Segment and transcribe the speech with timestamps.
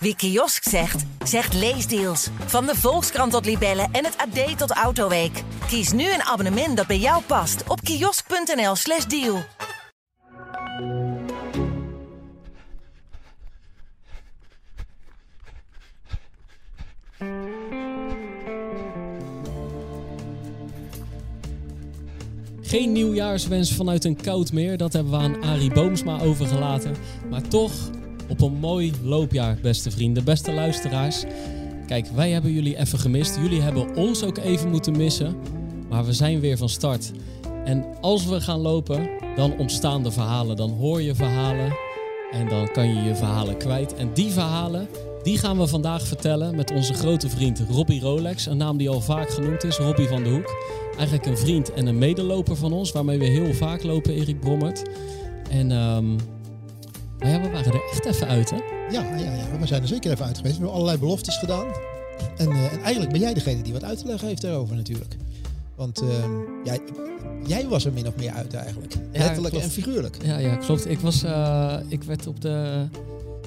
[0.00, 2.28] Wie kiosk zegt, zegt leesdeals.
[2.46, 5.42] Van de Volkskrant tot Libellen en het AD tot Autoweek.
[5.66, 9.42] Kies nu een abonnement dat bij jou past op kiosk.nl/slash deal.
[22.62, 26.96] Geen nieuwjaarswens vanuit een koud meer, dat hebben we aan Arie Boomsma overgelaten.
[27.30, 27.72] Maar toch
[28.28, 31.24] op een mooi loopjaar, beste vrienden, beste luisteraars.
[31.86, 33.36] Kijk, wij hebben jullie even gemist.
[33.36, 35.36] Jullie hebben ons ook even moeten missen.
[35.88, 37.12] Maar we zijn weer van start.
[37.64, 40.56] En als we gaan lopen, dan ontstaan de verhalen.
[40.56, 41.76] Dan hoor je verhalen
[42.32, 43.94] en dan kan je je verhalen kwijt.
[43.94, 44.88] En die verhalen,
[45.22, 48.46] die gaan we vandaag vertellen met onze grote vriend Robbie Rolex.
[48.46, 50.56] Een naam die al vaak genoemd is, Robbie van de Hoek.
[50.96, 54.82] Eigenlijk een vriend en een medeloper van ons, waarmee we heel vaak lopen, Erik Brommert.
[55.50, 56.16] En um,
[57.18, 58.56] nou ja, we waren er echt even uit, hè?
[58.90, 60.54] Ja, ja, ja, we zijn er zeker even uit geweest.
[60.54, 61.66] We hebben allerlei beloftes gedaan.
[62.36, 65.16] En, uh, en eigenlijk ben jij degene die wat uit te leggen heeft daarover natuurlijk.
[65.76, 66.08] Want uh,
[66.64, 66.80] jij,
[67.46, 68.92] jij was er min of meer uit eigenlijk.
[69.12, 70.24] Ja, Letterlijk en figuurlijk.
[70.24, 70.90] Ja, ja klopt.
[70.90, 72.86] Ik, was, uh, ik werd op de...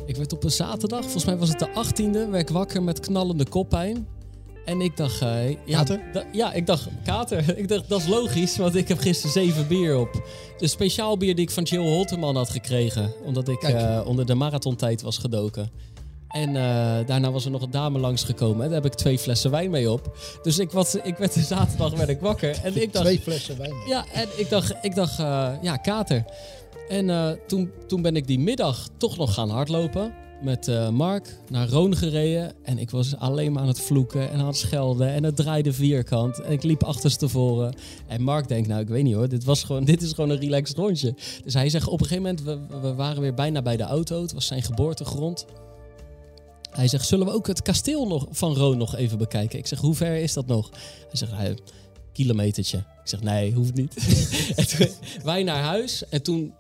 [0.06, 3.00] Ik werd op een zaterdag, volgens mij was het de 18e, werd ik wakker met
[3.00, 4.08] knallende koppijn.
[4.66, 5.22] En ik dacht...
[5.22, 6.02] Uh, ja, kater?
[6.32, 7.58] ja, ik dacht kater.
[7.58, 10.24] ik dacht, dat is logisch, want ik heb gisteren zeven bier op.
[10.58, 13.14] De speciaal bier die ik van Jill Holterman had gekregen.
[13.26, 15.70] Omdat ik uh, onder de marathontijd was gedoken.
[16.28, 16.56] En uh,
[17.06, 18.66] daarna was er nog een dame langsgekomen.
[18.66, 20.18] Daar heb ik twee flessen wijn mee op.
[20.42, 22.60] Dus ik, was, ik werd de zaterdag werd ik wakker.
[22.64, 23.88] En ik dacht, twee flessen wijn mee.
[23.88, 25.18] Ja, en ik dacht, ik dacht
[25.62, 26.26] ja, kater.
[26.90, 31.70] En toen, toen ben ik die middag toch nog gaan hardlopen met uh, Mark naar
[31.70, 32.54] Roon gereden.
[32.64, 35.10] En ik was alleen maar aan het vloeken en aan het schelden.
[35.10, 36.42] En het draaide vierkant.
[36.42, 37.74] En ik liep achterstevoren.
[38.08, 40.40] En Mark denkt, nou ik weet niet hoor, dit, was gewoon, dit is gewoon een
[40.40, 41.16] relaxed rondje.
[41.44, 44.22] Dus hij zegt op een gegeven moment, we, we waren weer bijna bij de auto.
[44.22, 45.46] Het was zijn geboortegrond.
[46.72, 49.60] Hij zegt, zullen we ook het kasteel nog, van Roon nog even bekijken?
[49.60, 50.70] Ik zeg, hoe ver is dat nog?
[51.08, 51.58] Hij zegt, hey,
[52.14, 52.78] kilometertje.
[52.78, 53.96] Ik zeg, nee, hoeft niet.
[54.80, 54.90] en
[55.24, 56.04] wij naar huis.
[56.10, 56.54] En toen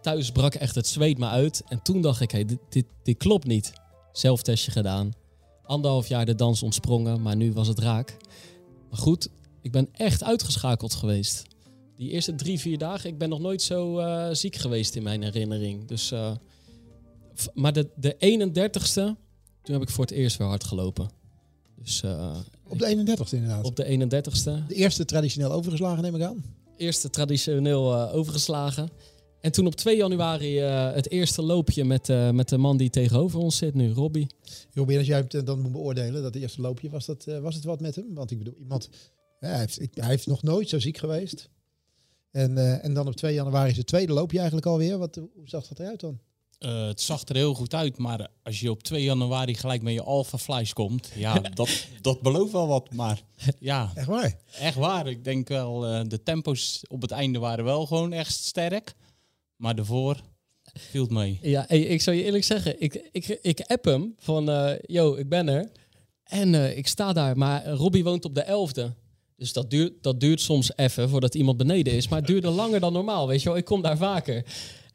[0.00, 1.62] thuis brak echt het zweet me uit.
[1.68, 3.72] En toen dacht ik, hey, dit, dit, dit klopt niet.
[4.12, 5.12] Zelftestje gedaan.
[5.62, 8.16] Anderhalf jaar de dans ontsprongen, maar nu was het raak.
[8.90, 9.28] Maar goed,
[9.62, 11.42] ik ben echt uitgeschakeld geweest.
[11.96, 15.22] Die eerste drie, vier dagen, ik ben nog nooit zo uh, ziek geweest in mijn
[15.22, 15.84] herinnering.
[15.84, 16.32] Dus, uh,
[17.54, 19.22] maar de, de 31ste,
[19.62, 21.10] toen heb ik voor het eerst weer hard gelopen.
[21.82, 22.36] Dus, uh,
[22.68, 23.64] op de 31ste inderdaad?
[23.64, 24.66] Op de 31ste.
[24.66, 26.44] De eerste traditioneel overgeslagen neem ik aan?
[26.76, 28.90] Eerste traditioneel overgeslagen.
[29.44, 32.90] En toen op 2 januari uh, het eerste loopje met, uh, met de man die
[32.90, 34.26] tegenover ons zit nu, Robbie.
[34.74, 37.64] Robbie, als jij het dan moet beoordelen, dat eerste loopje, was, dat, uh, was het
[37.64, 38.14] wat met hem?
[38.14, 38.88] Want ik bedoel, iemand,
[39.40, 41.50] ja, hij, heeft, hij heeft nog nooit zo ziek geweest.
[42.30, 44.98] En, en dan op 2 januari is het tweede loopje eigenlijk alweer.
[44.98, 46.18] Wat, hoe zag dat eruit dan?
[46.58, 49.92] Uh, het zag er heel goed uit, maar als je op 2 januari gelijk met
[49.92, 52.92] je Alpha Flies komt, ja, dat, dat belooft wel wat.
[52.92, 53.22] Maar
[53.58, 54.36] ja, echt waar.
[54.58, 55.06] Echt waar.
[55.06, 58.94] Ik denk wel, uh, de tempo's op het einde waren wel gewoon echt sterk.
[59.56, 60.20] Maar daarvoor
[60.72, 61.38] viel het mee.
[61.42, 65.28] Ja, ik zou je eerlijk zeggen, ik, ik, ik app hem van, uh, yo, ik
[65.28, 65.70] ben er.
[66.24, 69.02] En uh, ik sta daar, maar Robbie woont op de 11e.
[69.36, 72.08] Dus dat duurt, dat duurt soms even voordat iemand beneden is.
[72.08, 73.58] Maar het duurde langer dan normaal, weet je wel.
[73.58, 74.44] Ik kom daar vaker.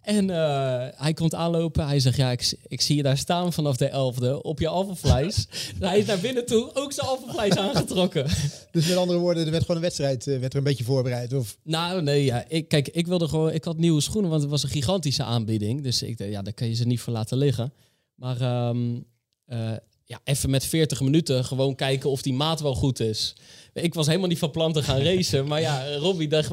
[0.02, 1.88] En uh, hij komt aanlopen.
[1.88, 5.48] Hij zegt, ja, ik, ik zie je daar staan vanaf de 11e op je alfavleis.
[5.80, 8.26] hij is naar binnen toe ook zijn alfavleis aangetrokken.
[8.72, 11.34] Dus met andere woorden, er werd gewoon een wedstrijd uh, werd er een beetje voorbereid?
[11.34, 11.58] Of?
[11.64, 12.46] Nou, nee, ja.
[12.48, 13.52] Ik, kijk, ik wilde gewoon...
[13.52, 15.84] Ik had nieuwe schoenen, want het was een gigantische aanbieding.
[15.84, 17.74] Dus ik dacht, ja, daar kan je ze niet voor laten liggen.
[18.16, 19.06] Maar um,
[19.48, 19.72] uh,
[20.10, 23.36] ja, even met 40 minuten gewoon kijken of die maat wel goed is.
[23.74, 25.48] Ik was helemaal niet van plan te gaan racen.
[25.48, 26.50] maar ja, Robbie dacht,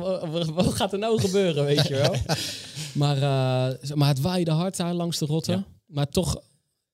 [0.55, 2.15] wat gaat er nou gebeuren, weet je wel?
[3.03, 5.53] maar, uh, maar het waaide hard daar langs de rotte.
[5.53, 5.67] Ja.
[5.87, 6.43] Maar toch,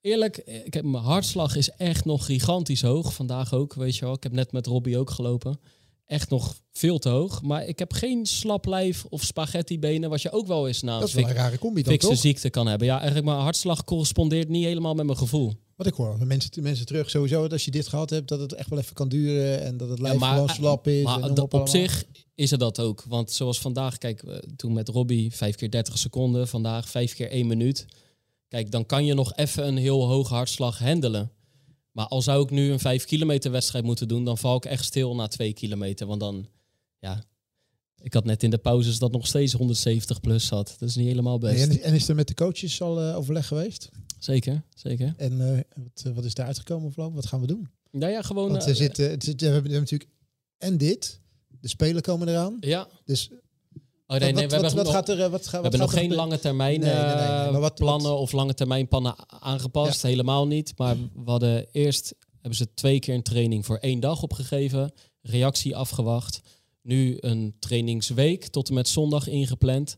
[0.00, 3.14] eerlijk, ik heb, mijn hartslag is echt nog gigantisch hoog.
[3.14, 4.14] Vandaag ook, weet je wel.
[4.14, 5.60] Ik heb net met Robbie ook gelopen.
[6.06, 7.42] Echt nog veel te hoog.
[7.42, 10.98] Maar ik heb geen slap lijf of spaghetti benen, wat je ook wel eens na
[10.98, 12.16] dat is wel een rare combi dan, toch?
[12.16, 12.86] ziekte kan hebben.
[12.86, 15.52] Ja, eigenlijk mijn hartslag correspondeert niet helemaal met mijn gevoel.
[15.76, 18.40] Wat ik hoor van mensen, mensen terug, sowieso, dat als je dit gehad hebt, dat
[18.40, 21.04] het echt wel even kan duren en dat het lijf ja, maar, slap is.
[21.04, 22.04] Maar en op, op zich
[22.34, 23.04] is het dat ook.
[23.08, 24.22] Want zoals vandaag, kijk,
[24.56, 27.86] toen met Robbie 5 keer 30 seconden, vandaag 5 keer 1 minuut.
[28.48, 31.30] Kijk, dan kan je nog even een heel hoge hartslag handelen.
[31.92, 34.84] Maar al zou ik nu een 5 kilometer wedstrijd moeten doen, dan val ik echt
[34.84, 36.06] stil na 2 kilometer.
[36.06, 36.46] Want dan,
[36.98, 37.24] ja,
[38.02, 40.76] ik had net in de pauzes dat nog steeds 170 plus zat.
[40.78, 41.68] Dat is niet helemaal best.
[41.68, 43.90] Nee, en is er met de coaches al uh, overleg geweest?
[44.24, 45.14] Zeker, zeker.
[45.16, 47.16] En uh, wat, wat, is daar uitgekomen voorlopig?
[47.16, 47.68] Wat gaan we doen?
[47.90, 48.50] Nou ja, gewoon...
[48.50, 50.10] Want er zit, uh, zit, we hebben natuurlijk
[50.58, 51.20] en dit.
[51.60, 52.56] De spelen komen eraan.
[52.60, 52.88] Ja.
[53.04, 53.30] Dus
[54.06, 55.62] Oh nee, nee, wat, we hebben wat, wat nog, gaat er, eh, wat, we wat
[55.62, 60.02] hebben nog geen lange termijn Nee, eh, wat- plannen wat- of lange termijn plannen aangepast.
[60.02, 60.72] Helemaal niet.
[60.76, 64.92] Maar we hadden eerst hebben ze twee keer een training voor één dag opgegeven.
[65.22, 66.40] Reactie afgewacht.
[66.82, 69.96] Nu een trainingsweek tot en met zondag ingepland.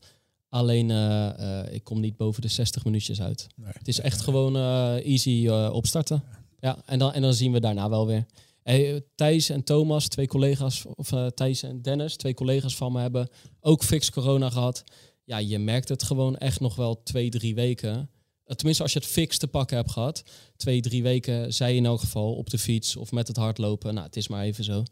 [0.55, 3.47] Alleen eh, eh, ik kom niet boven de 60 minuutjes uit.
[3.57, 3.73] Nee.
[3.73, 6.23] Het is echt gewoon eh, easy opstarten.
[6.61, 8.27] Ja, en dan, en dan zien we daarna wel weer.
[8.63, 13.29] Hey, Thijs en Thomas, twee collega's, of Thijs en Dennis, twee collega's van me hebben
[13.61, 14.85] ook fix corona gehad.
[15.25, 18.11] Ja, je merkt het gewoon echt nog wel twee, drie weken.
[18.45, 20.23] Tenminste, als je het fix te pakken hebt gehad.
[20.57, 23.95] Twee, drie weken, zij in elk geval, op de fiets of met het hardlopen.
[23.95, 24.83] Nou, het is maar even zo.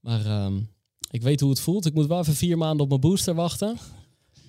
[0.00, 0.60] Maar ehm,
[1.10, 1.86] ik weet hoe het voelt.
[1.86, 3.78] Ik moet wel even vier maanden op mijn booster wachten.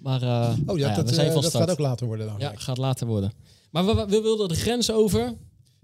[0.02, 1.64] Maar eh, Oh nou ja, dat, zijn eh, dat start.
[1.64, 2.36] gaat ook later worden dan.
[2.40, 3.34] Ja, gaat later worden.
[3.72, 5.34] Maar we, we wilden de grens over.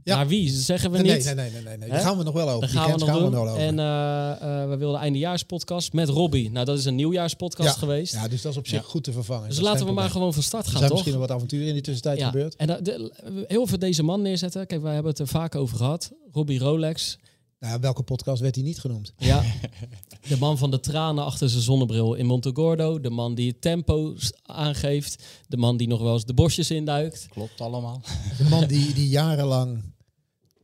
[0.03, 0.15] Ja.
[0.15, 0.49] Naar wie?
[0.49, 1.25] Zeggen we nee, niet.
[1.25, 1.89] nee, nee, nee, nee, nee.
[1.89, 2.59] Daar gaan we nog wel over.
[2.59, 3.29] Daar gaan we nog gaan doen.
[3.29, 3.65] we nog wel over.
[3.65, 6.51] en eh, we wilden eindejaarspodcast met Robbie.
[6.51, 7.75] Nou, dat is een nieuwjaarspodcast Ja.
[7.79, 8.13] geweest.
[8.13, 9.47] ja, dus dat is op zich goed te vervangen.
[9.47, 10.99] dus Dat laten we maar gewoon van start Er gaan, zijn toch?
[10.99, 12.25] misschien nog wat avonturen in die tussentijd Ja.
[12.29, 12.55] gebeurd.
[12.55, 14.67] En dat- de- heel veel deze man neerzetten.
[14.67, 16.11] Kijk, wij hebben het er vaak over gehad.
[16.31, 17.17] Robbie Rolex.
[17.59, 19.13] Nou, welke podcast werd hij niet genoemd?
[19.17, 19.43] Ja.
[20.27, 22.99] de man van de tranen achter zijn zonnebril in Montegordo.
[22.99, 25.23] De man die het tempo aangeeft.
[25.47, 27.27] De man die nog wel eens de bosjes induikt.
[27.29, 28.01] Klopt allemaal.
[28.37, 29.81] De man die, die jarenlang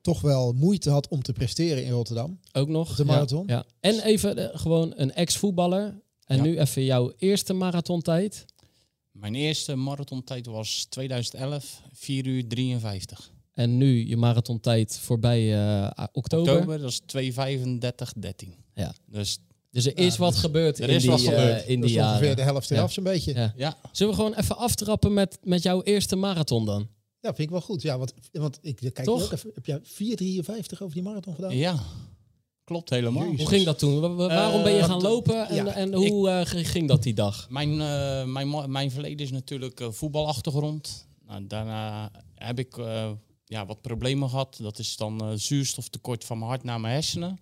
[0.01, 2.39] toch wel moeite had om te presteren in Rotterdam.
[2.51, 2.95] Ook nog.
[2.95, 3.43] De marathon?
[3.47, 6.01] Ja, En even eh, gewoon een ex-voetballer.
[6.25, 6.43] En Ja.
[6.43, 8.45] nu even jouw eerste marathontijd.
[9.11, 13.31] Mijn eerste marathontijd was 2011, 4 uur 53.
[13.53, 16.53] En nu je marathontijd voorbij eh, oktober.
[16.53, 18.55] Oktober, dat is 235, 13.
[18.73, 18.93] Ja.
[19.05, 19.37] Dus
[19.71, 21.65] Dus er is Ja, wat dus gebeurd er in is die, wat eh, gebeurd.
[21.67, 22.35] in die is ongeveer jaren.
[22.35, 22.75] de helft Ja.
[22.75, 23.33] eraf zo'n beetje.
[23.33, 23.39] Ja.
[23.41, 23.51] Ja.
[23.55, 26.87] ja, Zullen we gewoon even aftrappen met, met jouw eerste marathon dan?
[27.21, 27.81] vind ik wel goed.
[27.81, 29.23] Ja, want, want ik kijk Toch?
[29.23, 29.51] ook even.
[29.53, 31.55] Heb jij 4,53 over die marathon gedaan?
[31.57, 31.79] ja.
[32.63, 33.23] klopt helemaal.
[33.23, 33.39] Jezus.
[33.39, 33.99] Hoe ging dat toen?
[33.99, 37.03] Wa- wa- waarom ben je Eh, gaan lopen en, ja, en hoe eh, ging dat
[37.03, 37.47] die dag?
[37.49, 41.07] Mijn, eh, mijn, mijn verleden is natuurlijk eh, voetbalachtergrond.
[41.27, 43.11] Nou, daarna heb ik eh,
[43.45, 44.57] ja, wat problemen gehad.
[44.61, 47.39] Dat is dan eh, zuurstoftekort van mijn hart naar mijn hersenen.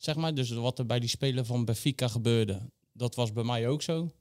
[0.00, 0.34] Zeg maar.
[0.34, 2.60] Dus wat er bij die spelen van Benfica gebeurde,
[2.92, 4.12] dat was bij mij ook zo.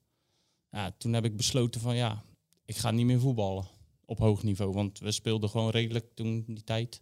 [0.71, 2.23] Ja, toen heb ik besloten van ja,
[2.65, 3.67] ik ga niet meer voetballen
[4.05, 4.71] op hoog niveau.
[4.73, 7.01] Want we speelden gewoon redelijk toen die tijd.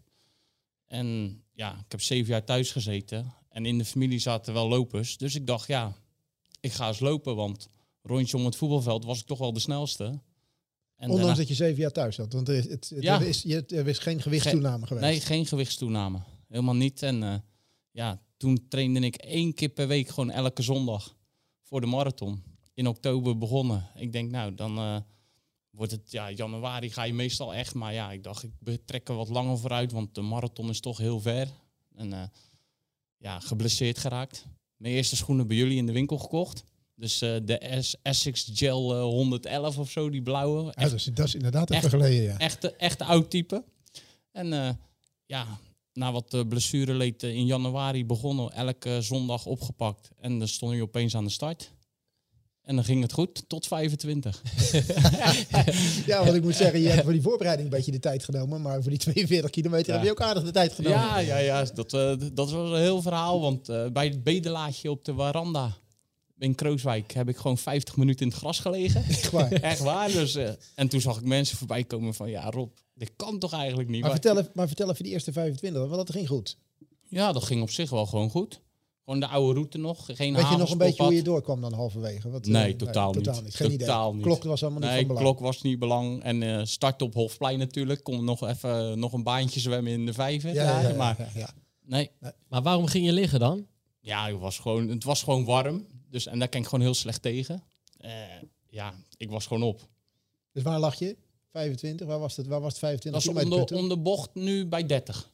[0.86, 3.34] En ja, ik heb zeven jaar thuis gezeten.
[3.50, 5.18] En in de familie zaten wel lopers.
[5.18, 5.94] Dus ik dacht ja,
[6.60, 7.36] ik ga eens lopen.
[7.36, 7.70] Want
[8.02, 10.04] rondje om het voetbalveld was ik toch wel de snelste.
[10.04, 10.20] En
[11.10, 12.34] Ondanks daarna- dat je zeven jaar thuis zat.
[12.34, 13.22] Want er is, het, Ja.
[13.22, 15.06] er is, je- er is geen gewichtstoename geweest.
[15.06, 16.20] Nee, geen gewichtstoename.
[16.48, 17.02] Helemaal niet.
[17.04, 17.36] En eh,
[17.92, 21.16] ja, toen trainde ik één keer per week gewoon elke zondag
[21.62, 22.44] voor de marathon.
[22.74, 23.90] In oktober begonnen.
[23.96, 24.98] Ik denk, nou, dan eh,
[25.70, 27.74] wordt het, ja, januari ga je meestal echt.
[27.74, 30.98] Maar ja, ik dacht, ik betrek er wat langer vooruit, want de marathon is toch
[30.98, 31.48] heel ver.
[31.96, 32.24] En eh,
[33.18, 34.46] ja, geblesseerd geraakt.
[34.76, 36.64] Mijn eerste schoenen bij jullie in de winkel gekocht.
[36.96, 37.58] Dus eh, de
[38.02, 40.64] Essex Gel eh, 111 of zo, die blauwe.
[40.64, 42.38] Ja, dat, is, dat is inderdaad even echt- geleden, ja.
[42.38, 43.64] echte, echte oud type.
[44.32, 44.80] En
[45.26, 45.60] ja,
[45.98, 50.10] na wat uh, blessureleed eh, in januari begonnen, elke zondag opgepakt.
[50.20, 51.76] En dan stond je opeens aan de start.
[52.62, 54.42] En dan ging het goed, tot 25.
[56.06, 58.62] Ja, want ik moet zeggen, je hebt voor die voorbereiding een beetje de tijd genomen.
[58.62, 59.94] Maar voor die 42 kilometer Ja.
[59.94, 60.98] heb je ook aardig de tijd genomen.
[61.00, 61.64] Ja, ja, ja.
[61.74, 63.42] Dat, eh, dat was een heel verhaal.
[63.42, 65.78] Want eh, bij het bedelaadje op de veranda
[66.40, 69.04] in Krooswijk heb ik gewoon 50 minuten in het gras gelegen.
[69.10, 69.52] Echt waar.
[69.52, 70.12] Echt waar.
[70.12, 73.54] Dus, eh, en toen zag ik mensen voorbij komen van, ja Rob, dit kan toch
[73.54, 74.02] eigenlijk niet?
[74.02, 76.58] Maar Maar- vertel, even- maar vertel even die eerste 25, want dat ging goed.
[77.10, 78.62] Ja, dat ging op zich wel gewoon goed.
[79.04, 80.06] Gewoon de oude route nog.
[80.06, 82.30] Geen Weet je nog een beetje hoe je doorkwam dan halverwege?
[82.30, 83.24] Wat, eh, Nee, totaal niet.
[83.24, 83.56] Totaal niet.
[83.56, 84.16] Geen Totaal idee.
[84.16, 84.26] niet.
[84.26, 85.26] Klok was allemaal niet Nee, van belang.
[85.26, 86.24] klok was niet belang.
[86.24, 88.04] En eh start op Hofplein natuurlijk.
[88.04, 90.54] Kon nog even nog een baantje zwemmen in de vijver.
[90.54, 91.50] Ja, ja, ja, maar ja, ja.
[91.86, 92.10] nee,
[92.50, 93.66] Maar waarom ging je liggen dan?
[94.00, 95.86] ja, het was gewoon, het was gewoon warm.
[96.10, 97.64] Dus, en daar kan ik gewoon heel slecht tegen.
[97.98, 98.12] Eh,
[98.70, 99.88] ja, ik was gewoon op.
[100.52, 101.18] Dus waar lag je?
[101.52, 102.08] 25?
[102.08, 102.48] Waar was het?
[102.48, 103.78] Waar was het 25 Dat is om de, toen?
[103.78, 105.32] om de bocht nu bij 30.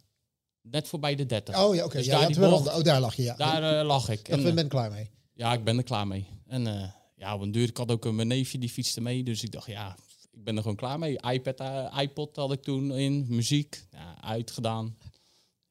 [0.62, 1.64] Net voorbij de 30.
[1.64, 1.98] Oh ja, oké.
[1.98, 3.36] Dus ja, daar die oh, daar lag je, ja.
[3.36, 4.30] Daar eh, lag ik.
[4.30, 5.10] dat En, ben eh, ik klaar mee.
[5.34, 6.28] Ja, ik ben er klaar mee.
[6.48, 9.24] En ja, op een duur, ik had ook een mijn neefje die fietste mee.
[9.24, 9.96] Dus ik dacht, ja,
[10.32, 11.20] ik ben er gewoon klaar mee.
[11.32, 11.62] iPad,
[12.00, 14.98] iPod had ik toen in, muziek, ja, uitgedaan.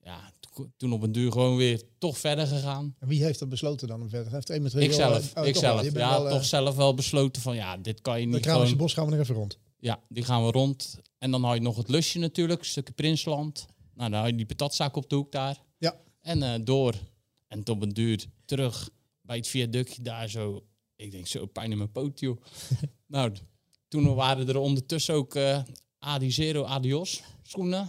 [0.04, 0.32] Ja,
[0.76, 2.94] toen op een duur gewoon weer toch verder gegaan.
[2.98, 4.32] En wie heeft dat besloten dan om verder?
[4.32, 5.82] Heeft iemand heel- Ikzelf, oh, toch ikzelf.
[5.82, 8.32] Je bent Ja, wel, eh, toch zelf wel besloten van, ja, dit kan je De
[8.32, 8.82] niet Kralische gewoon...
[8.86, 9.58] Bos gaan we nog even rond.
[9.78, 10.98] Ja, die gaan we rond.
[11.18, 13.66] En dan had je nog het lusje natuurlijk, een stukje Prinsland.
[13.94, 15.62] Nou, dan had je die patatzaak op de hoek daar.
[15.78, 15.96] Ja.
[16.20, 16.94] En eh, door.
[17.48, 18.90] En op een duur terug
[19.20, 20.64] bij het viaductje daar zo.
[20.96, 22.42] Ik denk zo, pijn in mijn poot, joh.
[23.06, 23.32] nou,
[23.88, 25.62] toen waren er ondertussen ook eh
[25.98, 27.88] Adi Zero Adios schoenen.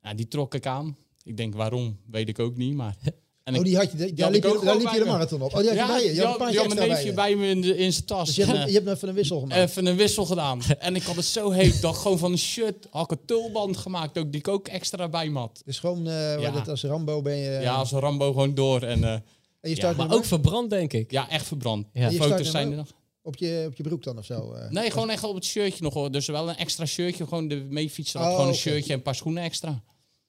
[0.00, 0.96] Ja, die trok ik aan.
[1.22, 2.74] Ik denk waarom, weet ik ook niet.
[2.74, 2.96] Maar
[3.44, 5.54] En Oh, die had je, daar had liep je, daar liep je de marathon op.
[5.54, 6.08] Oh, die had je bij je.
[6.08, 7.36] Je ja, had een ja, mijn neefje bij je.
[7.36, 8.26] bij me in, de, in zijn tas.
[8.26, 9.60] Dus je hebt, En, je hebt even een wissel gemaakt.
[9.70, 10.62] Even een wissel gedaan.
[10.78, 13.76] en ik had het zo heet dat gewoon van een shirt had ik een tulband
[13.76, 14.18] gemaakt.
[14.18, 15.62] Ook, die ik ook extra bij me had.
[15.64, 16.50] Dus gewoon, eh, Ja.
[16.50, 17.50] dat als Rambo ben je...
[17.60, 18.82] ja, als Rambo gewoon door.
[18.82, 19.22] En eh, en
[19.60, 21.10] je ja, start Maar ook verbrand, denk ik.
[21.10, 21.86] ja, echt verbrand.
[21.92, 22.08] Ja.
[22.08, 22.88] Je Foto's zijn er nog.
[23.22, 24.52] op, je, op je broek dan of zo?
[24.52, 24.70] eh?
[24.70, 26.10] Nee, gewoon echt op het shirtje nog hoor.
[26.10, 27.26] Dus wel een extra shirtje.
[27.26, 29.82] Gewoon de meefietser had Oh, gewoon een shirtje en een paar schoenen extra.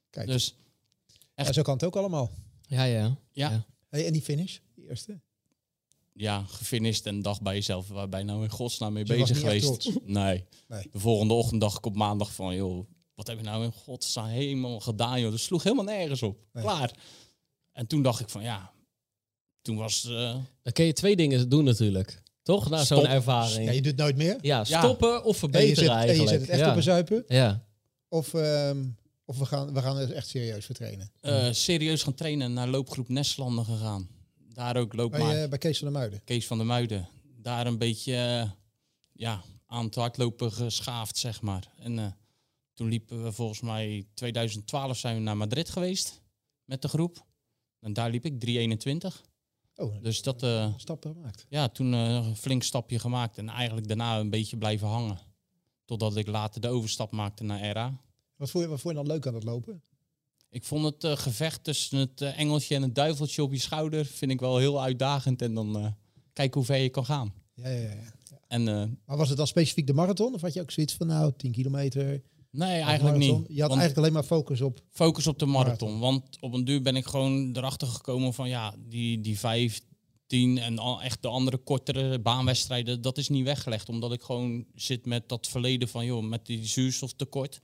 [0.09, 0.55] Kijk, Dus
[1.35, 2.31] ja, zo kan het ook allemaal.
[2.61, 2.99] Ja, ja.
[2.99, 3.49] ja, Ja.
[3.51, 3.65] ja.
[3.89, 5.19] Hey, en die finish, die eerste?
[6.47, 9.89] gefinished en dacht bij jezelf, waar ben je nou in godsnaam mee Dus bezig geweest?
[10.05, 10.43] Nee.
[10.67, 10.87] Nee.
[10.91, 12.85] De volgende ochtend dacht ik op maandag van, joh,
[13.15, 15.31] wat heb je nou in godsnaam helemaal gedaan, joh.
[15.31, 16.37] Dat sloeg helemaal nergens op.
[16.53, 16.63] Nee.
[16.63, 16.91] Klaar.
[17.71, 18.71] En toen dacht ik van, ja,
[19.61, 20.05] toen was...
[20.05, 22.21] eh, Dan kun je twee dingen doen natuurlijk.
[22.43, 22.69] Toch?
[22.69, 23.65] Na zo'n ervaring.
[23.65, 24.37] Ja, je doet nooit meer.
[24.41, 24.79] Ja, Ja.
[24.79, 26.29] stoppen of En je, verbeteren zet, en je eigenlijk.
[26.29, 26.69] zet het echt ja.
[26.69, 27.23] op een zuipen.
[27.27, 27.65] Ja.
[28.07, 28.83] Of, ehm,
[29.25, 31.11] of we gaan, we gaan er echt serieus voor trainen.
[31.21, 34.09] eh, serieus gaan trainen naar loopgroep Nestlanden gegaan.
[34.53, 35.11] Daar ook loop.
[35.11, 36.23] Bij, eh, bij Kees van der Muiden.
[36.23, 37.09] Kees van der Muiden.
[37.37, 38.49] Daar een beetje eh,
[39.13, 41.71] ja, aan het hardlopen geschaafd, zeg maar.
[41.77, 42.05] En eh,
[42.73, 46.21] toen liepen we volgens mij 2012 zijn we naar Madrid geweest
[46.65, 47.25] met de groep.
[47.79, 49.21] En daar liep ik 321.
[49.75, 51.45] Oh, Dus dat, eh, stappen gemaakt.
[51.49, 53.37] ja, toen een flink stapje gemaakt.
[53.37, 55.19] En eigenlijk daarna een beetje blijven hangen.
[55.85, 58.01] Totdat ik later de overstap maakte naar RA.
[58.41, 59.81] Wat vond, je, wat vond je dan leuk aan het lopen?
[60.49, 64.05] Ik vond het eh, gevecht tussen het eh, engeltje en het duiveltje op je schouder...
[64.05, 65.41] vind ik wel heel uitdagend.
[65.41, 65.85] En dan eh
[66.33, 67.33] kijken hoe ver je kan gaan.
[67.53, 68.13] Ja, ja, ja.
[68.47, 68.63] En
[69.05, 70.33] Maar was het dan specifiek de marathon?
[70.33, 72.21] Of had je ook zoiets van, nou, 10 kilometer?
[72.49, 73.27] nee, eigenlijk niet.
[73.29, 74.79] Je had Want- eigenlijk alleen maar focus op...
[74.89, 75.99] focus op de marathon.
[75.99, 75.99] Marathon.
[75.99, 79.81] Want op een duur ben ik gewoon erachter gekomen van ja, die, die vijf,
[80.27, 83.89] tien en al echt de andere kortere baanwedstrijden, dat is niet weggelegd.
[83.89, 87.61] Omdat ik gewoon zit met dat verleden van joh, met die zuurstoftekort.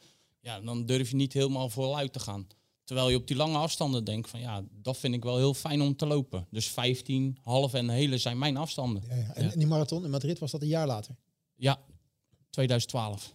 [0.48, 2.48] Ja, dan durf je niet helemaal voluit te gaan.
[2.84, 5.82] Terwijl je op die lange afstanden denkt van ja, dat vind ik wel heel fijn
[5.82, 6.48] om te lopen.
[6.51, 9.04] Dus 15, half en hele zijn mijn afstanden.
[9.10, 9.34] Ja, ja.
[9.34, 9.51] En, Ja.
[9.51, 11.16] en die marathon in Madrid was dat een jaar later.
[11.56, 11.80] Ja,
[12.50, 13.34] 2012.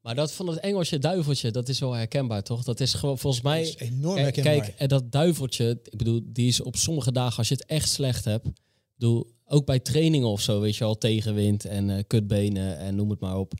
[0.00, 2.62] Maar dat van het Engelsje duiveltje, dat is wel herkenbaar, toch?
[2.64, 3.58] Dat is gewoon volgens mij...
[3.58, 4.66] Dat is enorm Kijk, herkenbaar.
[4.66, 7.88] kijk, en dat duiveltje, ik bedoel, die is op sommige dagen, als je het echt
[7.88, 8.48] slecht hebt,
[8.94, 13.10] bedoel, ook bij trainingen of zo, weet je al, tegenwind en eh, kutbenen en noem
[13.10, 13.52] het maar op,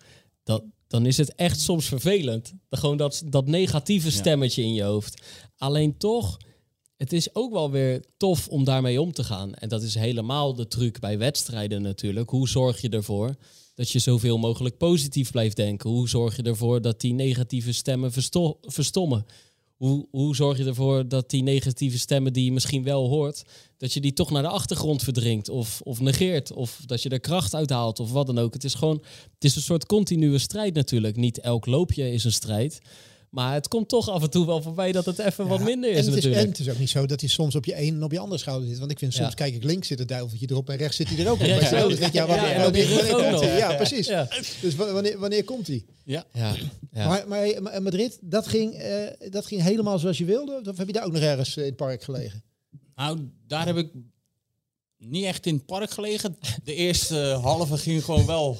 [0.42, 2.52] dat, dan is het echt soms vervelend.
[2.68, 5.22] Dan Gewoon dat, dat negatieve stemmetje in je hoofd.
[5.56, 6.36] Alleen toch,
[6.96, 9.54] het is ook wel weer tof om daarmee om te gaan.
[9.54, 12.30] En dat is helemaal de truc bij wedstrijden natuurlijk.
[12.30, 13.34] Hoe zorg je ervoor
[13.74, 15.90] dat je zoveel mogelijk positief blijft denken?
[15.90, 19.26] Hoe zorg je ervoor dat die negatieve stemmen versto- verstommen?
[19.80, 23.44] Hoe, hoe zorg je ervoor dat die negatieve stemmen die je misschien wel hoort,
[23.76, 27.20] dat je die toch naar de achtergrond verdringt of, of negeert of dat je er
[27.20, 28.52] kracht uit haalt of wat dan ook.
[28.52, 29.02] Het is gewoon,
[29.34, 31.16] het is een soort continue strijd natuurlijk.
[31.16, 32.80] Niet elk loopje is een strijd,
[33.30, 35.96] maar het komt toch af en toe wel voorbij dat het even wat minder is
[35.96, 36.42] en het is, natuurlijk.
[36.42, 38.18] en het is ook niet zo dat hij soms op je een en op je
[38.18, 38.78] andere schouder zit.
[38.78, 39.34] Want ik vind soms, Ja.
[39.34, 41.46] kijk ik links zit het duiveltje erop en rechts zit hij er ook op.
[41.46, 41.88] Ja, ja.
[41.88, 44.06] Dus ja, precies.
[44.06, 44.28] Ja.
[44.60, 45.84] Dus wa- wanneer, wanneer komt hij?
[46.04, 46.24] Ja.
[46.32, 46.54] Ja,
[46.92, 47.08] ja.
[47.08, 50.62] Maar, maar, maar Madrid, dat ging, eh, dat ging helemaal zoals je wilde?
[50.68, 52.42] Of heb je daar ook nog ergens eh, in het park gelegen?
[52.94, 53.88] Nou, daar heb ik
[54.98, 56.36] niet echt in het park gelegen.
[56.64, 58.58] De eerste halve ging gewoon wel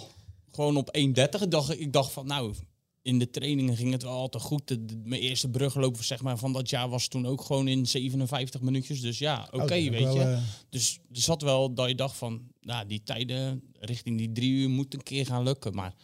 [0.52, 1.42] gewoon op 1,30.
[1.42, 2.54] Ik dacht, ik dacht van, nou,
[3.02, 4.68] in de trainingen ging het wel altijd goed.
[4.68, 7.86] De, de- mijn eerste brugloop zeg maar, van dat jaar was toen ook gewoon in
[7.86, 9.00] 57 minuutjes.
[9.00, 10.22] Dus ja, oké, Oh, ook weet wel, je.
[10.22, 14.50] eh, Dus er zat wel dat je dacht van, nou, die tijden richting die drie
[14.52, 15.74] uur moet een keer gaan lukken.
[15.74, 15.94] Maar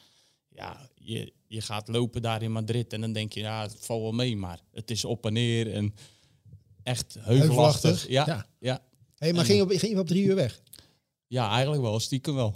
[0.49, 4.03] ja, je, je gaat lopen daar in Madrid en dan denk je, ja, het valt
[4.03, 4.37] wel mee.
[4.37, 5.95] Maar het is op en neer en
[6.83, 7.38] echt heuvelachtig.
[7.83, 8.47] Heuvelachtig, Ja, ja.
[8.61, 8.83] ja.
[9.17, 10.61] hey, maar En- ging je, op, ging je op drie uur weg?
[11.26, 12.55] Ja, eigenlijk wel, stiekem wel.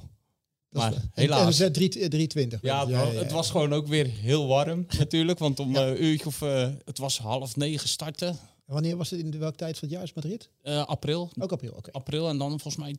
[0.70, 1.58] Maar is- helaas.
[1.60, 2.62] Eh, eh, 320.
[2.62, 5.38] ja, het, wa- het was gewoon ook weer heel warm natuurlijk.
[5.38, 6.42] Want om een uurtje of...
[6.42, 8.28] eh, het was half negen starten.
[8.66, 10.50] En wanneer was het in de welke tijd van het jaar is Madrid?
[10.62, 11.30] eh, april.
[11.38, 11.90] Ook april, oké.
[11.92, 12.96] April en dan volgens mij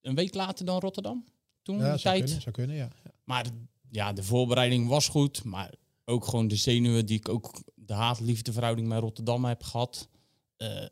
[0.00, 1.24] een week later dan Rotterdam.
[1.62, 2.24] Toen Ja, zou tijd.
[2.24, 2.88] kunnen, zou kunnen, ja.
[3.24, 3.46] Maar
[3.90, 5.44] ja, de voorbereiding was goed.
[5.44, 7.62] Maar ook gewoon de zenuwen die ik ook...
[7.74, 10.08] De haat-liefde verhouding met Rotterdam heb gehad.
[10.56, 10.84] Eh,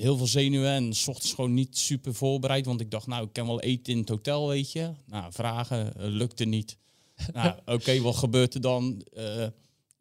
[0.00, 2.66] heel veel zenuwen en s ochtends gewoon niet super voorbereid.
[2.66, 4.90] Want ik dacht, nou, ik kan wel eten in het hotel, weet je.
[5.06, 6.76] Nou, vragen, eh, lukte niet.
[7.32, 9.06] nou, oké, wat gebeurt er dan?
[9.14, 9.46] Eh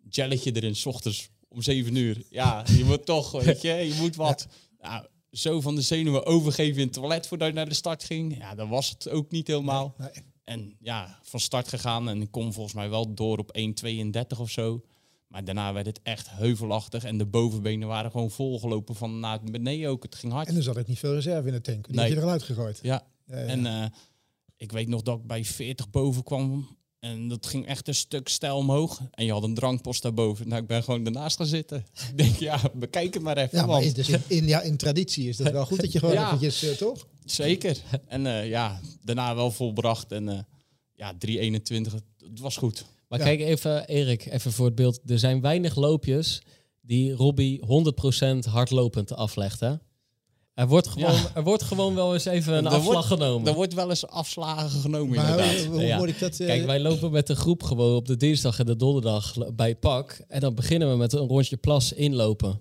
[0.10, 2.24] jelletje erin, s ochtends om zeven uur.
[2.30, 4.48] Ja, je moet toch, weet je, je moet wat.
[4.82, 8.38] Nou, zo van de zenuwen overgeven in het toilet voordat je naar de start ging.
[8.38, 9.96] Ja, dan was het ook niet helemaal.
[9.98, 10.10] Nee.
[10.44, 14.50] En ja, van start gegaan en ik kom volgens mij wel door op 1,32 of
[14.50, 14.82] zo.
[15.30, 19.90] Maar daarna werd het echt heuvelachtig en de bovenbenen waren gewoon volgelopen van naar beneden
[19.90, 20.04] ook.
[20.04, 20.48] Het ging hard.
[20.48, 21.86] En er zat ook niet veel reserve in de tank.
[21.88, 22.06] Die Nee.
[22.06, 22.80] heb je eruit gegooid.
[22.82, 23.46] Ja, Ja, ja.
[23.46, 23.86] en eh,
[24.58, 28.28] ik weet nog dat ik bij 40 boven kwam En dat ging echt een stuk
[28.28, 29.02] stijl omhoog.
[29.12, 30.48] En je had een drankpost daarboven.
[30.48, 31.86] Nou, ik ben gewoon ernaast gaan zitten.
[32.10, 33.58] Ik denk, ja, bekijk het maar even.
[33.58, 36.00] Ja, maar want- dus in, in, ja, in traditie is dat wel goed dat je
[36.00, 36.26] gewoon Ja.
[36.26, 37.08] eventjes, eh, toch?
[37.26, 37.78] Zeker.
[38.08, 40.12] En eh, ja, daarna wel volbracht.
[40.12, 40.40] En eh
[40.94, 42.86] ja, 3.21, het, het was goed.
[43.10, 43.26] Maar Ja.
[43.26, 45.00] kijk even, Erik, even voor het beeld.
[45.06, 46.42] Er zijn weinig loopjes
[46.82, 49.74] die Robbie 100% hardlopend aflegt, hè?
[50.54, 51.32] Er wordt, gewoon, Ja.
[51.34, 53.48] er wordt gewoon wel eens even een Er afslag wordt- genomen.
[53.48, 55.66] Er wordt wel eens afslagen genomen, Maar inderdaad.
[55.66, 56.06] hoe, hoe Ja.
[56.06, 56.40] ik dat...
[56.40, 59.76] eh, Kijk, wij lopen met de groep gewoon op de dinsdag en de donderdag bij
[59.76, 60.22] pak.
[60.28, 62.60] En dan beginnen we met een rondje plas inlopen.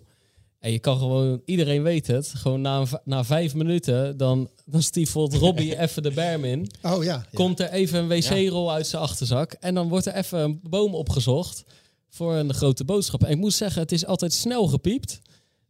[0.58, 5.34] En je kan gewoon, iedereen weet het, gewoon na, na vijf minuten, dan, dan stiefelt
[5.34, 6.70] Robbie even de berm in.
[6.82, 7.12] Oh ja.
[7.14, 7.26] ja.
[7.32, 9.52] Komt er even een wc-rol uit zijn achterzak.
[9.52, 11.64] En dan wordt er even een boom opgezocht
[12.08, 13.24] voor een grote boodschap.
[13.24, 15.20] En ik moet zeggen, het is altijd snel gepiept.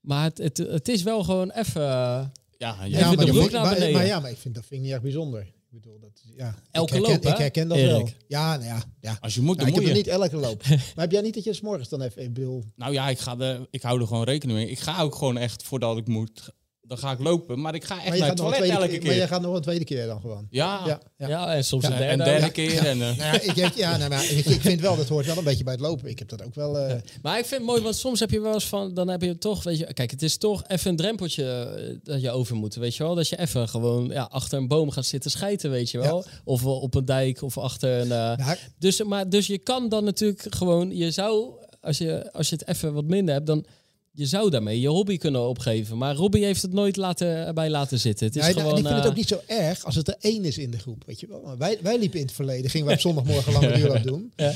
[0.01, 1.83] Maar het, het, het is wel gewoon even...
[1.83, 2.25] eh,
[2.59, 3.95] Ja, Even ja, de maar, broek naar maar- beneden.
[3.95, 5.47] Maar, ja, maar ik vind dat vind ik niet echt bijzonder.
[5.71, 7.91] Ik bedoel, dat, ja, Elke ik herken, loop, hè, Ik herken dat Erik?
[7.91, 8.09] wel.
[8.29, 8.83] Ja, nou ja.
[9.01, 9.17] ja.
[9.21, 10.03] als je moet, dan ik heb moet er je.
[10.03, 10.63] niet elke loop.
[10.69, 12.23] maar heb jij niet dat je 's morgens dan even...
[12.23, 14.71] Ik bedoel, Nou ja, ik, ga de, ik hou er gewoon rekening mee.
[14.71, 16.51] Ik ga ook gewoon echt, voordat ik moet,
[16.89, 17.61] dan ga ik lopen.
[17.61, 19.07] Maar ik ga echt maar, je naar het gaat nog een toilet tweede elke keer,
[19.13, 20.47] maar je gaat nog een tweede keer dan gewoon.
[20.51, 21.29] Ja, Ja, ja.
[21.29, 21.55] ja.
[21.55, 22.33] en soms Ja, een en derde.
[22.33, 22.87] derde keer.
[22.87, 25.27] En, eh, Nou ja, ik, heb, ja, nou, maar ik, ik vind wel, dat hoort
[25.27, 26.09] wel een beetje bij het lopen.
[26.09, 26.79] Ik heb dat ook wel...
[26.79, 29.23] eh, Maar ik vind het mooi, want soms heb je wel eens van, dan heb
[29.23, 32.57] je toch, weet je, kijk, het is toch even een drempeltje eh, dat je over
[32.57, 35.71] moet, weet je wel, dat je even gewoon ja, achter een boom gaat zitten schijten,
[35.71, 38.13] weet je wel, of op een dijk of achter een.
[38.13, 42.49] eh, nou, dus, maar, dus je kan dan natuurlijk gewoon, je zou, als je, als
[42.49, 43.65] je het even wat minder hebt, dan
[44.13, 45.99] je zou daarmee je hobby kunnen opgeven.
[45.99, 48.27] Maar Robbie heeft het nooit laten, erbij laten zitten.
[48.27, 48.77] Het is Ja, nou, gewoon.
[48.77, 50.71] en ik vind het eh, ook niet zo erg als het er één is in
[50.71, 51.55] de groep, weet je wel.
[51.59, 54.33] Wij, wij liepen in het verleden, gingen we op zondagmorgen lange duurloop doen.
[54.37, 54.53] Ja.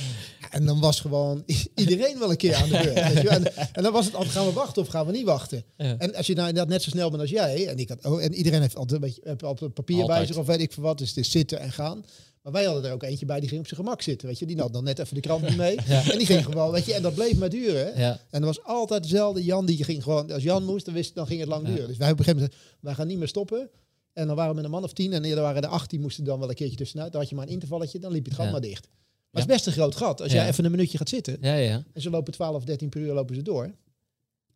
[0.51, 1.43] En dan was gewoon
[1.75, 2.95] iedereen wel een keer aan de beurt.
[3.13, 3.33] weet je wel.
[3.33, 5.65] En, en dan was het altijd, gaan we wachten of gaan we niet wachten?
[5.77, 5.97] Ja.
[5.99, 8.23] En als je nou inderdaad net zo snel bent als jij, en, ik had, oh,
[8.23, 10.99] en iedereen heeft altijd een beetje altijd papier bij zich of weet ik veel wat,
[10.99, 12.05] dus het is zitten en gaan.
[12.43, 14.47] Maar wij hadden er ook eentje bij, die ging op zijn gemak zitten, weet je.
[14.47, 15.77] Die nam dan net even de krant niet mee.
[16.11, 17.99] En die ging gewoon, weet je, en dat bleef maar duren.
[17.99, 18.21] Ja.
[18.31, 21.27] En er was altijd dezelfde Jan, die ging gewoon, als Jan moest, dan, wist, dan
[21.27, 21.73] ging het lang Ja.
[21.75, 21.89] duren.
[21.89, 23.71] Dus wij op een gegeven moment, zeiden, wij gaan niet meer stoppen.
[24.13, 26.01] En dan waren we met een man of tien en eerder waren er acht, die
[26.01, 27.13] moesten dan wel een keertje tussenuit.
[27.13, 28.53] Dan had je maar een intervalletje, dan liep je het gat Ja.
[28.53, 28.89] maar dicht.
[29.31, 30.21] Maar het is best een groot gat.
[30.21, 30.39] Als Ja.
[30.39, 31.85] jij even een minuutje gaat zitten Ja, ja.
[31.93, 33.75] en ze lopen 12, 13 per uur lopen ze door.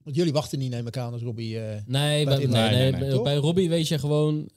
[0.02, 1.58] Want jullie wachten niet, neem ik aan, als Robbie...
[1.60, 2.52] eh Nee, Bij bij, het nee, inlopen.
[2.52, 3.22] nee, Nee, nee, bij- toch?
[3.22, 4.48] bij Robbie weet je gewoon,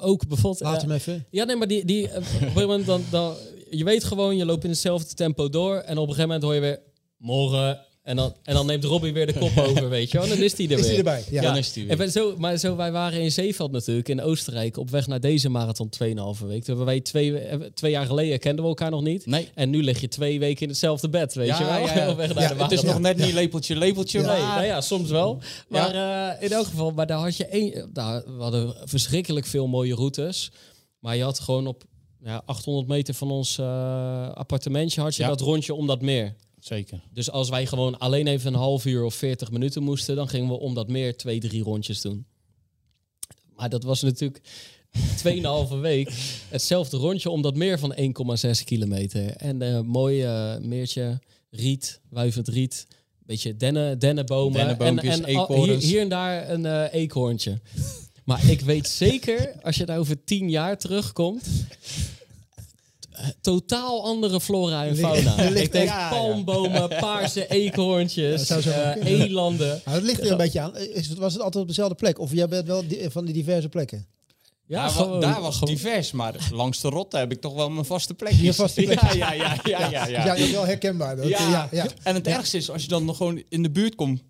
[0.00, 0.60] ook bijvoorbeeld...
[0.60, 1.26] laat eh, hem even.
[1.30, 3.34] Ja, nee, maar die, die, eh, op een gegeven moment dan, dan,
[3.70, 6.54] je weet gewoon, je loopt in hetzelfde tempo door en op een gegeven moment hoor
[6.54, 6.80] je weer
[7.16, 10.32] morgen en dan, en dan neemt Robbie weer de kop over, weet je wel, en
[10.34, 10.88] dan is hij er Is weer.
[10.88, 11.24] hij erbij?
[11.30, 11.42] Ja.
[11.42, 11.88] Dan is weer.
[11.90, 15.20] En wij- zo, maar zo, wij waren in Zeeveld natuurlijk, in Oostenrijk, op weg naar
[15.20, 16.58] deze marathon 2,5 week.
[16.64, 19.26] Toen hebben wij twee, eh, twee jaar geleden kenden we elkaar nog niet.
[19.26, 21.74] Nee, En nu lig je twee weken in hetzelfde bed, weet Ja, je wel?
[21.78, 22.08] ja, ja.
[22.10, 24.18] Op weg naar Ja, de het het is nog net niet lepeltje, lepeltje.
[24.20, 25.42] Nee, nou ja, soms wel.
[25.68, 27.90] Maar eh, in elk geval, maar daar had je één.
[27.92, 30.50] Daar, we hadden verschrikkelijk veel mooie routes.
[30.98, 31.84] Maar je had gewoon op
[32.24, 35.28] ja, 800 meter van ons eh, appartementje had je Ja.
[35.28, 36.34] dat rondje om dat meer.
[36.62, 37.00] Zeker.
[37.12, 40.48] Dus als wij gewoon alleen even een half uur of 40 minuten moesten, dan gingen
[40.48, 42.26] we om dat meer twee, drie rondjes doen.
[43.56, 44.40] Maar dat was natuurlijk
[45.72, 46.12] 2,5 week
[46.48, 49.30] hetzelfde rondje om dat meer van 1,6 kilometer.
[49.30, 51.18] En eh mooi eh, meertje,
[51.50, 52.86] riet, wuivend riet,
[53.18, 54.60] beetje dennen, dennenbomen.
[54.78, 57.60] En, en al- hier, hier en daar een eh eekhoorntje.
[58.24, 61.44] Maar ik weet zeker, als je daar over tien jaar terugkomt,
[63.40, 65.38] totaal andere flora en fauna.
[65.38, 66.08] Er ligt- ik denk ja, ja.
[66.08, 69.20] palmbomen, paarse eekhoorntjes, eh, kunnen.
[69.20, 69.80] elanden.
[69.84, 70.76] Nou, dat ligt er een beetje aan.
[70.76, 72.18] Is, het- was het altijd op dezelfde plek?
[72.18, 74.06] Of jij bent wel di- van die diverse plekken?
[74.66, 77.54] Ja, daar, wa- gewoon- daar was het divers, maar langs de rotte heb ik toch
[77.54, 78.40] wel mijn vaste plekjes.
[78.42, 80.06] Je vaste Ja, ja, ja, ja, ja, ja.
[80.06, 81.16] Ja, dat is wel herkenbaar.
[81.16, 81.86] Dat, ja, ja.
[82.02, 84.22] En het ergste is, als je dan nog gewoon in de buurt komt,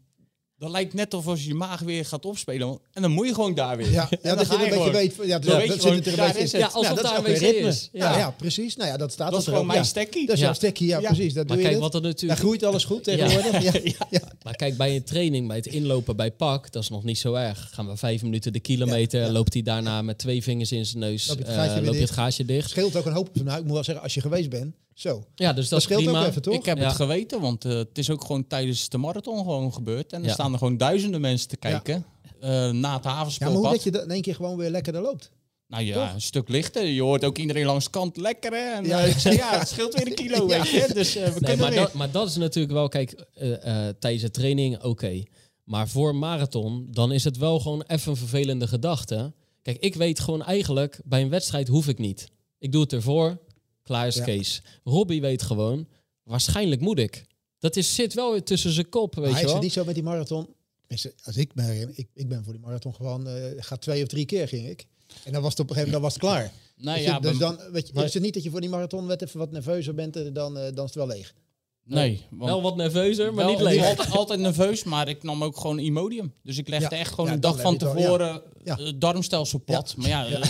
[0.63, 2.67] dan lijkt het net of als je maag weer gaat opspelen.
[2.67, 3.91] want- En dan moet je gewoon daar weer.
[3.91, 4.93] Ja, En ja dan dat je een beetje gewoon.
[4.93, 5.15] weet.
[5.23, 6.61] Ja, dat gewoon, zit het er daar een beetje is in.
[6.61, 6.71] het.
[6.73, 7.69] Ja, alsof dat daar een ritme.
[7.69, 7.89] is.
[7.93, 8.13] Ja.
[8.13, 8.19] Ja.
[8.19, 8.77] Ja, precies.
[8.77, 9.85] Nou ja, dat staat Dat is gewoon mijn Ja.
[9.85, 10.27] stekkie.
[10.27, 10.45] Dat is Ja.
[10.47, 11.07] jouw stekkie, ja, Ja.
[11.07, 11.35] precies.
[11.35, 12.41] Dat Maar doe kijk, je wat er Daar natuurlijk...
[12.41, 13.63] groeit alles goed tegenwoordig.
[13.73, 13.73] Ja.
[14.11, 14.21] Ja.
[14.43, 17.35] Maar kijk, bij een training, bij het inlopen bij pak, dat is nog niet zo
[17.35, 17.69] erg.
[17.73, 19.33] Gaan we vijf minuten de kilometer, Ja, ja.
[19.33, 21.83] loopt hij daarna met twee vingers in zijn neus, Loop je het eh, gaatje weer
[21.85, 22.47] loop je het dicht.
[22.47, 22.71] dicht.
[22.71, 23.29] scheelt ook een hoop.
[23.43, 25.25] Nou, ik moet wel zeggen, als je geweest bent, zo.
[25.35, 26.21] Ja, dus dat, scheelt prima.
[26.21, 26.55] ook even, toch?
[26.55, 26.85] Ik heb Ja.
[26.87, 30.13] het geweten, want eh, het is ook gewoon tijdens de marathon gewoon gebeurd.
[30.13, 30.33] En er Ja.
[30.33, 32.05] staan er gewoon duizenden mensen te kijken.
[32.41, 35.03] eh, na het Ja, maar hoe dat je dat in één keer gewoon weer lekkerder
[35.03, 35.31] loopt.
[35.69, 36.85] Nou ja, een stuk lichter.
[36.87, 38.73] Je hoort ook iedereen langs de kant lekker hè.
[38.75, 38.99] En Ja.
[38.99, 40.59] ja, ik zeg, ja, het scheelt weer een kilo, Ja.
[40.63, 40.89] weet je.
[40.95, 41.81] Dus eh, we Nee, kunnen maar weer.
[41.81, 45.23] dat, maar dat is natuurlijk wel, kijk, eh, eh, tijdens de training oké.
[45.65, 49.33] Maar voor marathon, dan is het wel gewoon even een vervelende gedachte.
[49.63, 52.29] Kijk, ik weet gewoon eigenlijk, bij een wedstrijd hoef ik niet.
[52.59, 53.39] Ik doe het ervoor,
[53.93, 54.25] klaar is Ja.
[54.25, 54.63] Kees.
[54.85, 55.87] Robbie weet gewoon,
[56.23, 57.25] waarschijnlijk moet ik.
[57.59, 59.53] Dat is, zit wel weer tussen zijn kop, weet maar je is wel.
[59.55, 60.47] het niet zo met die marathon?
[61.25, 64.25] Als ik herinner, ik, ik ben voor die marathon gewoon, eh ga twee of drie
[64.25, 64.87] keer ging ik.
[65.25, 66.53] En dan was het op een gegeven moment dan was het klaar.
[66.77, 68.71] Nou Dus ja, dus dan, weet je, maar- is het niet dat je voor die
[68.71, 71.35] marathonwet even wat nerveuzer bent, eh, dan, eh, dan is het wel leeg.
[71.85, 72.23] nee.
[72.31, 73.87] Want Wel wat nerveuzer, maar wel- niet leeg.
[73.89, 76.33] Altijd, altijd nerveus, maar ik nam ook gewoon Imodium.
[76.43, 77.01] Dus ik legde Ja.
[77.01, 78.79] echt gewoon Ja, een dag van het tevoren Ja.
[78.99, 79.95] darmstelsel plat.
[79.97, 80.27] Maar ja,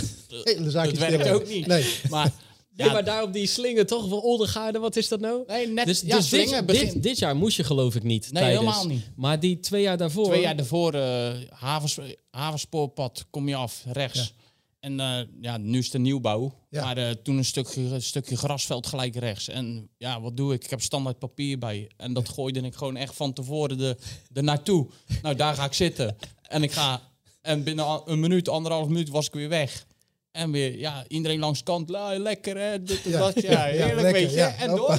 [0.71, 1.67] zaakje het werkt ook niet.
[1.67, 1.95] Nee.
[2.11, 2.33] Maar,
[2.77, 5.45] Nee, ja, maar daar op die slingen toch van Oldengaarde, wat is dat nou?
[5.47, 8.43] nee, net, Dus, ja, dus dit, dit, dit jaar moest je geloof ik niet Nee,
[8.43, 8.61] tijdens.
[8.61, 9.11] helemaal niet.
[9.17, 10.25] Maar die twee jaar daarvoor...
[10.25, 11.99] Twee jaar daarvoor, eh havens,
[12.31, 14.19] havenspoorpad, kom je af, rechts.
[14.19, 14.41] Ja.
[14.81, 16.55] En eh, ja, nu is het een nieuwbouw.
[16.71, 16.85] Ja.
[16.85, 19.49] Maar eh, toen een stukje, een stukje grasveld gelijk rechts.
[19.49, 20.65] En ja, wat doe ik?
[20.65, 21.91] Ik heb standaard papier bij.
[21.97, 23.97] En dat gooide ik gewoon echt van tevoren de,
[24.31, 24.87] de naartoe.
[25.23, 26.17] Nou, daar ga ik zitten.
[26.43, 27.01] En ik ga...
[27.43, 29.87] En binnen een minuut, anderhalf minuut was ik weer weg.
[30.33, 31.89] En weer, ja, iedereen langs de kant.
[31.89, 33.19] "La, lekker hè, dit en Ja.
[33.19, 33.41] dat.
[33.43, 34.37] Ja, Ja, heerlijk, lekker, weet je.
[34.37, 34.55] ja.
[34.55, 34.99] En door.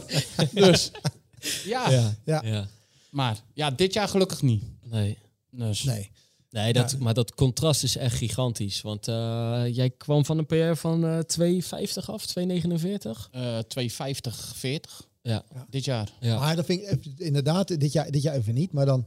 [0.68, 0.92] Dus,
[1.66, 1.90] ja.
[1.92, 2.42] Ja, Ja.
[2.46, 2.68] ja.
[3.10, 4.64] Maar ja, dit jaar gelukkig niet.
[4.84, 5.18] Nee.
[5.52, 6.12] Dus, Nee.
[6.50, 6.98] Nee, dat, Ja.
[7.00, 8.82] maar dat contrast is echt gigantisch.
[8.82, 13.28] Want eh, jij kwam van een PR van eh 2,50 af, 2,49.
[13.32, 15.46] eh 250, 40 Ja.
[15.70, 16.10] dit jaar.
[16.20, 16.40] ja.
[16.40, 18.72] Maar dat vind ik inderdaad dit jaar, dit jaar even niet.
[18.72, 19.06] Maar dan,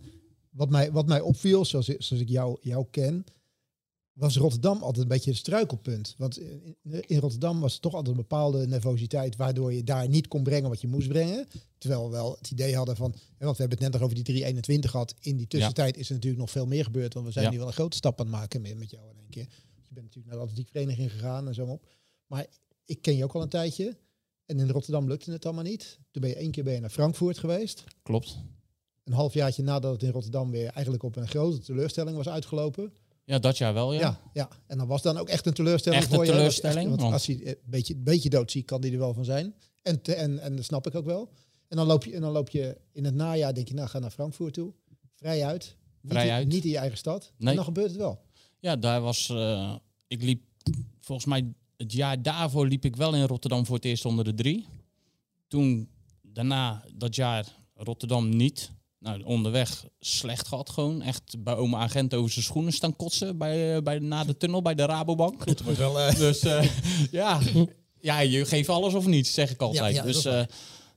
[0.50, 3.24] wat mij, wat mij opviel, zoals, ik- zoals ik jou, jou ken,
[4.16, 6.14] was Rotterdam altijd een beetje het struikelpunt.
[6.18, 6.38] Want
[7.07, 10.68] in, Rotterdam was er toch altijd een bepaalde nervositeit, waardoor je daar niet kon brengen
[10.68, 11.46] wat je moest brengen.
[11.79, 14.24] Terwijl we wel het idee hadden van, want we hebben het net nog over die
[14.24, 15.14] 321 gehad.
[15.20, 17.50] In die tussentijd is er natuurlijk nog veel meer gebeurd, want we zijn Ja.
[17.50, 19.48] nu wel een grote stap aan het maken met, met jou in één keer.
[19.88, 21.87] Je bent natuurlijk naar de atletiekvereniging gegaan en zo op.
[22.26, 22.46] Maar
[22.85, 23.96] ik ken je ook al een tijdje.
[24.46, 25.98] En in Rotterdam lukte het allemaal niet.
[26.11, 27.85] Toen ben je één keer ben je naar Frankfurt geweest.
[28.02, 28.37] Klopt.
[29.05, 32.92] Een halfjaartje nadat het in Rotterdam weer eigenlijk op een grote teleurstelling was uitgelopen.
[33.26, 34.00] Ja, dat jaar wel, ja.
[34.00, 34.48] Ja, ja.
[34.66, 36.32] En dan was dan ook echt een teleurstelling Echt een voor je.
[36.32, 39.54] Teleurstelling, want als hij een beetje, een beetje doodziek kan die er wel van zijn.
[39.82, 41.30] En, te- en, en dat snap ik ook wel.
[41.68, 43.98] En dan loop je, en dan loop je in het najaar, denk je, nou ga
[43.98, 44.72] naar Frankfurt toe.
[45.14, 45.76] Vrij uit.
[46.00, 46.48] Niet, Vrij uit.
[46.48, 47.32] niet in je eigen stad.
[47.36, 47.48] Nee.
[47.50, 48.20] En dan gebeurt het wel.
[48.58, 49.28] Ja, daar was...
[49.28, 49.74] eh,
[50.06, 50.42] ik liep...
[51.00, 54.34] Volgens mij het jaar daarvoor liep ik wel in Rotterdam voor het eerst onder de
[54.34, 54.66] drie.
[55.48, 55.88] Toen,
[56.22, 58.70] daarna, dat jaar Rotterdam niet.
[58.98, 61.02] Nou, onderweg slecht gehad gewoon.
[61.02, 64.62] Echt bij oma agent over zijn schoenen staan kotsen bij, eh, bij, na de tunnel
[64.62, 65.44] bij de Rabobank.
[66.18, 66.68] Dus eh,
[67.11, 67.40] ja.
[68.00, 69.94] ja, je geeft alles of niets, zeg ik altijd.
[69.94, 70.42] ja, dus eh,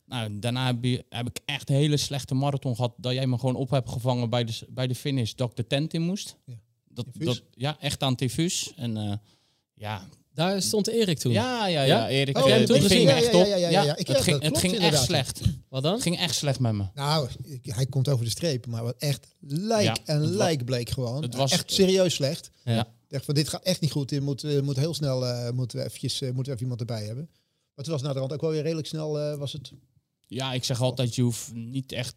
[0.05, 2.93] nou, daarna heb, je- heb ik echt een hele slechte marathon gehad.
[2.97, 5.33] Dat jij me gewoon op hebt gevangen bij de, bij de finish.
[5.33, 6.37] Dat ik de tent in moest.
[6.45, 6.53] Ja.
[6.87, 8.71] Dat, dat, ja, echt aan tyfuus.
[8.75, 9.13] En eh,
[9.73, 10.07] ja.
[10.39, 11.31] Daar stond Erik toen.
[11.31, 12.07] Ja, ja, Ja?
[12.09, 13.07] Erik, Oh, toen ging gezien?
[13.09, 13.45] echt op.
[13.45, 13.95] ja, ja, ja, ja.
[13.97, 15.41] Ik- het ging, het ging echt slecht.
[15.69, 15.93] Wat dan?
[15.93, 16.83] Het ging echt slecht met me.
[16.93, 17.29] Nou,
[17.61, 21.21] hij komt over de streep, maar wat echt lijk en lijk bleek gewoon.
[21.21, 22.49] het was- echt serieus slecht.
[22.63, 22.79] Ja.
[22.81, 24.09] Ik dacht van dit gaat echt niet goed.
[24.09, 27.29] Dit moet, eh, moet heel snel moeten we eventjes, moeten we even iemand erbij hebben.
[27.31, 29.71] Maar het was naar de rand ook wel weer redelijk snel was het.
[30.27, 32.15] Ja, ik zeg altijd, je hoeft niet echt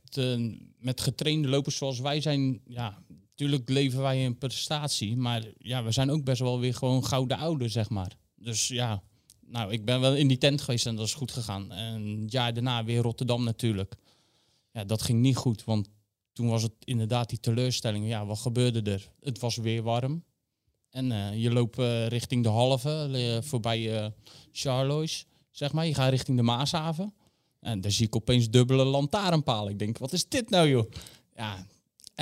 [0.78, 2.60] met getrainde lopers zoals wij zijn.
[2.66, 2.98] Ja,
[3.42, 7.38] natuurlijk leven wij in prestatie, maar ja, we zijn ook best wel weer gewoon gouden
[7.38, 8.16] ouder, zeg maar.
[8.36, 9.02] Dus ja,
[9.46, 11.72] nou, ik ben wel in die tent geweest en dat is goed gegaan.
[11.72, 13.94] En het jaar daarna weer Rotterdam natuurlijk.
[14.72, 15.88] Ja, dat ging niet goed, want
[16.32, 18.06] toen was het inderdaad die teleurstelling.
[18.08, 19.10] Ja, wat gebeurde er?
[19.20, 20.24] Het was weer warm.
[20.90, 24.12] En eh, je loopt eh, richting de halve, eh, voorbij
[24.52, 25.86] Charlois, zeg maar.
[25.86, 27.14] Je gaat richting de Maashaven.
[27.60, 29.72] En daar zie ik opeens dubbele lantaarnpalen.
[29.72, 30.90] Ik denk, wat is dit nou, joh?
[31.36, 31.66] Ja,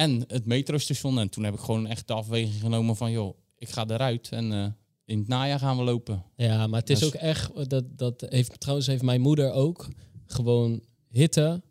[0.00, 1.18] en het metrostation.
[1.18, 4.28] En toen heb ik gewoon echt de afweging genomen van, joh, ik ga eruit.
[4.30, 4.66] En eh,
[5.04, 6.22] in het najaar gaan we lopen.
[6.36, 9.88] Ja, maar het is Dus- ook echt, dat, dat heeft, trouwens heeft mijn moeder ook,
[10.26, 11.62] gewoon hitte.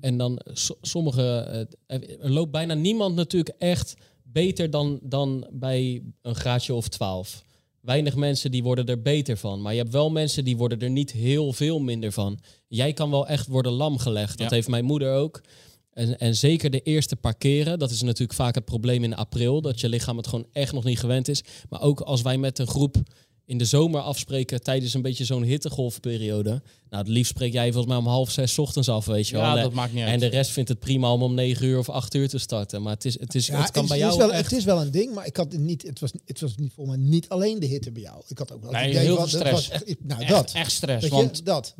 [0.00, 1.22] En dan so- sommige,
[1.86, 7.44] eh, er loopt bijna niemand natuurlijk echt beter dan, dan bij een graadje of 12.
[7.80, 9.62] Weinig mensen die worden er beter van.
[9.62, 12.38] Maar je hebt wel mensen die worden er niet heel veel minder van.
[12.68, 14.38] Jij kan wel echt worden lam gelegd.
[14.38, 14.54] Dat Ja.
[14.54, 15.40] heeft mijn moeder ook.
[15.96, 19.60] En, en zeker de eerste paar keren, dat is natuurlijk vaak het probleem in april,
[19.60, 21.42] dat je lichaam het gewoon echt nog niet gewend is.
[21.68, 22.96] Maar ook als wij met een groep
[23.46, 26.50] in de zomer afspreken tijdens een beetje zo'n hittegolfperiode.
[26.90, 29.34] Nou, het liefst spreek jij volgens mij om half zes 's ochtends af, weet je
[29.34, 29.44] wel.
[29.44, 30.12] Ja, En- dat maakt niet uit.
[30.12, 32.82] en de rest vindt het prima om om negen uur of acht uur te starten.
[32.82, 34.50] Maar het, is, het, is, Ja, het kan het, bij is jou wel, echt...
[34.50, 35.82] het is wel een ding, maar ik had het niet.
[35.82, 38.22] Het was, het was niet voor mij niet alleen de hitte bij jou.
[38.28, 39.68] Ik had ook wel Nee, idee heel veel dat was stress.
[39.84, 40.52] echt- nou, echt, dat.
[40.52, 41.04] echt stress.
[41.06, 41.74] Je, want dat.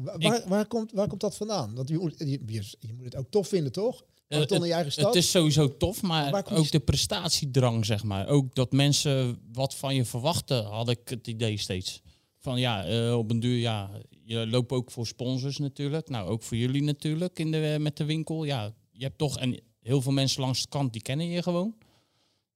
[0.49, 1.75] Waar, komt, waar komt dat vandaan?
[1.75, 4.05] Want moet- je, je, je moet het ook tof vinden, toch?
[4.29, 5.07] Eh, Marathon in je eigen stad.
[5.07, 8.29] Het is sowieso tof, maar ook de prestatiedrang, zeg maar.
[8.29, 12.03] Ook dat mensen wat van je verwachten, had ik het idee steeds.
[12.39, 13.91] Van ja, eh, op een duur, ja,
[14.25, 16.09] je loopt ook voor sponsors natuurlijk.
[16.09, 18.45] Nou, ook voor jullie natuurlijk in de, met de winkel.
[18.45, 21.75] Ja, je hebt toch, en heel veel mensen langs de kant, die kennen je gewoon.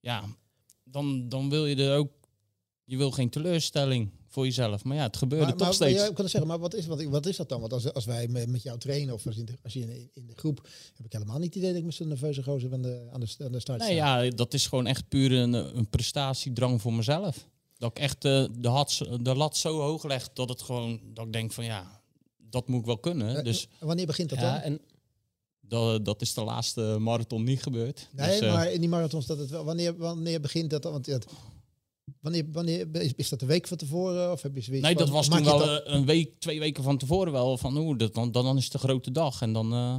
[0.01, 0.25] Ja,
[0.85, 2.13] dan, dan wil je er ook,
[2.85, 4.85] je wil geen teleurstelling voor jezelf.
[4.85, 6.01] Maar ja, het gebeurde maar, toch maar, steeds.
[6.01, 7.61] Ja, ik kan zeggen, maar wat is, wat, wat is dat dan?
[7.61, 10.09] Want als, als wij met, jou trainen of als, in de, als je in de,
[10.12, 12.73] in de groep, heb ik helemaal niet het idee dat ik met zo'n nerveuze gozer
[12.73, 14.21] aan de, aan de, aan de start Nee, sta.
[14.23, 17.49] ja, dat is gewoon echt puur een, een prestatiedrang voor mezelf.
[17.79, 21.27] Dat ik echt eh, de, had, de lat zo hoog leg dat het gewoon, dat
[21.27, 22.01] ik denk van ja,
[22.51, 23.37] dat moet ik wel kunnen.
[23.37, 24.61] Eh, Dus Wanneer begint dat Ja, dan?
[24.61, 24.81] en
[25.61, 28.09] dat, dat is de laatste marathon niet gebeurd.
[28.12, 29.64] Nee, Dus, eh, maar in die marathons dat het wel.
[29.64, 30.83] Wanneer, wanneer begint dat?
[30.83, 30.93] dan?
[30.93, 31.27] Want het,
[32.20, 35.05] wanneer, wanneer is, is dat de week van tevoren of heb je zoiets nee, van-
[35.05, 37.99] dat was toen wel dat- eh, een week, twee weken van tevoren wel van oeh,
[37.99, 39.42] dat, dan, dan is het de grote dag.
[39.42, 39.96] En dan, eh,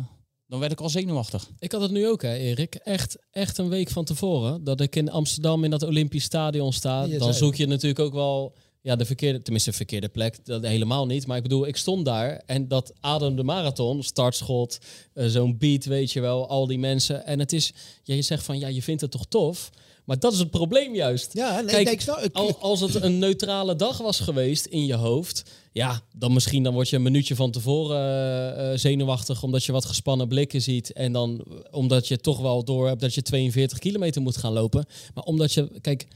[0.47, 1.50] dan werd ik al zenuwachtig.
[1.60, 2.76] ik had het nu ook, hè, Erik.
[2.76, 4.63] Echt, echt een week van tevoren.
[4.63, 7.04] Dat ik in Amsterdam in dat Olympisch Stadion sta.
[7.04, 10.45] Je dan zoek je natuurlijk ook wel ja, de verkeerde, tenminste de verkeerde plek.
[10.45, 11.28] Dat helemaal niet.
[11.28, 14.78] Maar ik bedoel, ik stond daar en dat Adem de Marathon, startschot,
[15.13, 17.26] eh, zo'n beat, weet je wel, al die mensen.
[17.26, 19.69] En het is, ja, je zegt van, ja, je vindt het toch tof?
[20.06, 21.34] Maar dat is het probleem juist.
[21.34, 22.18] Ja, nee, Kijk, nee, ik snap.
[22.18, 26.64] Ik, Al, als het een neutrale dag was geweest in je hoofd, ja, dan misschien
[26.64, 30.62] dan word je een minuutje van tevoren eh, eh, zenuwachtig omdat je wat gespannen blikken
[30.62, 34.38] ziet en dan eh, omdat je toch wel door hebt dat je 42 kilometer moet
[34.38, 36.08] gaan lopen, maar omdat je, kijk,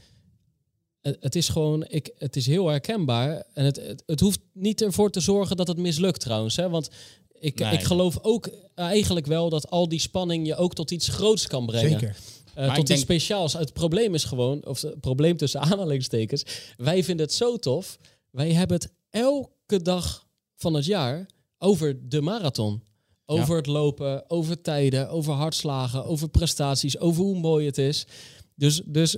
[1.00, 4.82] het, het is gewoon, ik, het is heel herkenbaar en het, het, het hoeft niet
[4.82, 6.90] ervoor te zorgen dat het mislukt trouwens, hè, want
[7.38, 7.72] ik, Nee.
[7.72, 11.66] ik geloof ook eigenlijk wel dat al die spanning je ook tot iets groots kan
[11.66, 11.90] brengen.
[11.90, 12.16] zeker.
[12.56, 13.52] Maar tot iets denk- speciaals.
[13.52, 16.44] Het probleem is gewoon, of het probleem tussen aanhalingstekens,
[16.76, 17.98] wij vinden het zo tof.
[18.30, 21.26] Wij hebben het elke dag van het jaar
[21.58, 22.82] over de marathon.
[23.28, 28.06] Over het lopen, over tijden, over hartslagen, over prestaties, over hoe mooi het is.
[28.54, 29.16] Dus, dus,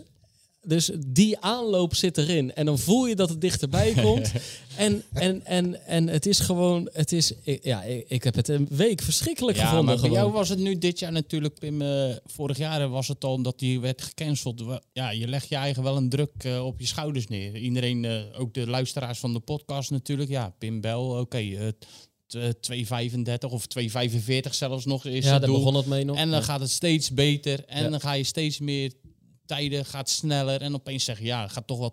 [0.69, 2.55] dus die aanloop zit erin.
[2.55, 4.33] En dan voel je dat het dichterbij komt.
[4.77, 8.67] en, en, en, en het is gewoon, het is, ik- ja, ik, heb het een
[8.71, 9.85] week verschrikkelijk Ja, gevonden.
[9.87, 10.23] maar bij gewoon.
[10.23, 11.83] jou was het nu dit jaar natuurlijk, Pim.
[11.83, 14.63] eh, vorig jaar was het al omdat die werd gecanceld.
[14.93, 17.57] Ja, je legt je eigen wel een druk eh, op je schouders neer.
[17.57, 20.31] Iedereen, eh, ook de luisteraars van de podcast natuurlijk.
[20.31, 21.39] Ja, Pim Bel, oké.
[21.39, 21.69] eh,
[22.61, 25.59] 2,35 of 2,45 zelfs nog is ja, het daar doel.
[25.59, 26.17] begon het mee nog.
[26.17, 26.45] En dan Ja.
[26.45, 27.65] gaat het steeds beter.
[27.67, 27.89] En Ja.
[27.91, 28.93] dan ga je steeds meer
[29.49, 30.61] tijden, gaat sneller.
[30.61, 31.93] En opeens zeg je, ja, het gaat toch wel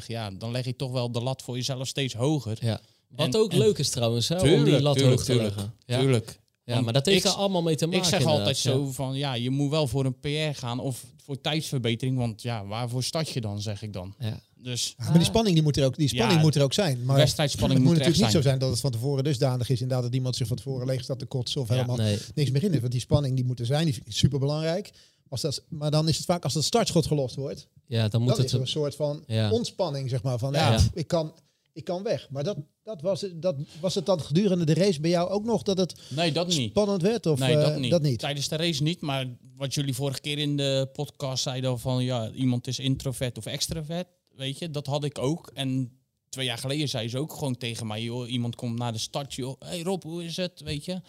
[0.00, 0.06] 2,30.
[0.06, 2.56] Ja, dan leg je toch wel de lat voor jezelf steeds hoger.
[2.60, 2.80] Ja.
[3.08, 5.54] Wat En- ook en- leuk is trouwens, hè, om die lat tuurlijk, hoog te tuurlijk,
[5.54, 5.74] leggen.
[5.86, 5.98] Ja.
[5.98, 6.40] Tuurlijk.
[6.64, 8.00] Ja, Want maar dat heeft ik- er allemaal mee te maken.
[8.02, 11.40] Ik zeg altijd zo van, ja, je moet wel voor een PR gaan of voor
[11.40, 12.16] tijdsverbetering.
[12.18, 14.14] Want ja, waarvoor start je dan, zeg ik dan.
[14.18, 14.40] Ja.
[14.56, 16.72] Dus Ja, maar die spanning, die moet er ook, die spanning Ja, moet er ook
[16.72, 17.04] zijn.
[17.04, 18.42] Maar wedstrijdspanning het moet moet er natuurlijk niet zijn.
[18.42, 21.02] zo zijn dat het van tevoren dusdanig is inderdaad dat iemand zich van tevoren leeg
[21.02, 22.18] staat te kotsen of Ja, helemaal Nee.
[22.34, 22.80] niks meer in is.
[22.80, 24.90] Want die spanning die moet er zijn, die is super belangrijk.
[25.32, 28.28] Als dat, maar dan is het vaak als dat startschot gelost wordt, Ja, dan moet
[28.30, 28.46] dan het...
[28.46, 29.50] is er een soort van Ja.
[29.50, 30.38] ontspanning, zeg maar.
[30.38, 30.72] Van Ja.
[30.72, 31.34] ja, ik, kan,
[31.72, 32.30] ik kan weg.
[32.30, 35.44] Maar dat, dat, was, het- dat was het dan gedurende de race bij jou ook
[35.44, 36.70] nog dat het nee, dat niet.
[36.70, 37.26] spannend werd?
[37.26, 37.90] Of nee, eh, dat niet.
[37.90, 38.18] dat niet?
[38.18, 39.00] Tijdens de race niet.
[39.00, 43.46] Maar wat jullie vorige keer in de podcast zeiden van, ja, iemand is introvert of
[43.46, 44.06] extrovert.
[44.36, 45.50] Weet je, dat had ik ook.
[45.54, 45.92] En
[46.28, 49.34] twee jaar geleden zei ze ook gewoon tegen mij, joh, iemand komt naar de start,
[49.34, 49.54] joh.
[49.58, 51.00] hey Rob, hoe is het, weet je?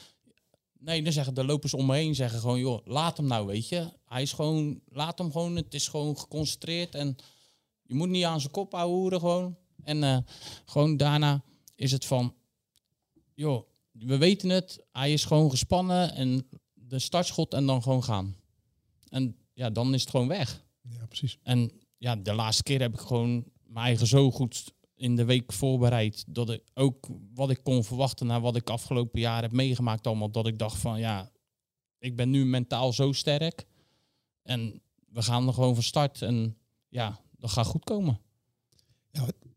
[0.84, 3.70] Nee, dan zeggen de lopers om me heen zeggen gewoon, joh, laat hem nou, weet
[3.70, 3.90] je.
[4.06, 7.16] Hij is gewoon, laat hem gewoon, het is gewoon geconcentreerd en
[7.82, 9.58] je moet niet aan zijn kop houden gewoon.
[9.84, 10.18] En eh,
[10.66, 11.44] gewoon daarna
[11.76, 12.36] is het van,
[13.34, 18.36] joh, we weten het, hij is gewoon gespannen en de startschot en dan gewoon gaan.
[19.10, 20.64] En ja, dan is het gewoon weg.
[20.82, 21.38] Ja, precies.
[21.44, 25.54] En ja, de laatste keer heb ik gewoon mijn eigen zo goed in de week
[25.54, 26.24] voorbereid.
[26.28, 30.32] Dat ik ook wat ik kon verwachten naar wat ik afgelopen jaar heb meegemaakt allemaal.
[30.32, 31.32] Dat ik dacht van ja,
[32.00, 33.66] ik ben nu mentaal zo sterk.
[34.44, 36.22] En we gaan er gewoon van start.
[36.22, 36.58] En
[36.90, 38.20] ja, dat gaat goed komen.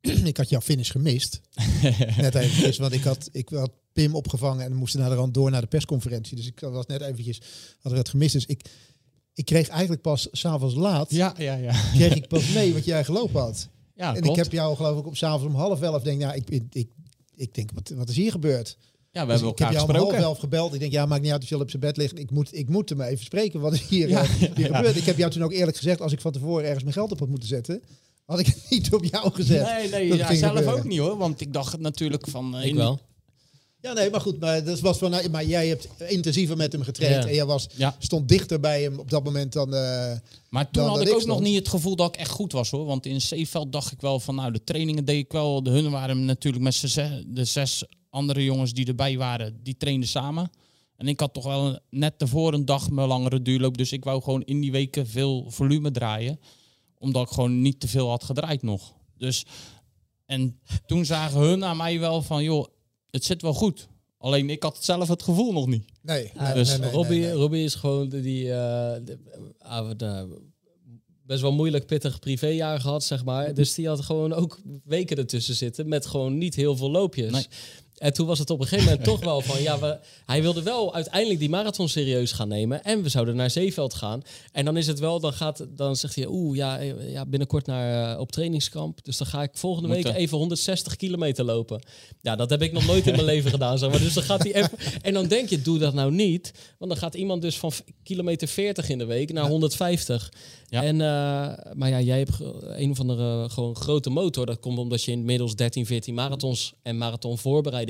[0.24, 1.40] ik had jouw finish gemist.
[2.16, 5.50] net eventjes, want ik had, ik had Pim opgevangen en moesten naar de rand door
[5.50, 6.36] naar de persconferentie.
[6.36, 7.40] Dus ik was net eventjes,
[7.80, 8.32] had er het gemist.
[8.32, 8.68] Dus ik,
[9.34, 11.72] ik kreeg eigenlijk pas s'avonds laat, Ja, ja, ja.
[11.92, 13.68] kreeg ik pas mee wat jij gelopen had.
[13.96, 14.36] Ja, en klopt.
[14.38, 16.88] ik heb jou geloof ik op s'avonds om half elf, denk nou, ik, ik, ik,
[17.34, 18.76] ik denk, wat, wat is hier gebeurd?
[19.10, 20.28] ja, we Dus hebben ik heb elkaar jou om half gesproken.
[20.28, 20.74] elf gebeld.
[20.74, 22.18] Ik denk, ja, maakt niet uit als je al op zijn bed ligt.
[22.18, 23.60] Ik moet, ik moet hem even spreken.
[23.60, 24.76] Wat is hier, Ja, eh, hier ja.
[24.76, 24.96] gebeurd?
[24.96, 27.18] Ik heb jou toen ook eerlijk gezegd, als ik van tevoren ergens mijn geld op
[27.18, 27.82] had moeten zetten,
[28.24, 29.66] had ik het niet op jou gezet.
[29.66, 30.78] Nee, nee, Dat ja, zelf gebeuren.
[30.78, 31.16] ook niet hoor.
[31.16, 32.56] Want ik dacht natuurlijk van...
[32.56, 33.00] eh, Ik in- wel.
[33.86, 34.40] Ja, nee, maar goed.
[34.40, 37.22] Maar, dat was van, maar jij hebt intensiever met hem getraind.
[37.22, 37.28] Ja.
[37.28, 37.96] En jij was, Ja.
[37.98, 39.74] stond dichter bij hem op dat moment dan...
[39.74, 40.12] eh,
[40.48, 42.52] Maar toen dan had ik ik ook nog niet het gevoel dat ik echt goed
[42.52, 42.84] was hoor.
[42.84, 45.62] Want in Zeeveld dacht ik wel van nou, de trainingen deed ik wel.
[45.62, 50.08] De hun waren natuurlijk met zes- de zes andere jongens die erbij waren, die trainden
[50.08, 50.50] samen.
[50.96, 53.76] En ik had toch wel net tevoren een dag mijn langere duurloop.
[53.76, 56.40] Dus ik wou gewoon in die weken veel volume draaien.
[56.98, 58.92] Omdat ik gewoon niet te veel had gedraaid nog.
[59.18, 59.44] Dus,
[60.26, 62.66] en toen zagen hun aan mij wel van joh,
[63.16, 63.88] het zit wel goed.
[64.18, 65.84] Alleen ik had zelf het gevoel nog niet.
[66.02, 67.36] nee, Ja, nee, dus nee, nee, Robbie, nee, nee.
[67.36, 69.18] Robbie is gewoon de- die eh, de-
[69.58, 70.22] ah, wat, eh,
[71.26, 73.54] best wel moeilijk pittig privéjaar gehad, zeg maar.
[73.54, 77.30] Dus die had gewoon ook weken ertussen zitten met gewoon niet heel veel loopjes.
[77.96, 80.62] En toen was het op een gegeven moment toch wel van, ja, we, hij wilde
[80.62, 82.84] wel uiteindelijk die marathon serieus gaan nemen.
[82.84, 84.22] En we zouden naar Zeeveld gaan.
[84.52, 88.12] En dan is het wel, dan, gaat, dan zegt hij, oeh, ja, ja, binnenkort naar,
[88.12, 89.04] eh, op trainingskamp.
[89.04, 91.82] Dus dan ga ik volgende week even 160 kilometer lopen.
[92.20, 93.78] Ja, dat heb ik nog nooit in mijn leven gedaan.
[93.78, 93.98] Zeg maar.
[93.98, 96.52] Dus dan gaat hij even, en dan denk je, doe dat nou niet.
[96.78, 100.32] Want dan gaat iemand dus van kilometer 40 in de week naar 150.
[100.68, 100.82] Ja.
[100.82, 104.46] En, eh, maar ja, jij hebt een of andere gewoon grote motor.
[104.46, 106.96] Dat komt omdat je inmiddels 13, 14 marathons en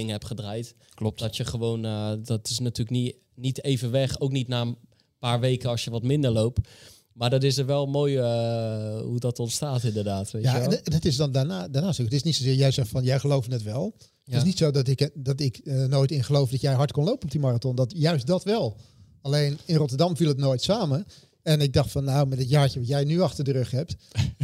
[0.05, 0.75] hebt gedraaid.
[0.95, 1.19] Klopt.
[1.19, 4.21] Dat je gewoon, eh, dat is natuurlijk niet, niet even weg.
[4.21, 4.77] Ook niet na een
[5.19, 6.69] paar weken als je wat minder loopt.
[7.13, 10.31] Maar dat is er wel mooi eh, hoe dat ontstaat inderdaad.
[10.31, 10.71] Weet je Ja, wel?
[10.71, 12.07] en het is dan daarna, daarnaast ook.
[12.07, 13.95] Het is niet zozeer, jij zegt van, jij gelooft het wel.
[14.25, 16.93] Het is niet zo dat ik, dat ik eh, nooit in geloof dat jij hard
[16.93, 17.75] kon lopen op die marathon.
[17.75, 18.77] Dat, juist dat wel.
[19.23, 21.07] Alleen in Rotterdam viel het nooit samen.
[21.43, 23.97] En ik dacht van, nou, met het jaartje wat jij nu achter de rug hebt.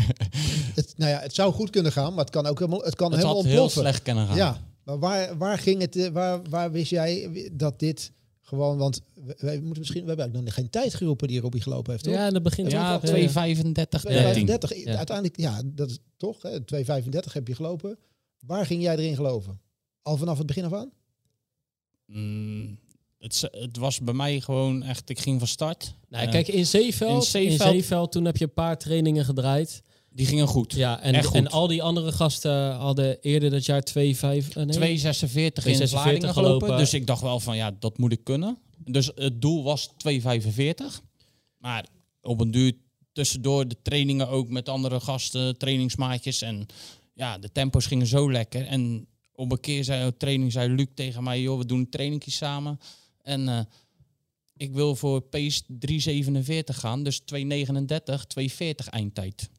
[0.75, 3.12] het, nou ja, het zou goed kunnen gaan, maar het kan ook helemaal, het kan
[3.12, 4.37] Het helemaal heel slecht kunnen gaan.
[4.37, 9.01] Ja, maar waar, waar ging het, eh, waar, waar wist jij dat dit gewoon, want
[9.14, 12.05] we- wij moeten misschien, we hebben eigenlijk nog geen tijd geroepen die Robbie gelopen heeft,
[12.05, 12.12] toch?
[12.14, 14.11] ja, dat begint Ja, ook wel- 235, 13.
[14.21, 14.85] 235.
[14.85, 14.97] Ja.
[14.97, 17.99] Uiteindelijk, ja, dat is toch, hè, 235 heb je gelopen.
[18.47, 19.61] Waar ging jij erin geloven?
[20.03, 20.90] Al vanaf het begin af aan?
[22.07, 22.79] Mm,
[23.18, 25.95] het, het was bij mij gewoon echt, ik ging van start.
[26.09, 29.83] Nou, kijk, in Zeeveld, in in Zeeveld- Zeeveld, toen heb je een paar trainingen gedraaid.
[30.14, 30.72] Die gingen goed.
[30.72, 31.37] Ja, en, Echt goed.
[31.37, 33.94] en al die andere gasten hadden eerder dat jaar 2,5...
[33.94, 36.33] Uh, nee, 246 in 2,46 Vlaardingen gelopen.
[36.33, 36.77] gelopen.
[36.77, 38.59] Dus ik dacht wel van ja, dat moet ik kunnen.
[38.85, 41.03] Dus het doel was 245.
[41.59, 41.87] Maar
[42.20, 42.72] op een duur
[43.12, 46.42] tussendoor de trainingen ook met andere gasten, trainingsmaatjes.
[46.42, 46.66] En
[47.14, 48.66] ja, de tempo's gingen zo lekker.
[48.66, 52.37] En op een keer zei op training zei Luc tegen mij, joh, we doen trainingjes
[52.37, 52.81] samen.
[53.22, 53.61] En eh,
[54.57, 57.03] ik wil voor pace 347 gaan.
[57.03, 59.51] Dus 239, 240 eindtijd.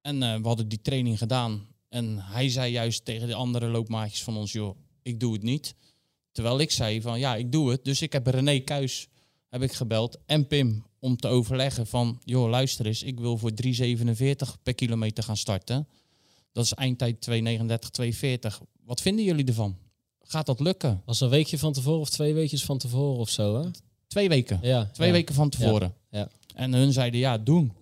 [0.00, 1.66] En eh, we hadden die training gedaan.
[1.88, 5.74] En hij zei juist tegen de andere loopmaatjes van ons, joh, ik doe het niet.
[6.32, 7.84] Terwijl ik zei van, ja, ik doe het.
[7.84, 9.08] Dus ik heb René Kuis
[9.48, 13.50] heb ik gebeld en Pim om te overleggen van, joh, luister eens, ik wil voor
[13.64, 15.88] 3,47 per kilometer gaan starten.
[16.52, 17.34] Dat is eindtijd 2,39,
[18.02, 18.66] 2,40.
[18.84, 19.76] Wat vinden jullie ervan?
[20.22, 21.02] Gaat dat lukken?
[21.04, 23.70] Was een weekje van tevoren of twee weekjes van tevoren of zo, hè?
[24.06, 24.58] Twee weken.
[24.62, 24.84] Ja.
[24.84, 25.14] Twee ja.
[25.14, 25.94] weken van tevoren.
[26.10, 26.28] ja.
[26.54, 27.72] En hun zeiden ja, doen.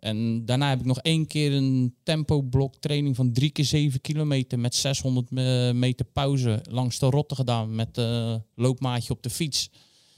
[0.00, 4.58] En daarna heb ik nog één keer een tempoblok training van drie keer zeven kilometer
[4.58, 9.70] met 600 me- meter pauze langs de rotte gedaan met uh, loopmaatje op de fiets.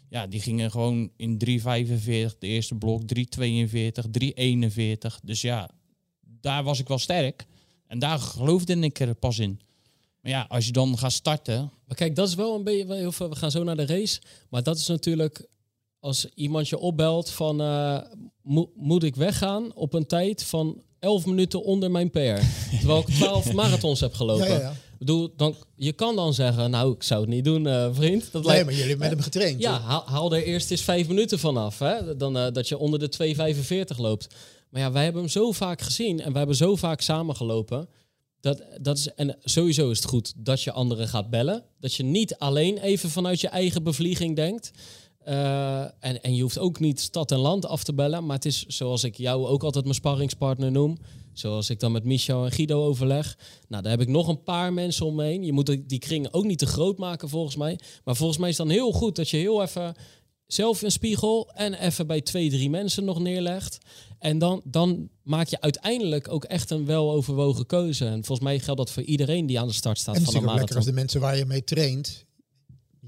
[0.09, 3.23] Ja, die gingen gewoon in 3,45 de eerste blok, 3,42,
[4.11, 5.21] 3,41.
[5.23, 5.71] Dus ja,
[6.21, 7.47] daar was ik wel sterk.
[7.87, 9.61] En daar geloofde ik er pas in.
[10.21, 13.11] Maar ja, als je dan gaat starten, Maar kijk, dat is wel een beetje...
[13.29, 14.21] We gaan zo naar de race.
[14.51, 15.47] Maar dat is natuurlijk...
[16.03, 17.57] Als iemand je opbelt van...
[18.43, 22.19] mo- moet ik weggaan op een tijd van 11 minuten onder mijn PR?
[22.79, 24.47] terwijl ik 12 marathons heb gelopen.
[24.49, 24.71] Ja, ja, ja.
[24.71, 26.71] Ik bedoel, dan, je kan dan zeggen...
[26.71, 28.33] Nou, ik zou het niet doen, eh, vriend.
[28.33, 29.61] Dat Nee, lijkt, maar jullie hebben met hem getraind.
[29.61, 31.79] Ja, haal, haal er eerst eens vijf minuten vanaf.
[31.79, 32.17] Hè?
[32.17, 33.35] Dan eh, dat je onder de
[33.95, 34.35] 2,45 loopt.
[34.71, 37.89] Maar ja, wij hebben hem zo vaak gezien en wij hebben zo vaak samengelopen.
[38.41, 41.65] Dat, dat is, en sowieso is het goed dat je anderen gaat bellen.
[41.81, 44.71] Dat je niet alleen even vanuit je eigen bevlieging denkt.
[45.25, 48.27] Eh, en, en je hoeft ook niet stad en land af te bellen.
[48.27, 50.97] Maar het is zoals ik jou ook altijd mijn sparringspartner noem.
[51.33, 53.39] Zoals ik dan met Michel en Guido overleg.
[53.69, 55.43] Nou, daar heb ik nog een paar mensen omheen.
[55.45, 57.79] Je moet die- die kring ook niet te groot maken volgens mij.
[58.05, 59.95] Maar volgens mij is het dan heel goed dat je heel even
[60.47, 63.79] zelf een spiegel en even bij twee, drie mensen nog neerlegt.
[64.19, 68.05] En dan, dan maak je uiteindelijk ook echt een weloverwogen keuze.
[68.07, 70.35] En volgens mij geldt dat voor iedereen die aan de start staat En het is
[70.37, 70.95] van een ook lekker als marathon.
[70.95, 72.25] de mensen waar je mee traint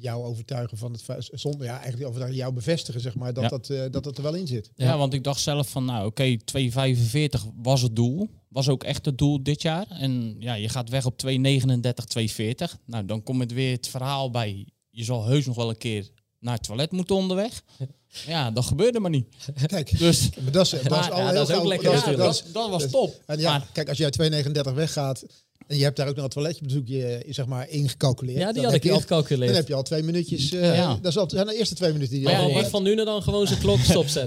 [0.05, 3.49] jou overtuigen van het zonder ja eigenlijk overtuigen jou bevestigen zeg maar dat Ja.
[3.49, 4.71] dat, eh, dat het er wel in zit.
[4.75, 4.99] Ja, Ja.
[4.99, 8.29] want ik dacht zelf van, nou oké, 2,45 was het doel.
[8.49, 9.87] Was ook echt het doel dit jaar.
[9.89, 12.77] En ja, je gaat weg op 2,39, 2,40.
[12.87, 14.67] Nou, dan komt het weer het verhaal bij.
[14.91, 17.63] Je zal heus nog wel een keer naar het toilet moeten onderweg.
[18.27, 19.27] Ja, dat gebeurde maar niet.
[19.67, 22.01] Kijk, Dus maar dat is, dat is al ja, heel dat is ook lekker dat
[22.05, 23.23] ja, dat dat, dat was dat- top.
[23.27, 25.25] En ja, Maar- kijk, als jij 2,39 weggaat
[25.67, 28.39] en je hebt daar ook nog een toiletjebezoek je, zeg maar ingecalculeerd.
[28.39, 29.47] Ja, die dan had heb ik ingecalculeerd.
[29.49, 30.53] Dan heb je al twee minuutjes.
[30.53, 30.95] eh, Ja.
[31.03, 32.53] Dat is al, zijn de eerste twee minuten die je ja.
[32.53, 33.79] Bart van Nuenen dan gewoon zijn klok?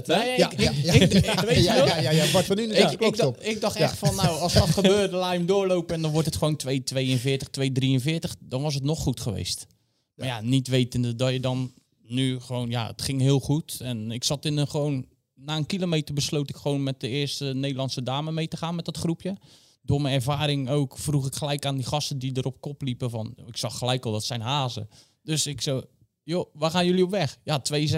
[0.06, 0.92] Nee, Ja, ik- ja, ja.
[0.94, 1.86] ja, wel?
[1.86, 4.52] ja, ja, ja, Bart van Nuenen, Ik, ja, ik, dacht, ik echt van, nou, als
[4.52, 8.82] dat gebeurde, laat hem doorlopen en dan wordt het gewoon 2,42, 2,43, dan was het
[8.84, 9.66] nog goed geweest.
[10.14, 11.72] Maar ja, niet wetende dat je dan
[12.06, 13.80] nu gewoon, ja, het ging heel goed.
[13.80, 17.44] En ik zat in een gewoon, na een kilometer besloot ik gewoon met de eerste
[17.44, 19.36] Nederlandse dame mee te gaan met dat groepje.
[19.88, 23.10] Door mijn ervaring ook vroeg ik gelijk aan die gasten die er op kop liepen
[23.10, 24.88] van, ik zag gelijk al, dat zijn hazen.
[25.22, 25.82] Dus ik zo,
[26.22, 27.38] joh, waar gaan jullie op weg?
[27.44, 27.76] Ja, 2,36.
[27.78, 27.88] Ik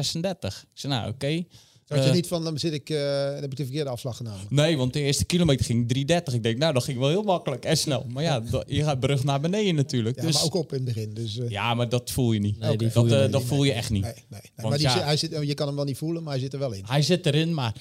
[0.73, 1.45] zei, nou oké.
[1.85, 4.17] Zat je Eh, niet van, dan, zit ik, eh, dan heb ik de verkeerde afslag
[4.17, 4.47] genomen.
[4.49, 6.35] Nee, want de eerste kilometer ging 3.30.
[6.35, 8.07] Ik denk, nou, dat ging wel heel makkelijk en snel.
[8.09, 10.17] Maar ja, je gaat brug naar beneden natuurlijk.
[10.17, 11.15] Ja, dus, maar ook op in het begin.
[11.15, 12.59] Dus, eh, ja, maar dat voel je niet.
[12.59, 13.33] Nee, voel dat je niet.
[13.33, 14.03] dat voel je echt niet.
[14.03, 14.41] nee, nee, nee.
[14.57, 16.43] Want Maar die, ja- zit- hij zit, je kan hem wel niet voelen, maar hij
[16.43, 16.85] zit er wel in.
[16.87, 17.75] Hij zit erin, maar...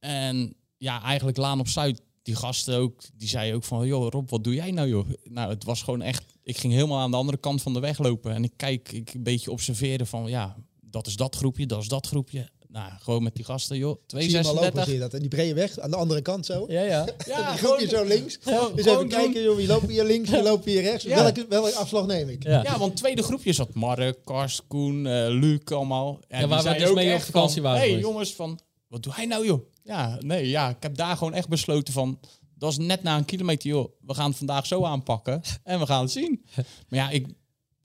[0.00, 3.86] En ja, eigenlijk Laan op Zuid, die gasten ook, die zei ook van...
[3.86, 5.08] Joh, Rob, wat doe jij nou, joh?
[5.24, 6.24] Nou, het was gewoon echt...
[6.42, 8.34] Ik ging helemaal aan de andere kant van de weg lopen.
[8.34, 10.26] En ik kijk, ik een beetje observeren van...
[10.26, 12.48] Ja, dat is dat groepje, dat is dat groepje.
[12.68, 13.96] Nou, gewoon met die gasten, joh.
[14.06, 14.84] Zie je hem al lopen, 236.
[14.84, 15.14] zie je dat.
[15.14, 16.64] En die brede weg, aan de andere kant zo.
[16.68, 17.06] Ja, ja.
[17.26, 18.38] Ja, die groepje zo links.
[18.40, 21.04] Gewoon, Dus even kijken, joh, wie loopt hier links, wie loopt hier rechts.
[21.04, 21.22] Ja.
[21.22, 22.42] Welke, welke afslag neem ik?
[22.42, 22.62] Ja.
[22.62, 26.20] Ja, want tweede groepje zat Mark, Kars, Koen, eh Luc allemaal.
[26.28, 28.06] En die waar we dus mee op vakantie van, waren hey, geweest.
[28.06, 29.73] jongens, van, wat doe hij nou joh?
[29.84, 32.20] Ja, nee, ja, ik heb daar gewoon echt besloten van...
[32.58, 33.92] Dat is net na een kilometer, joh.
[34.00, 36.44] We gaan het vandaag zo aanpakken en we gaan het zien.
[36.88, 37.26] Maar ja, ik,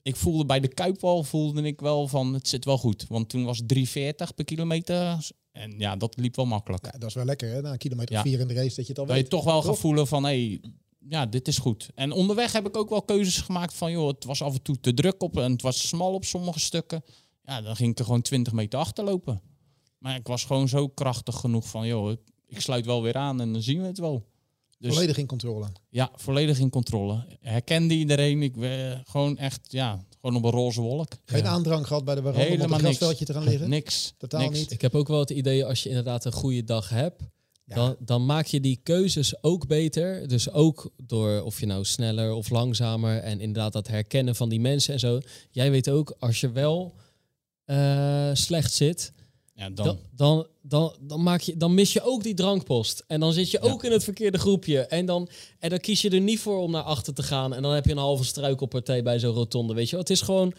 [0.02, 3.06] ik voelde bij de Kuipwal voelde ik wel van, het zit wel goed.
[3.08, 5.28] Want toen was het 3,40 per kilometer.
[5.52, 6.84] En ja, dat liep wel makkelijk.
[6.84, 7.60] Ja, dat is wel lekker, hè?
[7.60, 8.22] Na een kilometer Ja.
[8.22, 10.24] vier in de race, dat je het al Dat je toch wel gaat voelen van,
[10.24, 10.60] hé, hey,
[11.08, 11.90] ja, dit is goed.
[11.94, 14.80] En onderweg heb ik ook wel keuzes gemaakt van, joh, het was af en toe
[14.80, 17.04] te druk op en het was smal op sommige stukken.
[17.42, 19.40] Ja, dan ging ik er gewoon 20 meter achterlopen.
[20.00, 22.12] Maar ik was gewoon zo krachtig genoeg van, joh,
[22.46, 24.28] ik sluit wel weer aan en dan zien we het wel.
[24.78, 25.66] Dus Volledig in controle.
[25.88, 27.24] ja, volledig in controle.
[27.40, 28.42] Herkende iedereen.
[28.42, 31.12] Ik ben gewoon echt, ja, gewoon op een roze wolk.
[31.24, 33.68] Geen aandrang gehad bij de waarom om op Helemaal grasveldje te gaan liggen?
[33.78, 34.14] Niks.
[34.18, 34.58] Totaal niks.
[34.58, 34.70] niet.
[34.70, 37.22] Ik heb ook wel het idee, als je inderdaad een goede dag hebt,
[37.64, 37.74] Ja.
[37.74, 40.28] dan, dan maak je die keuzes ook beter.
[40.28, 44.60] Dus ook door of je nou sneller of langzamer en inderdaad dat herkennen van die
[44.60, 45.20] mensen en zo.
[45.50, 46.94] Jij weet ook, als je wel
[47.64, 49.12] eh, slecht zit,
[49.60, 53.04] Ja, dan, dan, dan, dan, dan, maak je, dan mis je ook die drankpost.
[53.06, 53.70] En dan zit je Ja.
[53.70, 54.80] ook in het verkeerde groepje.
[54.80, 57.54] En dan, en dan kies je er niet voor om naar achter te gaan.
[57.54, 59.74] En dan heb je een halve struikelpartij bij zo'n rotonde.
[59.74, 59.96] Weet je?
[59.96, 60.54] Het is gewoon,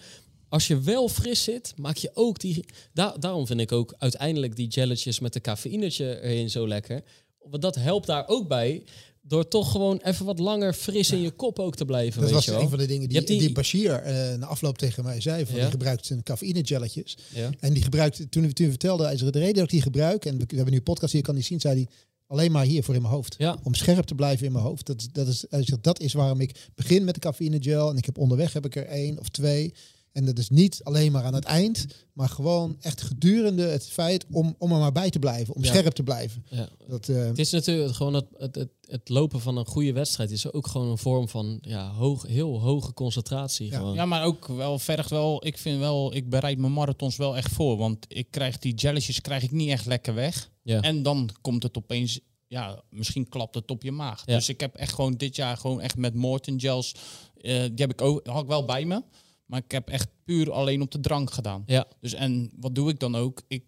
[0.50, 2.66] als je wel fris zit, maak je ook die...
[2.94, 7.04] Da daarom vind ik ook uiteindelijk die jelletjes met de cafeïnetje erin zo lekker.
[7.44, 8.84] Want dat helpt daar ook bij.
[9.24, 12.14] Door toch gewoon even wat langer fris in je kop ook te blijven.
[12.22, 12.62] Dat weet was je wel?
[12.62, 13.52] een van de dingen die, die- die...
[13.52, 15.46] Bashir eh na afloop tegen mij zei.
[15.46, 15.62] Van, Ja.
[15.62, 17.18] Die gebruikt zijn cafeïne gelletjes.
[17.34, 17.50] Ja.
[17.60, 20.38] En die gebruikt, toen, toen hij vertelde, hij de reden dat ik die gebruik, en
[20.38, 21.88] we, we hebben nu een podcast hier, kan die zien, zei hij,
[22.28, 23.36] alleen maar hiervoor in mijn hoofd.
[23.38, 23.60] Ja.
[23.64, 24.86] Om scherp te blijven in mijn hoofd.
[24.86, 27.90] Dat, is- dat, is, hij dat is waarom ik begin met de cafeïne gel.
[27.90, 29.74] En ik heb onderweg heb ik er één of twee.
[30.12, 34.26] En dat is niet alleen maar aan het eind, maar gewoon echt gedurende het feit
[34.32, 35.56] om, om er maar bij te blijven.
[35.56, 35.70] Om Ja.
[35.70, 36.46] scherp te blijven.
[36.50, 36.70] Ja.
[36.88, 40.32] Dat, eh, Het is natuurlijk gewoon het, het, het, het lopen van een goede wedstrijd
[40.32, 43.70] is ook gewoon een vorm van ja, hoog, heel hoge concentratie.
[43.72, 43.78] Ja.
[43.78, 43.94] Gewoon.
[43.94, 45.46] Ja, maar ook wel vergt wel.
[45.46, 47.78] Ik vind wel, ik bereid mijn marathons wel echt voor.
[47.78, 50.52] Want ik krijg die jelletjes krijg ik niet echt lekker weg.
[50.64, 50.82] Ja.
[50.82, 54.24] En dan komt het opeens, ja, misschien klapt het op je maag.
[54.26, 54.36] Ja.
[54.36, 56.96] Dus ik heb echt gewoon dit jaar gewoon echt met Morton gels.
[57.42, 59.04] eh, die heb ik ook, had ik wel bij me.
[59.52, 61.64] Maar ik heb echt puur alleen op de drank gedaan.
[61.66, 61.88] Ja.
[62.00, 63.42] Dus en wat doe ik dan ook?
[63.48, 63.64] Ik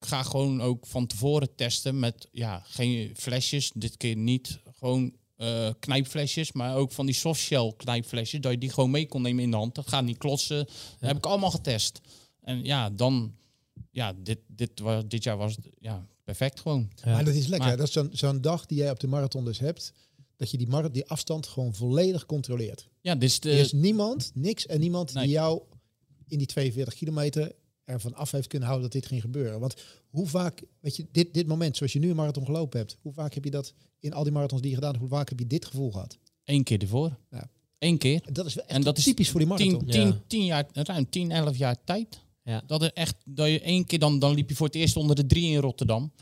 [0.00, 3.70] ga gewoon ook van tevoren testen met ja, geen flesjes.
[3.74, 8.40] Dit keer niet gewoon eh, knijpflesjes, maar ook van die softshell knijpflesjes.
[8.40, 9.74] Dat je die gewoon mee kon nemen in de hand.
[9.74, 10.64] Dat gaat niet klotsen.
[10.98, 12.00] Dat heb ik allemaal getest.
[12.40, 13.34] En ja, dan,
[13.90, 16.90] ja, dit, dit, was, dit jaar was het ja, perfect gewoon.
[16.94, 17.12] Ja.
[17.12, 17.68] Maar dat is lekker.
[17.68, 19.92] Maar- dat is zo'n zo'n dag die jij op de marathon dus hebt.
[20.38, 22.88] Dat je die, mara- die afstand gewoon volledig controleert.
[23.00, 25.24] Ja, is de, Er is niemand, niks en niemand Nee.
[25.24, 25.62] die jou
[26.26, 27.52] in die 42 kilometer
[27.84, 29.60] ervan af heeft kunnen houden dat dit ging gebeuren.
[29.60, 29.74] Want
[30.08, 33.12] hoe vaak, weet je, dit, dit moment zoals je nu een marathon gelopen hebt, hoe
[33.12, 35.38] vaak heb je dat in al die marathons die je gedaan hebt, hoe vaak heb
[35.38, 36.18] je dit gevoel gehad?
[36.44, 37.18] één keer ervoor.
[37.30, 37.50] Ja.
[37.78, 38.22] Eén keer.
[38.24, 39.78] En dat is En dat is typisch voor die marathon.
[39.78, 40.20] Tien, tien, Ja.
[40.26, 42.20] tien jaar, ruim 10, 11 jaar tijd.
[42.42, 42.62] Ja.
[42.66, 45.16] Dat er echt, dat je één keer dan, dan liep je voor het eerst onder
[45.16, 46.12] de drie in Rotterdam.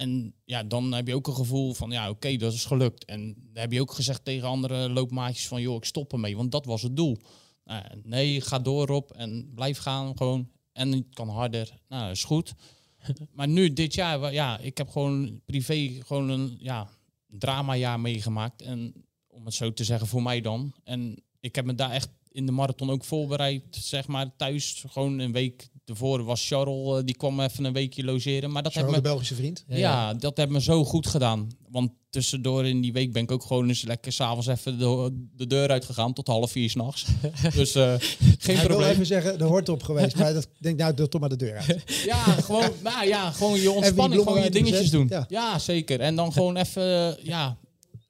[0.00, 3.04] En ja, dan heb je ook een gevoel van, ja, oké, dat is gelukt.
[3.04, 6.52] En dan heb je ook gezegd tegen andere loopmaatjes van, joh, ik stop ermee, want
[6.52, 7.18] dat was het doel.
[7.64, 10.50] Nou, nee, ga door op en blijf gaan gewoon.
[10.72, 11.78] En het kan harder.
[11.88, 12.54] Nou, dat is goed.
[13.36, 16.88] maar nu, dit jaar, ja, ik heb gewoon privé gewoon een ja,
[17.26, 18.62] dramajaar meegemaakt.
[18.62, 20.74] En om het zo te zeggen, voor mij dan.
[20.84, 24.84] En ik heb me daar echt in de marathon ook voorbereid, zeg maar, thuis.
[24.88, 28.50] Gewoon een week ervoor was Charles, eh, die kwam even een weekje logeren.
[28.50, 29.64] Maar dat Charles, heeft de me, Belgische vriend.
[29.68, 30.14] Ja, ja, ja.
[30.14, 31.48] dat heeft me zo goed gedaan.
[31.68, 35.46] Want tussendoor in die week ben ik ook gewoon eens lekker s'avonds even de, de
[35.46, 37.04] deur uitgegaan tot half vier s'nachts.
[37.54, 38.90] dus eh, geen Hij wil probleem.
[38.90, 41.36] even zeggen, er hoort op geweest, maar dat ik denk nou, doe toch maar de
[41.36, 41.82] deur uit.
[42.04, 45.06] Ja, gewoon, nou ja, gewoon je ontspanning, gewoon je dingetjes doen.
[45.10, 45.24] ja.
[45.28, 45.58] Ja.
[45.58, 46.00] zeker.
[46.00, 47.56] En dan gewoon even, ja,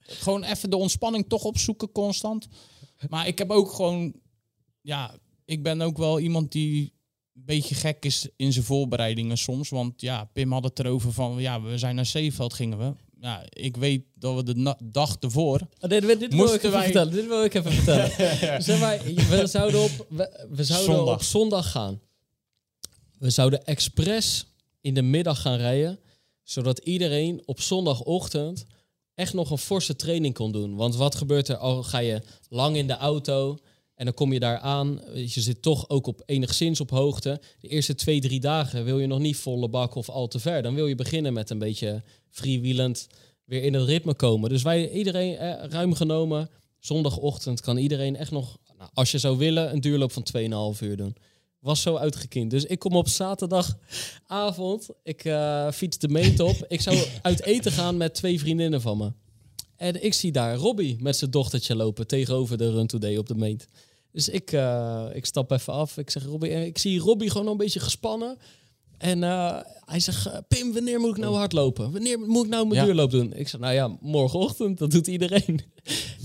[0.00, 2.48] gewoon even de ontspanning toch opzoeken constant.
[3.09, 4.14] Maar ik heb ook gewoon,
[4.80, 6.92] ja, ik ben ook wel iemand die
[7.34, 9.68] een beetje gek is in zijn voorbereidingen soms.
[9.68, 12.94] Want ja, Pim had het erover van, ja, we zijn naar Zeeveld gingen we.
[13.20, 16.70] Ja, ik weet dat we de dag ervoor Oh, dit, dit, dit wil ik even
[16.70, 17.12] wij- vertellen.
[17.12, 18.62] Dit wil ik even vertellen.
[18.62, 21.14] zeg maar, we zouden op, we, we zouden Zondag.
[21.14, 22.01] op zondag gaan.
[23.18, 24.46] We zouden expres
[24.80, 25.98] in de middag gaan rijden.
[26.42, 28.64] Zodat iedereen op zondagochtend
[29.20, 30.76] echt nog een forse training kon doen.
[30.76, 31.56] Want wat gebeurt er?
[31.56, 33.58] Al ga je lang in de auto
[33.94, 35.00] en dan kom je daar aan.
[35.14, 37.40] Je zit toch ook op enigszins op hoogte.
[37.60, 40.62] De eerste twee, drie dagen wil je nog niet volle bak of al te ver.
[40.62, 43.08] Dan wil je beginnen met een beetje freewheelend
[43.44, 44.50] weer in het ritme komen.
[44.50, 49.38] Dus wij, iedereen eh, ruim genomen, zondagochtend kan iedereen echt nog, nou, als je zou
[49.38, 50.26] willen, een duurloop van
[50.74, 51.16] 2,5 uur doen.
[51.61, 52.50] Was zo uitgekiend.
[52.50, 56.64] Dus ik kom op zaterdagavond, ik eh, fiets de meet op.
[56.68, 59.12] ik zou uit eten gaan met twee vriendinnen van me.
[59.76, 63.34] En ik zie daar Robbie met zijn dochtertje lopen tegenover de Run Today op de
[63.34, 63.68] meet.
[64.12, 65.98] Dus ik, eh, ik stap even af.
[65.98, 68.38] Ik zeg Robbie, en ik zie Robbie gewoon een beetje gespannen.
[69.01, 71.92] En eh, hij zegt, eh, Pim, wanneer moet ik nou hardlopen?
[71.92, 72.84] Wanneer moet ik nou mijn Ja.
[72.86, 73.32] duurloop doen?
[73.34, 75.61] Ik zeg, nou ja, morgenochtend, dat doet iedereen.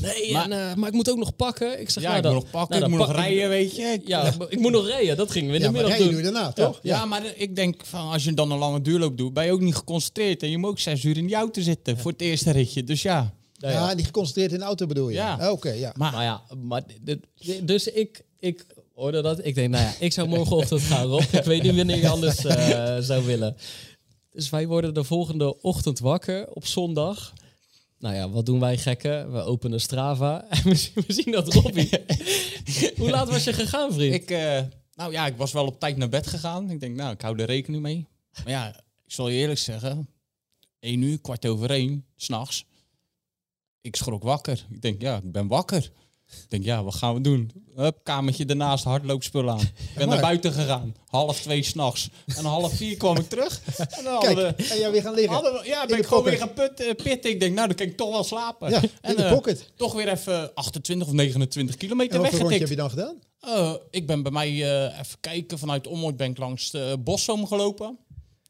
[0.01, 1.80] Nee, Maar- en, eh, maar ik moet ook nog pakken.
[1.82, 3.49] Ik zeg, Ja, nou, ik dan- moet nog pakken, nou, ik moet nog ik- rijden,
[3.49, 3.82] weet je.
[3.84, 5.17] Ik- Ja, ik- ik moet nog rijden.
[5.17, 6.21] Dat gingen we in Ja, de maar middag doen.
[6.23, 6.80] daarna, toch?
[6.82, 9.61] Ja, maar ik denk van als je dan een lange duurloop doet, ben je ook
[9.61, 10.43] niet geconcentreerd.
[10.43, 12.84] En je moet ook zes uur in die auto zitten voor het eerste ritje.
[12.84, 13.34] Dus ja.
[13.59, 13.93] Nou Ja, ja.
[13.95, 15.15] niet geconcentreerd in de auto bedoel je?
[15.15, 15.51] Ja.
[15.51, 15.93] Oké, ja.
[15.97, 16.84] Maar Maar ja, maar
[17.63, 18.65] dus ik, ik
[18.95, 19.45] hoorde dat.
[19.45, 21.21] Ik denk, nou ja, ik zou morgenochtend gaan, Rob.
[21.31, 23.55] Ik weet niet wanneer je anders eh, zou willen.
[24.29, 27.33] Dus wij worden de volgende ochtend wakker op zondag.
[27.99, 29.31] Nou ja, wat doen wij gekken?
[29.31, 31.89] We openen Strava en we zien, we zien dat Robbie...
[32.97, 34.13] Hoe laat was je gegaan, vriend?
[34.13, 34.61] ik, eh,
[34.95, 36.69] nou ja, ik was wel op tijd naar bed gegaan.
[36.69, 38.07] Ik denk, nou, ik hou er rekening mee.
[38.43, 38.75] Maar ja,
[39.05, 40.09] ik zal je eerlijk zeggen,
[40.79, 42.65] één uur, kwart over één, s'nachts.
[43.81, 44.65] Ik schrok wakker.
[44.69, 45.91] Ik denk, ja, ik ben wakker.
[46.25, 47.51] Ik denk, ja, wat gaan we doen?
[47.76, 49.59] Hup, kamertje ernaast, hardloopspul aan.
[49.59, 50.95] Ik ben naar buiten gegaan.
[51.07, 52.09] Half twee s'nachts.
[52.38, 53.61] En half vier kwam ik terug.
[53.78, 55.34] En dan hadden Kijk, we, en jij weer gaan liggen.
[55.34, 56.39] hadden we- ja, ben ik gewoon pocket.
[56.39, 57.32] weer gaan put, eh, pitten.
[57.32, 58.69] Ik denk, nou, dan kan ik toch wel slapen.
[58.69, 59.71] Ja, en, de eh, pocket.
[59.76, 62.59] toch weer even 28 of 29 kilometer En wat weggetikt.
[62.59, 63.15] heb je dan gedaan?
[63.39, 64.49] Eh, ik ben bij mij
[64.99, 67.97] even kijken vanuit Ommoordbank langs de Boszoom gelopen.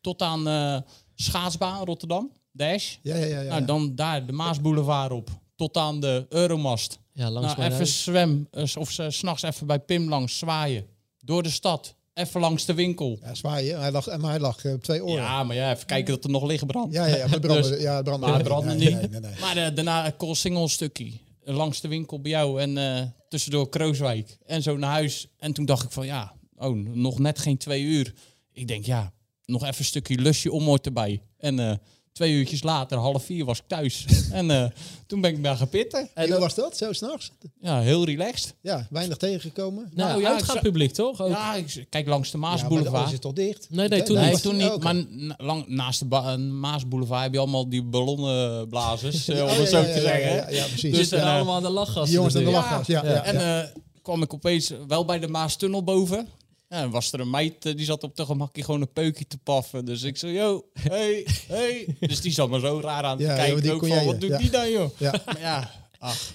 [0.02, 0.84] Tot aan
[1.16, 2.96] Schaatsbaan Rotterdam, Dash.
[3.02, 3.42] Ja, ja, ja.
[3.42, 3.50] ja.
[3.50, 5.30] Nou, dan daar de Maasboulevard op.
[5.56, 7.00] Tot aan de Euromast.
[7.16, 8.04] Ja, langs nou, even huis.
[8.04, 8.48] zwem.
[8.52, 10.86] eh, of s'nachts even bij Pim langs zwaaien.
[11.20, 11.96] Door de stad.
[12.14, 13.20] Even langs de winkel.
[13.22, 13.80] ja, zwaaien.
[13.80, 15.24] Hij lag, maar hij lag eh, op twee oren.
[15.24, 16.94] Ja, maar ja, even kijken dat er nog liggen brandt.
[16.94, 18.46] ja, ja, ja, maar het brandde, ja, het brandde, Maar niet.
[18.48, 19.00] brandde Nee, niet.
[19.00, 19.40] nee, nee, nee.
[19.40, 21.12] Maar eh, daarna een koolsingel stukje.
[21.44, 24.38] eh, Langs de winkel bij jou en eh, tussendoor Krooswijk.
[24.46, 25.28] En zo naar huis.
[25.38, 28.14] En toen dacht ik van ja, oh, nog net geen twee uur.
[28.52, 29.14] Ik denk ja,
[29.46, 31.22] nog even een stukje lusje ommoord erbij.
[31.38, 31.76] En eh,
[32.16, 34.06] twee uurtjes later, half vier, was ik thuis.
[34.32, 34.66] en eh,
[35.08, 36.10] toen ben ik daar gaan pitten.
[36.14, 37.32] En hoe was dat, zo s'nachts?
[37.62, 38.54] Ja, heel relaxed.
[38.62, 39.92] Ja, weinig tegengekomen.
[39.94, 41.22] Nou, Nou, ja, uitgaatpubliek, toch?
[41.22, 41.30] Ook?
[41.30, 42.96] Ja, ik, kijk langs de Ja, maar Maasboulevard.
[42.96, 43.68] alles is toch dicht?
[43.70, 44.34] Nee, nee, toen Nee, niet.
[44.34, 44.70] Nee, toen niet.
[44.72, 44.78] Oh.
[44.84, 49.42] Maar na- lang, naast de ba- eh, Maasboulevard heb je allemaal die ballonnenblazers, eh, Oh,
[49.44, 50.30] om ja, het zo ja, te ja, zeggen.
[50.30, 50.96] Ja, ja, ja, precies.
[50.96, 52.04] Dus, zitten allemaal aan de lachgasten.
[52.06, 52.88] die jongens aan de lachgas.
[52.88, 53.62] Ja, ja, En ja.
[53.62, 53.70] eh,
[54.02, 56.28] kwam ik opeens wel bij de Maastunnel boven.
[56.70, 59.28] Ja, en was er een meid eh, die zat op de gemakje gewoon een peukje
[59.28, 59.86] te paffen.
[59.86, 61.96] Dus ik zo, yo, hey, hey.
[62.00, 63.62] Dus die zat me zo raar aan te Ja, kijken.
[63.62, 64.38] die ook van, wat doet ja.
[64.38, 64.90] die dan, joh?
[65.00, 65.22] Ja.
[65.26, 66.34] Maar ja, ach.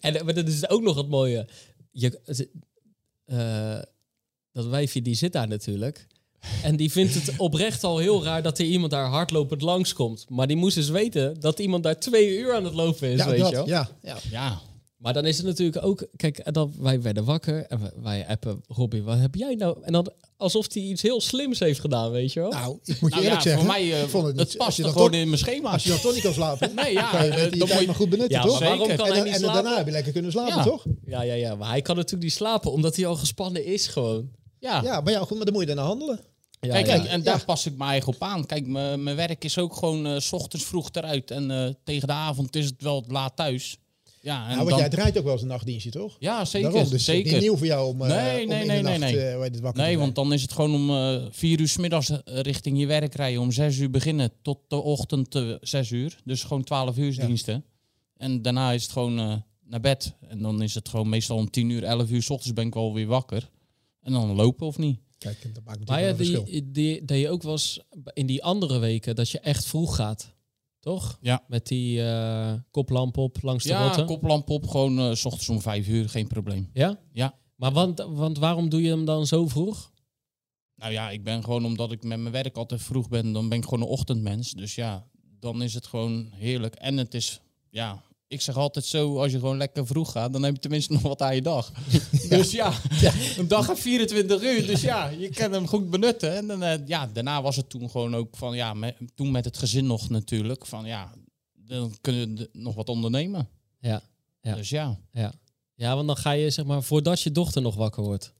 [0.00, 1.48] En eh, maar dat is ook nog het mooie.
[1.90, 2.20] Je,
[3.24, 3.78] eh,
[4.52, 6.06] dat wijfje die zit daar natuurlijk.
[6.62, 10.26] En die vindt het oprecht al heel raar dat er iemand daar hardlopend langskomt.
[10.28, 13.30] Maar die moest eens weten dat iemand daar twee uur aan het lopen is, Ja,
[13.30, 13.66] weet dat, je wel.
[13.68, 14.16] ja, ja.
[14.30, 14.60] Ja,
[15.04, 16.06] Maar dan is het natuurlijk ook...
[16.16, 18.62] Kijk, en dan, wij werden wakker en wij appen...
[18.68, 19.76] Robbie, wat heb jij nou?
[19.82, 22.50] En dan alsof hij iets heel slims heeft gedaan, weet je wel.
[22.50, 23.62] Nou, ik moet je nou ja, eerlijk zeggen.
[23.64, 25.20] voor mij, eh, ik vond het, het, niet- als past je er dan gewoon toch-
[25.20, 25.70] in mijn schema.
[25.70, 27.78] Als je dan toch niet kan slapen, Nee, ja, dan kan je eh, dan moet
[27.78, 28.60] je- maar goed benutten, Ja, toch?
[28.60, 29.62] maar waarom kan en hij dan, niet en slapen?
[29.62, 30.62] daarna heb je lekker kunnen slapen, Ja.
[30.62, 30.84] toch?
[31.06, 31.54] Ja, ja, ja.
[31.54, 34.28] Maar hij kan natuurlijk niet slapen, omdat hij al gespannen is gewoon.
[34.58, 34.82] Ja.
[34.82, 36.20] Ja, maar ja, goed, maar dan moet je daarna handelen.
[36.60, 38.46] Ja, Kijk, en, daar pas ik me eigen op aan.
[38.46, 41.30] Kijk, mijn werk is ook gewoon eh, s ochtends vroeg eruit.
[41.30, 43.78] En tegen de avond is het wel laat thuis.
[44.24, 46.16] Ja, en Nou, want dan, jij draait ook wel eens een nachtdienstje, toch?
[46.18, 46.70] ja zeker.
[46.72, 47.32] Daarom, dus zeker.
[47.32, 49.20] niet nieuw voor jou om, eh, Nee, om nee, in nee, de nee, nacht nee.
[49.28, 52.10] eh, wakker Nee, te want dan is het gewoon om eh, vier uur 's middags
[52.10, 53.40] eh, richting je werk rijden.
[53.40, 56.18] Om zes uur beginnen tot de ochtend zes uur.
[56.24, 57.26] Dus gewoon twaalf uur Ja.
[57.26, 57.64] diensten.
[58.16, 60.14] En daarna is het gewoon eh, naar bed.
[60.28, 62.74] En dan is het gewoon meestal om tien uur, elf uur 's ochtends ben ik
[62.74, 63.50] wel weer wakker.
[64.02, 64.98] En dan lopen of niet.
[65.18, 66.44] Kijk, dat maakt Maar ja, wel een verschil.
[66.44, 67.80] die, die, deed je ook wel eens
[68.12, 70.32] in die andere weken dat je echt vroeg gaat.
[70.84, 71.18] Toch?
[71.20, 71.44] Ja.
[71.48, 74.04] Met die eh, koplamp op langs de Ja, rotte.
[74.04, 76.70] koplamp op, gewoon eh, s ochtends om vijf uur, geen probleem.
[76.72, 76.98] Ja?
[77.12, 77.34] Ja.
[77.56, 79.92] Maar want, want waarom doe je hem dan zo vroeg?
[80.76, 83.58] Nou ja, ik ben gewoon, omdat ik met mijn werk altijd vroeg ben, dan ben
[83.58, 84.52] ik gewoon een ochtendmens.
[84.52, 85.06] Dus ja,
[85.38, 86.74] dan is het gewoon heerlijk.
[86.74, 90.42] En het is, ja, ik zeg altijd zo, als je gewoon lekker vroeg gaat, dan
[90.42, 91.72] heb je tenminste nog wat aan je dag.
[92.28, 92.72] Dus ja,
[93.36, 96.36] een dag heeft 24 uur, dus ja, je kan hem goed benutten.
[96.36, 98.74] En dan, eh, ja, daarna was het toen gewoon ook van, ja,
[99.14, 101.12] toen met het gezin nog natuurlijk, van ja,
[101.54, 103.48] dan kunnen we nog wat ondernemen.
[103.80, 104.02] Ja.
[104.40, 104.54] Ja.
[104.54, 104.98] Dus ja.
[105.76, 108.34] Ja, want dan ga je zeg maar voordat je dochter nog wakker wordt.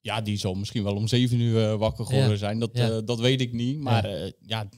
[0.00, 2.36] Ja, die zal misschien wel om zeven uur eh, wakker geworden Ja.
[2.36, 2.58] zijn.
[2.58, 2.90] Dat, Ja.
[2.90, 3.78] eh, dat weet ik niet.
[3.78, 4.68] Maar ja,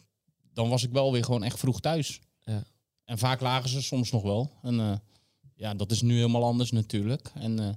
[0.52, 2.20] dan was ik wel weer gewoon echt vroeg thuis.
[2.44, 2.64] Ja.
[3.08, 4.50] En vaak lagen ze soms nog wel.
[4.62, 4.92] En eh,
[5.54, 7.30] ja, dat is nu helemaal anders natuurlijk.
[7.34, 7.68] En eh,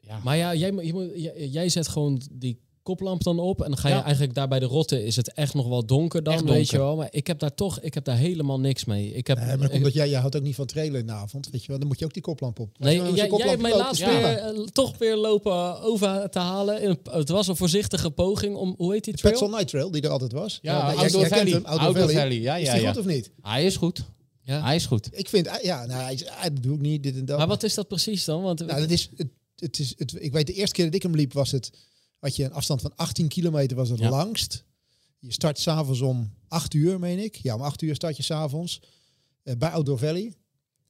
[0.00, 0.74] ja, Maar ja, jij,
[1.14, 3.62] jij, jij zet gewoon die koplamp dan op.
[3.62, 4.02] En dan ga je Ja.
[4.02, 6.96] eigenlijk daar bij de rotte is het echt nog wel donker dan, weet je wel.
[6.96, 9.12] Maar ik heb daar toch, ik heb daar helemaal niks mee.
[9.14, 11.48] Ik heb, Nee, maar omdat jij, jij houdt ook niet van trailen in de avond.
[11.50, 12.78] Weet je wel, dan moet je ook die koplamp op.
[12.78, 16.82] Nee, jij, jij hebt mij koplamp laatst weer toch weer lopen over te halen.
[16.82, 19.34] In het was een voorzichtige poging om, hoe heet die trail?
[19.38, 20.58] Petzl Night Trail, die er altijd was.
[20.62, 21.44] ja, jij Outdoor Valley.
[21.44, 22.14] hem, Outdoor Outdoor Valley.
[22.22, 22.92] Valley, ja, Is ja, die ja.
[22.92, 23.30] goed of niet?
[23.42, 24.04] Hij is goed.
[24.42, 24.62] Ja.
[24.62, 25.08] Hij is goed.
[25.12, 27.38] Ik vind, ja, nou, hij, hij- dat doe ik niet, dit en dat.
[27.38, 28.42] Maar wat is dat precies dan?
[28.42, 31.02] Want Nou, dat is, het, het is, het, ik weet de eerste keer dat ik
[31.02, 31.70] hem liep was het,
[32.24, 34.10] had je een afstand van 18 kilometer was het Ja.
[34.10, 34.64] langst.
[35.18, 37.34] Je start s'avonds om 8 uur, meen ik.
[37.36, 38.80] Ja, om 8 uur start je s'avonds
[39.42, 40.32] eh bij Outdoor Valley.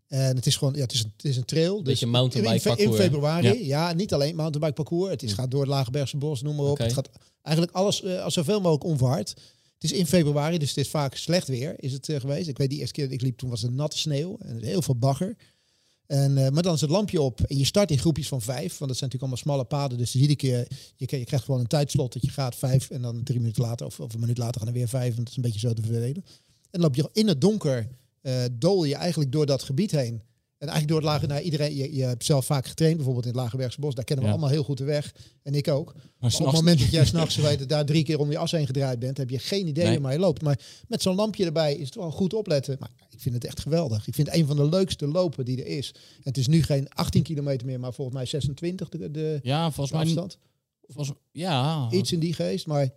[0.07, 1.83] En het is gewoon, ja, het is een, het is een trail.
[1.83, 3.01] Dus in, mountainbike in parcours.
[3.01, 3.93] februari, ja.
[3.93, 5.11] niet alleen mountainbike parcours.
[5.11, 6.79] Het is, gaat door het Lagebergse bos, noem maar op.
[6.79, 7.11] Het gaat
[7.43, 9.29] eigenlijk alles als zoveel mogelijk onverhard.
[9.75, 12.49] Het is in februari, dus het is vaak slecht weer is het eh, geweest.
[12.49, 14.83] Ik weet die eerste keer dat ik liep, toen was het natte sneeuw en heel
[14.83, 15.37] veel bagger.
[16.07, 18.79] En, eh, maar dan is het lampje op en je start in groepjes van vijf.
[18.79, 19.99] Want dat zijn natuurlijk allemaal smalle paden.
[19.99, 20.59] Dus iedere keer,
[20.97, 22.91] je, krijgt- je krijgt gewoon een tijdslot dat je gaat vijf.
[22.91, 25.07] En dan drie minuten later of, of een minuut later gaan er weer vijf.
[25.15, 26.15] Want dat is een beetje zo te verdelen.
[26.25, 26.25] En
[26.71, 27.89] dan loop je in het donker,
[28.21, 30.23] eh dol je eigenlijk door dat gebied heen.
[30.65, 33.33] En eigenlijk door het lage, nou, iedereen, je, je hebt zelf vaak getraind, bijvoorbeeld in
[33.33, 33.95] het Lagerbergse bos.
[33.95, 34.37] Daar kennen we Ja.
[34.37, 35.15] allemaal heel goed de weg.
[35.43, 35.93] En ik ook.
[35.95, 38.39] Maar Maar op het moment dat jij s'nachts weet dat daar drie keer om je
[38.39, 40.01] as heen gedraaid bent, heb je geen idee Nee.
[40.01, 40.43] waar je loopt.
[40.43, 40.59] Maar
[40.89, 42.77] met zo'n lampje erbij is het wel goed opletten.
[42.81, 44.07] Maar ik vind het echt geweldig.
[44.07, 45.91] Ik vind het een van de leukste lopen die er is.
[45.95, 49.65] En het is nu geen 18 kilometer meer, maar volgens mij 26 de, de Ja,
[49.71, 50.39] volgens mij, afstand.
[50.89, 52.67] volgens, ja, Iets in die geest.
[52.67, 52.91] Maar ja,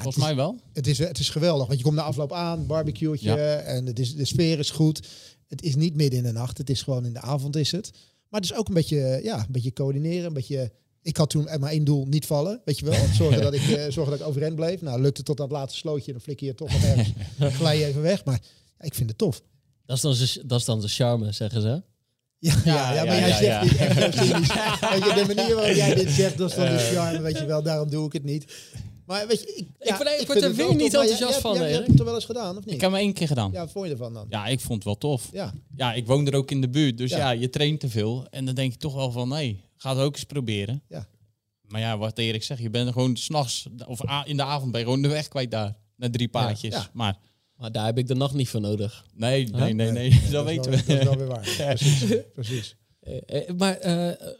[0.00, 0.56] het, volgens is, mij wel.
[0.72, 1.66] het, is, het is geweldig.
[1.66, 3.56] Want je komt na afloop aan, barbecueetje Ja.
[3.56, 5.08] en het is, de sfeer is goed.
[5.48, 6.58] Het is niet midden in de nacht.
[6.58, 7.90] Het is gewoon in de avond is het.
[8.28, 10.24] Maar het is ook een beetje, ja, een beetje coördineren.
[10.26, 10.72] Een beetje,
[11.02, 12.60] ik had toen maar één doel, niet vallen.
[12.64, 12.94] Weet je wel.
[13.14, 14.80] Zorgen dat ik, eh, zorgen dat ik overeind bleef.
[14.80, 16.12] Nou, lukte tot dat laatste slootje.
[16.12, 17.12] Dan flikker je toch wat ergens.
[17.58, 18.24] glij je even weg.
[18.24, 18.40] Maar
[18.78, 19.42] ja, ik vind het tof.
[19.86, 21.82] dat, is dan de, dat is dan de charme, zeggen ze.
[22.38, 23.60] Ja, ja, ja, ja, maar jij zegt ja.
[23.62, 24.48] dit echt zo cynisch.
[24.92, 26.86] Weet je, de manier waarop jij dit zegt, dat is dan de Eh.
[26.92, 27.62] charme, weet je wel.
[27.62, 28.52] Daarom doe ik het niet.
[29.06, 31.74] Maar weet je, ik, ja, ik word er weer niet enthousiast van, Erik.
[31.74, 32.74] hebt het er wel eens gedaan, of niet?
[32.74, 33.52] Ik heb hem één keer gedaan.
[33.52, 34.26] Ja, wat vond je ervan dan?
[34.28, 35.28] Ja, ik vond het wel tof.
[35.32, 35.52] Ja.
[35.76, 36.98] Ja, ik woon er ook in de buurt.
[36.98, 37.16] Dus Ja.
[37.18, 38.26] ja, je traint te veel.
[38.30, 40.82] En dan denk je toch wel van, nee, ga het ook eens proberen.
[40.88, 41.06] Ja.
[41.68, 44.70] Maar ja, wat Erik zegt, je bent er gewoon s'nachts, of a- in de avond
[44.70, 45.76] ben je gewoon de weg kwijt daar.
[45.96, 46.74] Na drie paadjes.
[46.74, 46.90] Ja.
[46.92, 47.16] Maar
[47.56, 49.04] Maar daar heb ik de nacht niet voor nodig.
[49.14, 49.74] nee, nee, Huh?
[49.74, 50.86] nee, nee, Nee, dat, weten wel- we.
[50.86, 51.40] Dat is wel weer waar.
[51.74, 52.04] Precies.
[52.32, 52.76] precies.
[53.04, 53.16] Eh,
[53.48, 53.92] eh, maar eh,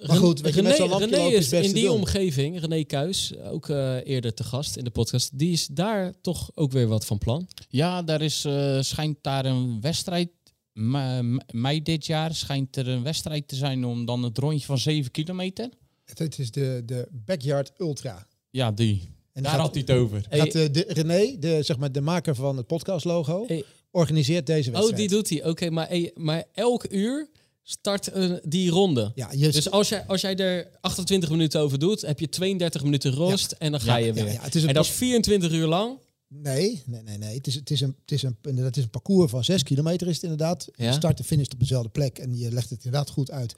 [0.07, 1.95] Maar goed, met René, René is in die doen.
[1.95, 6.51] omgeving, René Kuis, ook eh, eerder te gast in de podcast, die is daar toch
[6.55, 7.49] ook weer wat van plan.
[7.69, 10.29] Ja, daar is, eh, schijnt daar een wedstrijd.
[10.73, 14.67] me- me- Mei dit jaar schijnt er een wedstrijd te zijn om dan het rondje
[14.67, 15.69] van 7 kilometer.
[16.05, 18.27] Het, is de, de Backyard Ultra.
[18.51, 19.03] Ja, die.
[19.33, 20.27] En Daar gaat- had hij het over.
[20.29, 23.65] Hey, Gaat, eh, de, René, de, zeg maar, de maker van het podcastlogo, Hey.
[23.91, 24.93] organiseert deze wedstrijd.
[24.93, 25.45] oh, die doet hij.
[25.45, 27.29] Oké, maar, eh, maar elk uur
[27.65, 28.11] start
[28.45, 29.13] die ronde.
[29.15, 32.83] Ja, je, Dus als jij, als jij er 28 minuten over doet, heb je 32
[32.83, 34.33] minuten rust en dan ga je weer.
[34.33, 35.99] ja, het is een en dat is 24 uur lang.
[36.29, 37.37] Nee, nee, nee, nee.
[37.37, 40.07] Het is, het is, een, het is, een, het is een parcours van 6 kilometer
[40.07, 40.69] is het inderdaad.
[40.75, 43.55] Je start en finish op dezelfde plek en je legt het inderdaad goed uit.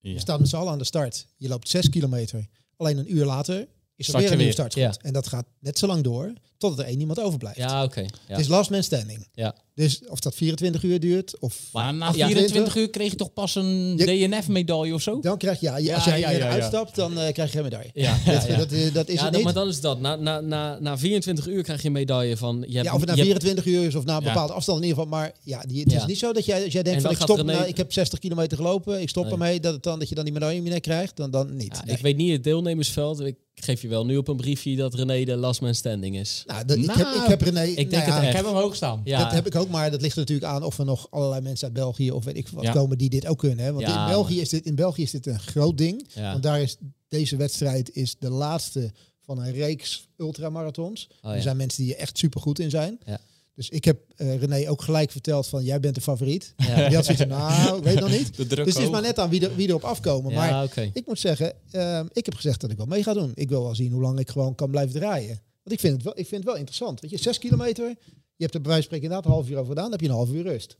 [0.00, 1.26] Je staat met z'n allen aan de start.
[1.36, 2.48] Je loopt 6 kilometer.
[2.76, 4.94] Alleen een uur later is er Start weer een startschot.
[4.94, 5.00] Ja.
[5.00, 7.58] En dat gaat net zo lang door totdat er één iemand overblijft.
[7.58, 8.00] Ja, oké.
[8.00, 8.06] Ja.
[8.26, 9.26] Het is last man standing.
[9.34, 9.54] Ja.
[9.74, 13.32] Dus of dat 24 uur duurt of Maar na 28 24 uur kreeg je toch
[13.32, 15.20] pas een DNF-medaille of zo?
[15.20, 17.90] dan krijg je, ja, als jij ja, uitstapt, dan eh, krijg je geen medaille.
[17.94, 19.42] Ja, Dat, dat, dat is het niet.
[19.44, 20.00] maar dan is dat.
[20.00, 22.64] Na, na, na, na 24 uur krijg je een medaille van...
[22.68, 24.52] Je hebt, Ja, of het na je hebt- 24 uur is of na een bepaalde
[24.52, 25.18] afstand in ieder geval.
[25.18, 27.16] Maar ja, die, het is niet zo dat jij, als jij En denkt van ik
[27.20, 29.32] stop, René- nou, ik heb 60 kilometer gelopen, ik stop Nee.
[29.32, 31.80] ermee, dat, het dan, dat je dan die medaille nek krijgt, dan, dan niet.
[31.84, 31.96] Nee.
[31.96, 33.20] Ik weet niet het deelnemersveld.
[33.20, 36.43] Ik geef je wel nu op een briefje dat René de last man standing is.
[36.46, 37.62] Nou, dat, ik, Nou, heb, ik heb René...
[37.62, 38.28] ik denk nou het ja.
[38.28, 39.00] Ik heb hem hoog staan.
[39.04, 41.40] Ja, Dat heb ik ook, maar dat ligt er natuurlijk aan of er nog allerlei
[41.40, 42.72] mensen uit België of weet ik wat Ja.
[42.72, 43.64] komen die dit ook kunnen.
[43.64, 43.72] Hè?
[43.72, 46.06] Want Ja, in, België is dit, in België is dit een groot ding.
[46.14, 46.30] ja.
[46.30, 46.76] Want daar is
[47.08, 48.92] deze wedstrijd is de laatste
[49.24, 51.08] van een reeks ultramarathons.
[51.22, 52.98] Oh, Er zijn mensen die er echt super goed in zijn.
[53.04, 53.18] Ja.
[53.54, 56.54] Dus ik heb eh, René ook gelijk verteld van jij bent de favoriet.
[56.56, 56.86] Ja.
[56.88, 58.36] Die had zoiets van, nou, ik weet nog niet.
[58.36, 60.32] Dus het is maar net aan wie, er, wie erop afkomen.
[60.32, 63.32] Maar ik moet zeggen, ehm, ik heb gezegd dat ik wel mee ga doen.
[63.34, 65.40] Ik wil wel zien hoe lang ik gewoon kan blijven draaien.
[65.64, 67.00] Want ik vind het wel, ik vind het wel interessant.
[67.00, 67.88] Weet je, zes kilometer.
[68.36, 69.82] Je hebt er bij wijze van spreken inderdaad een half uur over gedaan.
[69.82, 70.76] Dan heb je een half uur rust.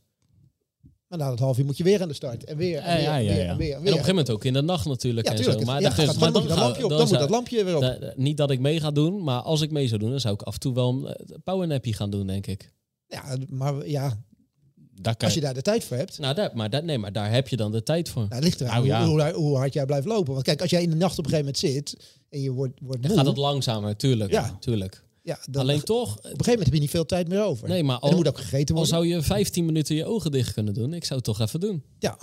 [1.07, 2.43] Maar na dat half uur moet je weer aan de start.
[2.43, 3.49] En weer, en weer, ja, en ja, weer, ja.
[3.51, 3.77] en weer, en En weer.
[3.77, 5.27] op een gegeven moment ook in de nacht natuurlijk.
[5.27, 5.59] en tuurlijk.
[5.59, 5.65] Zo.
[5.65, 6.89] Maar gaat- dan, maar moet dat ga- lampje op.
[6.89, 7.81] dan Dan moet dat lampje weer op.
[7.81, 10.33] da- niet dat ik mee ga doen, maar als ik mee zou doen, dan zou
[10.33, 12.73] ik af en toe wel een eh, powernappie gaan doen, denk ik.
[13.07, 14.23] Ja, maar ja,
[15.01, 16.19] Daar kan als je daar de tijd voor hebt.
[16.19, 18.21] Nou, daar, maar, daar, nee, maar daar heb je dan de tijd voor.
[18.21, 19.05] Nou, het ligt eraan Nou, ja.
[19.05, 20.33] hoe, hoe, hoe hard jij blijft lopen.
[20.33, 22.79] Want kijk, als jij in de nacht op een gegeven moment zit en je wordt,
[22.81, 24.31] wordt Dan moe, gaat het langzamer, tuurlijk.
[24.31, 24.57] Ja.
[24.59, 25.03] tuurlijk.
[25.21, 27.67] Ja, dan, Alleen op toch, een gegeven moment heb je niet veel tijd meer over.
[27.67, 28.87] nee, maar al, moet ook gegeten al worden.
[28.87, 31.83] zou je 15 minuten je ogen dicht kunnen doen, ik zou het toch even doen.
[31.99, 32.17] Ja.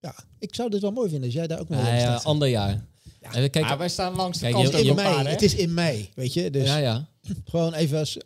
[0.00, 2.48] ja, ik zou dit wel mooi vinden als jij daar ook nog Ja, ja, ander
[2.48, 2.86] jaar.
[3.20, 5.26] Ja, kijk, wij staan langs de Kijk, kant ook je- in mei.
[5.26, 6.50] Het is in mei, weet je.
[6.50, 7.08] Dus ja, ja.
[7.50, 8.18] gewoon even als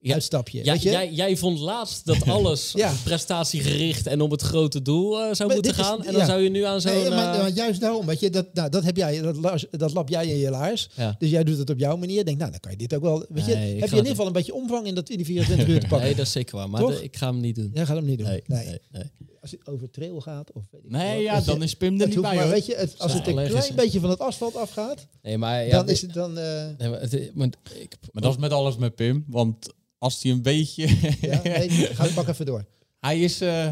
[0.00, 0.14] Ja.
[0.14, 0.64] uitstapje.
[0.64, 0.90] Ja, weet je?
[0.90, 2.92] jij, jij vond laatst dat alles Ja.
[3.04, 6.04] prestatiegericht en om het grote doel eh, zou Maar moeten is- gaan.
[6.04, 6.92] En dan zou je nu aan zo'n...
[6.92, 9.22] Nee, maar, eh, maar juist daarom, weet je, dat, nou, dat heb jij,
[9.70, 10.88] dat, lap jij in je laars.
[11.18, 12.24] Dus jij doet het op jouw manier.
[12.24, 13.26] Denk, nou, dan kan je dit ook wel.
[13.28, 15.26] Weet je, Nee, heb je in ieder geval een beetje omvang in dat in die
[15.26, 16.06] 24 uur te pakken.
[16.06, 16.70] Nee, dat is zeker waar.
[16.70, 17.70] Maar de- ik ga hem niet doen.
[17.74, 18.28] Jij gaat hem niet doen.
[18.28, 19.02] Nee, nee.
[19.40, 22.08] Als het over trail gaat of weet ik Nee, wat, ja, dan is Pim er
[22.08, 25.06] niet bij, maar, weet je, het, als het een klein beetje van het asfalt afgaat,
[25.22, 26.38] Nee, maar ja, dan is het dan.
[26.38, 29.24] eh, nee, maar het- maar ik, Maar dat is met alles met Pim.
[29.28, 30.86] Want als hij een beetje...
[31.20, 32.64] ja, nee, ga pak even door.
[33.00, 33.40] hij is...
[33.40, 33.70] eh,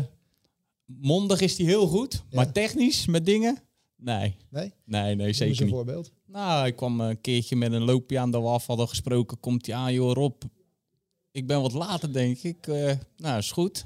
[0.86, 2.12] mondig is hij heel goed.
[2.12, 2.20] Ja.
[2.30, 3.58] Maar technisch, met dingen...
[3.96, 4.36] Nee.
[4.50, 4.72] Nee?
[4.84, 5.74] Nee, nee, zeker een niet.
[5.74, 6.12] voorbeeld.
[6.26, 9.40] Nou, ik kwam een keertje met een loopje aan dat we af hadden gesproken.
[9.40, 10.42] Komt hij aan, joh, Rob.
[11.30, 12.66] Ik ben wat later, denk ik.
[12.66, 13.84] Eh, nou, is goed.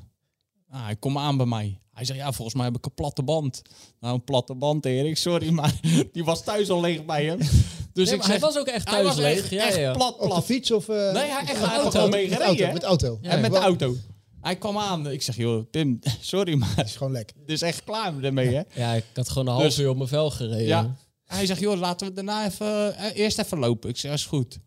[0.70, 1.80] Ah, hij komt aan bij mij.
[1.92, 3.62] Hij zegt, ja, volgens mij heb ik een platte band.
[4.00, 5.16] Nou, een platte band, Erik.
[5.16, 5.80] Sorry, maar
[6.12, 7.38] die was thuis al leeg bij hem.
[7.38, 7.48] Dus
[7.92, 9.38] Nee, ik maar zeg, hij was ook echt hij thuis was leeg.
[9.38, 9.92] echt, ja, echt ja.
[9.92, 10.44] plat, Op de plat.
[10.44, 10.88] fiets of.
[10.88, 12.72] eh, Nee, hij echt met auto auto, mee met auto, hè?
[12.72, 13.18] met auto.
[13.22, 13.94] Ja, en met de auto.
[14.40, 15.10] Hij kwam aan.
[15.10, 17.36] Ik zeg, joh, Pim, sorry, maar Het is gewoon lekker.
[17.40, 18.62] het is echt klaar ermee, hè?
[18.74, 20.66] Ja, ik had gewoon een half Dus- uur op mijn vel gereden.
[20.66, 20.96] Ja.
[21.24, 23.88] Hij zegt, joh, laten we daarna even, eh, eerst even lopen.
[23.90, 24.58] Ik zeg, is goed.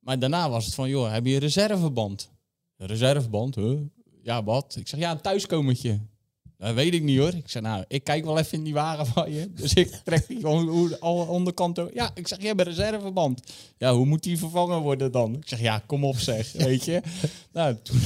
[0.00, 2.30] Maar daarna was het van, joh, heb je een reserveband?
[2.76, 3.78] Een reserveband, huh?
[4.26, 4.76] Ja, wat?
[4.78, 6.00] Ik zeg, ja, een thuiskomertje.
[6.58, 7.34] Dat weet ik niet hoor.
[7.34, 9.52] Ik zeg, nou, ik kijk wel even in die wagen van je.
[9.52, 11.74] Dus ik trek die gewoon hoe de alle onderkant.
[11.76, 11.90] door.
[11.94, 13.42] Ja, ik zeg, je hebt een reserveband.
[13.78, 15.34] Ja, hoe moet die vervangen worden dan?
[15.34, 17.02] Ik zeg, ja, kom op zeg, weet je.
[17.52, 18.00] Nou, toen,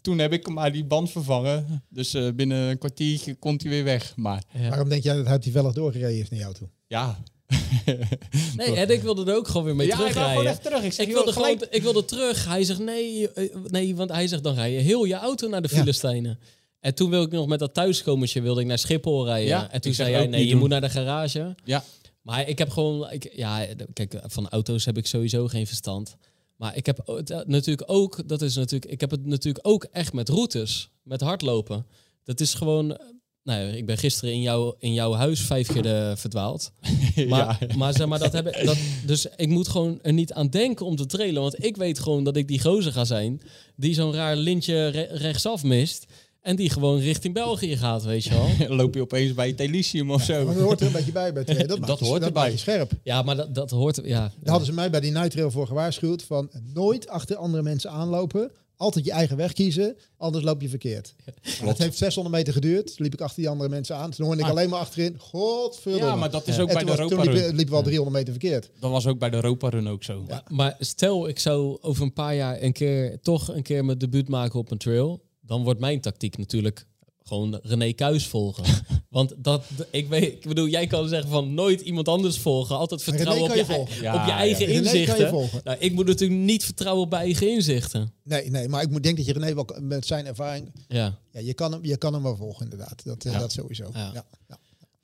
[0.00, 1.82] toen heb ik hem maar die band vervangen.
[1.88, 4.16] Dus eh, binnen een kwartiertje komt hij weer weg.
[4.16, 4.68] Maar Ja.
[4.68, 6.68] Waarom denk jij dat hij toevallig doorgereden is in die auto?
[6.86, 7.18] ja,
[8.56, 10.50] Nee, en ik wilde er ook gewoon weer mee ja, ik gewoon terugrijden.
[10.50, 10.82] echt terug.
[10.82, 12.44] Ik, zeg, Ik wilde, gewoon, ik wilde terug.
[12.46, 15.62] Hij zegt nee, eh, nee, want hij zegt dan rij je heel je auto naar
[15.62, 15.78] de Ja.
[15.78, 16.38] Filistijnen.
[16.80, 19.48] En toen wilde ik nog met dat thuiskomertje wilde ik naar Schiphol rijden.
[19.48, 20.58] Ja, en toen zei hij nee, je doen.
[20.60, 21.54] moet naar de garage.
[21.64, 21.84] Ja.
[22.22, 26.16] Maar ik heb gewoon, ik, ja, kijk, van auto's heb ik sowieso geen verstand.
[26.56, 29.84] Maar ik heb het, eh, natuurlijk ook, dat is natuurlijk, ik heb het natuurlijk ook
[29.84, 31.86] echt met routes, met hardlopen.
[32.24, 32.98] Dat is gewoon,
[33.44, 36.72] nou ja, ik ben gisteren in, jou, in jouw huis vijf keer eh, verdwaald.
[37.28, 37.76] Maar, ja.
[37.76, 38.76] maar zeg maar, dat heb ik, dat,
[39.06, 41.42] dus ik moet gewoon er niet aan denken om te trailen.
[41.42, 43.40] Want ik weet gewoon dat ik die gozer ga zijn
[43.76, 46.06] die zo'n raar lintje re- rechtsaf mist.
[46.40, 48.48] En die gewoon richting België gaat, weet je wel.
[48.68, 50.44] Dan loop je opeens bij Telicium of zo.
[50.44, 51.66] Maar dat hoort er een beetje bij bij trail.
[51.66, 52.56] Dat, Dat hoort erbij.
[52.56, 52.92] scherp.
[53.02, 54.20] Ja, maar dat, dat hoort, ja.
[54.20, 57.90] Daar hadden ze mij bij die night trail voor gewaarschuwd van nooit achter andere mensen
[57.90, 58.50] aanlopen.
[58.76, 61.14] Altijd je eigen weg kiezen, anders loop je verkeerd.
[61.42, 62.98] Het heeft 600 meter geduurd.
[62.98, 64.10] Liep ik achter die andere mensen aan.
[64.10, 64.52] Toen hoorde ik Ah.
[64.52, 65.18] alleen maar achterin.
[65.18, 66.06] Godverdomme.
[66.06, 66.62] Ja, maar dat is Ja.
[66.62, 67.54] ook En bij de was, toen Europa liep, Run.
[67.54, 68.70] liep wel 300 meter verkeerd.
[68.80, 70.24] Dat was ook bij de Europa Run ook zo.
[70.28, 70.42] Ja.
[70.48, 74.28] Maar stel, ik zou over een paar jaar een keer, toch een keer mijn debuut
[74.28, 75.22] maken op een trail.
[75.40, 76.86] Dan wordt mijn tactiek natuurlijk
[77.22, 78.64] gewoon René Kuis volgen.
[79.08, 82.76] Want dat, ik weet, ik bedoel, jij kan zeggen van nooit iemand anders volgen.
[82.76, 83.86] Altijd vertrouwen op je.
[84.00, 85.50] Ja, op je eigen inzichten.
[85.64, 88.12] Nou, ik moet natuurlijk niet vertrouwen op mijn eigen inzichten.
[88.22, 90.72] Nee, nee, maar ik moet denk dat je René wel met zijn ervaring...
[90.88, 91.18] Ja.
[91.32, 93.04] Ja, je kan hem, je kan hem wel volgen inderdaad.
[93.04, 93.38] Dat, eh, Ja.
[93.38, 93.90] dat sowieso.
[93.92, 94.24] Ja.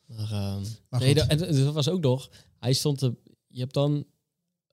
[0.06, 0.58] Maar,
[0.88, 2.30] Maar nee, dat, en dat was ook nog.
[2.58, 3.14] Hij stond te,
[3.48, 4.04] je hebt dan,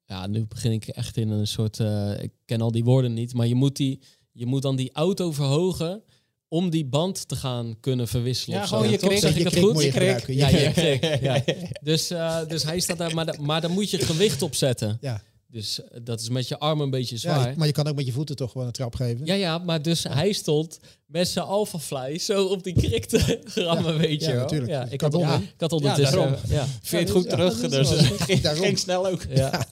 [0.06, 3.34] ja, nu begin ik echt in een soort, eh, ik ken al die woorden niet,
[3.34, 4.00] maar je moet die,
[4.32, 6.04] je moet dan die auto verhogen
[6.48, 8.56] om die band te gaan kunnen verwisselen.
[8.58, 8.76] Ja, of zo.
[8.76, 9.18] gewoon je krik.
[9.20, 9.84] Zeg Je ik krik goed?
[9.84, 10.28] je krik.
[10.28, 11.22] Ja, Je krik.
[11.22, 11.44] Ja.
[11.82, 14.98] Dus, eh, dus hij staat daar, maar, da- maar dan moet je gewicht op zetten.
[15.02, 15.22] Ja.
[15.48, 17.50] Dus eh, dat is met je arm een beetje Ja, zwaar.
[17.50, 19.26] je- maar je kan ook met je voeten toch gewoon een trap geven.
[19.26, 23.98] Ja, ja, maar dus hij stond met zijn alpha-fly zo op die krik te rammen,
[23.98, 24.42] weet je ja, wel.
[24.42, 24.72] natuurlijk.
[24.72, 26.18] Ja, ik Kan had, ja, ik had ondertussen...
[26.18, 26.36] daarom.
[26.50, 27.60] ja, Vind je het goed Ja, terug?
[27.70, 29.26] Dus wel- ging, ging snel ook.
[29.30, 29.66] ja.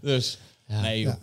[0.00, 0.80] Dus, Ja.
[0.80, 1.14] nee joh.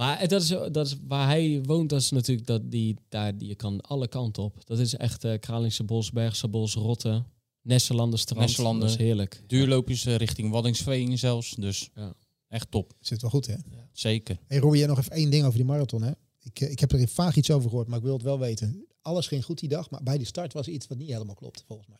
[0.00, 0.06] Ja.
[0.06, 3.48] Maar dat is, dat is waar hij woont, dat is natuurlijk dat die daar die
[3.48, 4.66] je kan alle kanten op.
[4.66, 7.24] Dat is echt eh Kralingse Bos, Bergse Bos, Rotte,
[7.62, 8.40] Nesselanden strand.
[8.46, 8.80] Nesselanden.
[8.80, 9.42] Dat is heerlijk.
[9.46, 11.54] duurloopjes eh, richting Waddingsveen zelfs.
[11.54, 12.14] Dus Ja.
[12.48, 12.92] echt top.
[13.00, 13.54] Zit wel goed, hè?
[13.92, 14.38] Zeker.
[14.46, 16.12] Hey Roy, jij nog even één ding over die marathon, hè?
[16.42, 18.84] Ik, eh, ik heb er vaag iets over gehoord, maar ik wil het wel weten.
[19.02, 21.64] Alles ging goed die dag, maar bij de start was iets wat niet helemaal klopt,
[21.66, 21.98] volgens mij.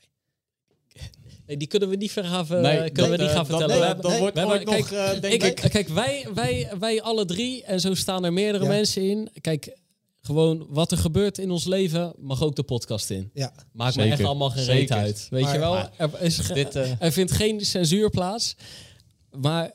[1.47, 3.68] Nee, die kunnen we niet vergaven, Nee, nee, kunnen we niet gaan eh, dat- vertellen.
[3.86, 5.70] nee, We dat hebben- wordt we ooit hebben- nog, kijk, eh, denk ik, ik.
[5.70, 8.70] kijk wij, wij, wij alle drie, en zo staan er meerdere Ja.
[8.70, 9.30] mensen in.
[9.41, 9.76] Kijk,
[10.22, 13.30] gewoon wat er gebeurt in ons leven, mag ook de podcast in.
[13.34, 15.26] Ja, Maakt me echt allemaal geen reet uit.
[15.30, 15.72] Weet Maar- je wel?
[15.72, 18.57] maar er, is Dit, eh, er vindt geen censuur plaats.
[19.41, 19.70] Maar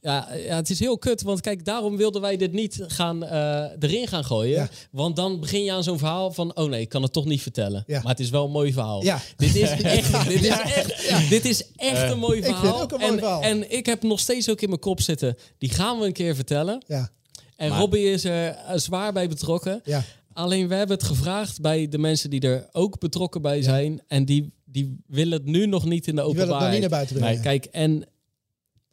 [0.00, 3.64] ja, ja, het is heel kut, want kijk, daarom wilden wij dit niet gaan, eh,
[3.78, 4.54] erin gaan gooien.
[4.58, 4.68] Ja.
[4.90, 7.42] Want dan begin je aan zo'n verhaal van, oh nee, ik kan het toch niet
[7.42, 7.84] vertellen.
[7.86, 8.00] Ja.
[8.02, 9.04] Maar het is wel een mooi verhaal.
[9.04, 9.20] Ja.
[9.36, 12.80] Dit is echt, dit is echt, dit is echt een mooi vind het verhaal.
[12.82, 13.42] ook een mooi en, verhaal.
[13.42, 16.34] en ik heb nog steeds ook in mijn kop zitten, die gaan we een keer
[16.34, 16.84] vertellen.
[16.86, 17.10] Ja,
[17.56, 19.80] En Maar- Robbie is er eh, zwaar bij betrokken.
[19.84, 20.04] ja.
[20.32, 24.02] Alleen we hebben het gevraagd bij de mensen die er ook betrokken bij zijn.
[24.06, 26.74] En die, die willen het nu nog niet in de Die willen het nog niet
[26.74, 26.80] openbaarheid.
[26.80, 27.42] naar buiten brengen.
[27.42, 28.08] Kijk, en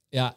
[0.10, 0.36] ja,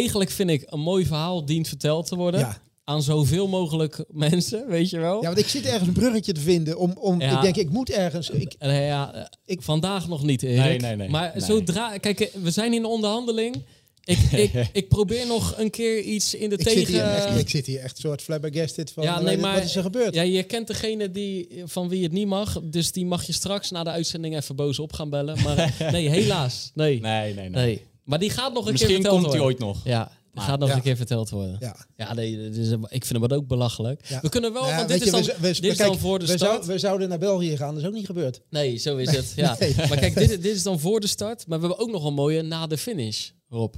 [0.00, 2.40] eigenlijk vind ik een mooi verhaal dient verteld te worden.
[2.40, 2.62] Ja.
[2.84, 5.20] Aan zoveel mogelijk mensen, weet je wel.
[5.20, 7.36] Ja, want ik zit ergens een bruggetje te vinden om, om Ja.
[7.36, 10.58] ik denk ik moet ergens, ik, En, eh, ja, eh, Ik- vandaag nog niet, Erik.
[10.58, 11.08] Nee, nee, nee.
[11.08, 11.44] Maar Nee.
[11.44, 11.96] zodra...
[11.98, 13.56] Kijk, eh, we zijn in onderhandeling.
[14.04, 16.78] Ik, ik, ik probeer nog een keer iets in de ik, tegen...
[16.80, 19.64] zit hier echt, ik zit hier echt soort flabbergasted van Ja, nee, wat- maar- wat
[19.64, 20.14] is er gebeurd?
[20.14, 22.60] Ja, je kent degene die, van wie het niet mag.
[22.64, 25.42] Dus die mag je straks na de uitzending even boos op gaan bellen.
[25.42, 26.70] Maar nee, helaas.
[26.74, 27.00] Nee.
[27.00, 27.64] Nee, nee, nee.
[27.64, 27.82] nee.
[28.04, 29.66] Maar die gaat nog een Misschien keer verteld komt hij worden.
[29.66, 29.84] ooit nog.
[29.84, 30.74] Ja, die gaat nog ja.
[30.74, 31.56] een keer verteld worden.
[31.60, 32.14] Ja, Ja.
[32.14, 34.06] nee, dit is, ik vind hem ook belachelijk.
[34.08, 34.20] Ja.
[34.20, 35.98] We kunnen wel, ja, want dit is je, dan, we, we, dit is kijk, dan
[35.98, 36.64] voor de we, start.
[36.64, 38.40] zou- we zouden naar België gaan, dat is ook niet gebeurd.
[38.50, 39.32] Nee, zo is het.
[39.36, 39.56] Ja.
[39.60, 39.74] Nee.
[39.76, 41.46] Maar kijk, dit, dit is dan voor de start.
[41.46, 43.74] Maar we hebben ook nog een mooie na de finish, Rob.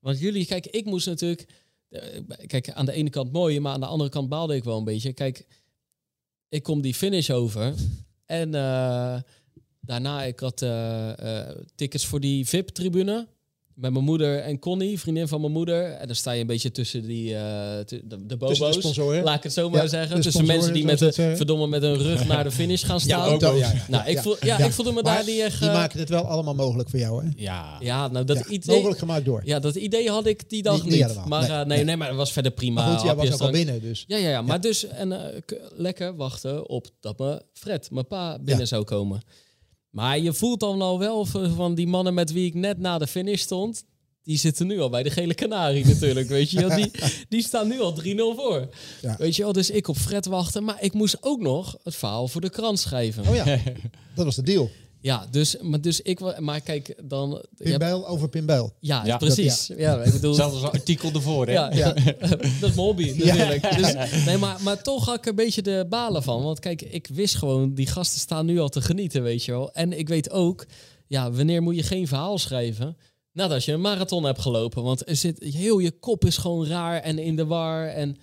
[0.00, 1.46] Want jullie, kijk, ik moest natuurlijk...
[1.88, 2.00] eh,
[2.46, 4.84] Kijk, aan de ene kant mooi, maar aan de andere kant baalde ik wel een
[4.84, 5.12] beetje.
[5.12, 5.46] Kijk,
[6.48, 7.74] ik kom die finish over.
[8.26, 9.16] En eh,
[9.80, 13.26] daarna, ik had eh, eh, tickets voor die VIP-tribune.
[13.80, 15.84] Met mijn moeder en Connie, vriendin van mijn moeder.
[15.92, 18.48] En dan sta je een beetje tussen die, eh, tu- de, de bobo's.
[18.58, 19.22] Tussen de sponsoren.
[19.24, 20.16] Laat ik het zo maar Ja, zeggen.
[20.16, 23.00] de Tussen mensen die met de, eh, verdomme met hun rug naar de finish gaan
[23.00, 23.28] staan.
[23.28, 24.22] ook wel, ja, ja, nou, ik, ja.
[24.22, 24.64] voel, ja, Ja.
[24.64, 25.60] ik voelde me Maar daar niet echt...
[25.60, 27.30] Die maken het wel allemaal mogelijk voor jou, hè?
[27.36, 27.76] Ja.
[27.80, 28.74] ja, nou, dat Ja, idee...
[28.76, 29.42] mogelijk gemaakt door.
[29.44, 30.92] Ja, dat idee had ik die dag Niet- niet.
[30.92, 31.26] niet helemaal.
[31.28, 31.84] maar Nee, eh, nee, nee.
[31.84, 32.84] nee, maar dat was verder prima.
[32.86, 34.04] Maar goed, jij was ook al binnen, dus.
[34.06, 34.42] Ja, ja, ja.
[34.42, 38.64] Maar dus en, k- lekker wachten op dat me Fred, mijn pa, binnen Ja.
[38.64, 39.22] zou komen.
[39.90, 43.06] Maar je voelt dan al wel van die mannen met wie ik net na de
[43.06, 43.84] finish stond.
[44.22, 46.74] Die zitten nu al bij de gele kanarie natuurlijk, weet je.
[46.74, 46.90] Die,
[47.28, 48.68] die staan nu al 3-0 voor.
[49.02, 49.16] Ja.
[49.18, 50.64] Weet je wel, dus ik op Fred wachten.
[50.64, 53.28] Maar ik moest ook nog het verhaal voor de krant schrijven.
[53.28, 53.44] Oh ja,
[54.14, 54.70] dat was de deal.
[55.00, 56.38] Ja, dus, maar, dus ik...
[56.38, 57.44] Maar kijk, dan...
[57.56, 58.72] Pimbijl over Pimbijl.
[58.80, 59.70] ja, Ja, precies.
[59.76, 60.34] Ja, ik bedoel...
[60.34, 61.52] Zelfs als een artikel ervoor, hè?
[61.52, 61.92] Ja, Ja.
[62.30, 63.76] dat is mijn hobby natuurlijk.
[63.76, 66.42] Dus, nee, maar, maar toch had ik een beetje de balen van.
[66.42, 69.72] Want kijk, ik wist gewoon, die gasten staan nu al te genieten, weet je wel.
[69.72, 70.66] En ik weet ook,
[71.06, 72.96] ja, wanneer moet je geen verhaal schrijven?
[73.32, 74.82] Nadat je een marathon hebt gelopen.
[74.82, 77.86] Want er zit, heel je kop is gewoon raar en in de war.
[77.86, 78.16] En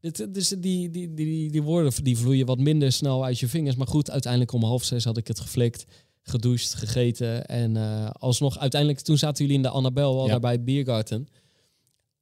[0.00, 3.76] dit, dus die, die, die, die woorden die vloeien wat minder snel uit je vingers.
[3.76, 5.84] Maar goed, uiteindelijk om half zes had ik het geflikt,
[6.22, 7.46] gedoucht, gegeten.
[7.46, 10.30] En eh, alsnog, uiteindelijk, toen zaten jullie in de Annabel al Ja.
[10.30, 11.28] daar bij Biergarten.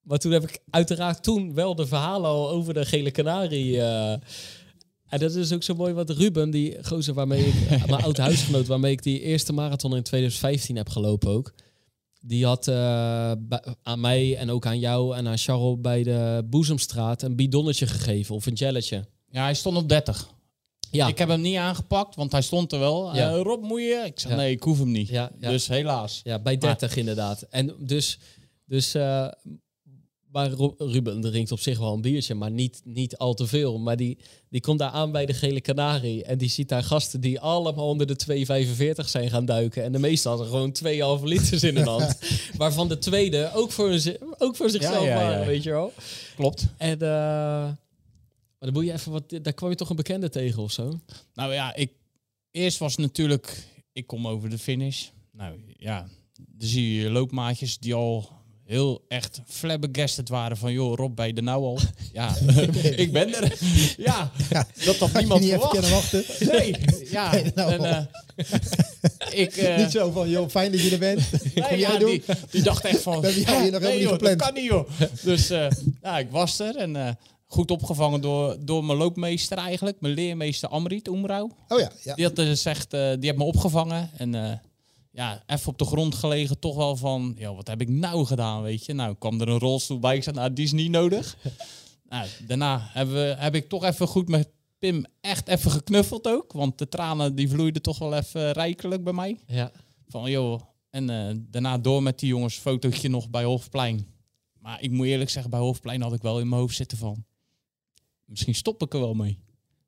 [0.03, 3.81] Maar toen heb ik uiteraard toen wel de verhalen al over de gele kanarie.
[3.81, 4.13] eh,
[5.09, 7.55] en dat is ook zo mooi wat Ruben, die gozer waarmee ik,
[7.91, 11.53] mijn oude huisgenoot, waarmee ik die eerste marathon in 2015 heb gelopen ook.
[12.21, 12.75] Die had eh,
[13.83, 18.35] aan mij en ook aan jou en aan Charles bij de Boezemstraat een bidonnetje gegeven
[18.35, 19.05] of een jelletje.
[19.31, 20.29] Ja, hij stond op 30.
[20.91, 23.15] Ja, Ik heb hem niet aangepakt, want hij stond er wel.
[23.15, 23.31] Ja.
[23.31, 24.03] Eh, Rob, moet je?
[24.07, 24.37] Ik zeg, Ja.
[24.37, 25.09] nee, ik hoef hem niet.
[25.09, 25.31] ja.
[25.41, 26.21] Dus helaas.
[26.25, 27.43] Ja, bij 30 inderdaad.
[27.51, 28.19] En dus,
[28.67, 29.29] dus eh,
[30.33, 33.79] maar Ru- Ruben drinkt op zich wel een biertje, maar niet, niet al te veel.
[33.79, 34.19] Maar die,
[34.51, 37.89] die komt daar aan bij de Gele Canarie en die ziet daar gasten die allemaal
[37.89, 38.17] onder de
[39.01, 39.83] 2,45 zijn gaan duiken.
[39.85, 40.77] En de meeste hadden gewoon
[41.19, 42.19] 2,5 liters in hun hand.
[42.57, 45.93] waarvan de tweede ook voor, hun, ook voor zichzelf waren, weet je wel.
[46.37, 46.67] Klopt.
[46.77, 47.69] En eh,
[48.59, 51.01] maar dan moet je even wat, daar kwam je toch een bekende tegen of zo?
[51.35, 51.93] Nou ja, ik,
[52.51, 55.07] eerst was natuurlijk, ik kom over de finish.
[55.33, 61.17] Nou ja, dan zie je loopmaatjes die al heel echt flabbergasted waren van, joh, Rob,
[61.17, 61.79] bij de nou al?
[62.13, 62.37] Ja,
[63.05, 63.59] ik ben er.
[63.97, 64.33] Ja,
[64.85, 65.71] dat had Had je niemand niet even verwacht.
[65.71, 66.25] kunnen wachten?
[66.53, 66.75] Nee,
[67.11, 67.43] ja.
[67.55, 68.05] Nou en, eh,
[69.31, 71.31] ik, eh, Niet zo van, joh, fijn dat je er bent.
[71.55, 72.11] Nee, Kom jij ja, doen?
[72.11, 73.21] die, die dacht echt van...
[73.21, 74.39] We hebben jou hier nog nee, helemaal niet joh, gepland.
[74.39, 75.25] dat kan niet, joh.
[75.25, 75.71] Dus eh,
[76.03, 77.11] ja, ik was er en eh,
[77.49, 80.01] goed opgevangen door, door mijn loopmeester eigenlijk.
[80.01, 81.51] Mijn leermeester Amrit Oemrouw.
[81.69, 82.15] Oh ja, ja.
[82.15, 84.11] Die had gezegd, eh, die heeft me opgevangen.
[84.17, 84.53] En eh,
[85.11, 86.59] ja, even op de grond gelegen.
[86.59, 88.93] Toch wel van, joh, wat heb ik nou gedaan, weet je.
[88.93, 90.17] Nou, kwam er een rolstoel bij.
[90.17, 91.37] Ik zei, nou, die is niet nodig.
[92.09, 96.53] nou, daarna hebben we, heb ik toch even goed met Pim echt even geknuffeld ook.
[96.53, 99.39] Want de tranen die vloeiden toch wel even rijkelijk bij mij.
[99.47, 99.71] Ja.
[100.09, 104.07] Van joh, en eh, daarna door met die jongens, fotootje nog bij Hofplein.
[104.61, 107.25] Maar ik moet eerlijk zeggen, bij Hofplein had ik wel in mijn hoofd zitten van...
[108.29, 109.39] Misschien stop ik er wel mee.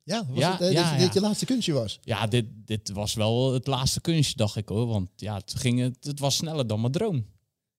[0.03, 1.13] Ja, was Ja, het, eh, ja, dat dit ja.
[1.13, 1.99] je laatste kunstje was?
[2.01, 4.87] Ja, dit, dit was wel het laatste kunstje, dacht ik hoor.
[4.87, 7.25] Want ja, het, ging, het, het was sneller dan mijn droom.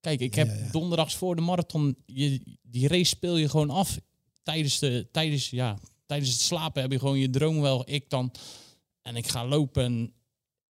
[0.00, 0.70] Kijk, ik heb Ja, ja.
[0.70, 1.96] donderdags voor de marathon...
[2.06, 3.98] Je, die race speel je gewoon af.
[4.42, 7.82] Tijdens, de, tijdens, ja, tijdens het slapen heb je gewoon je droom wel.
[7.84, 8.32] Ik dan...
[9.02, 10.12] En ik ga lopen en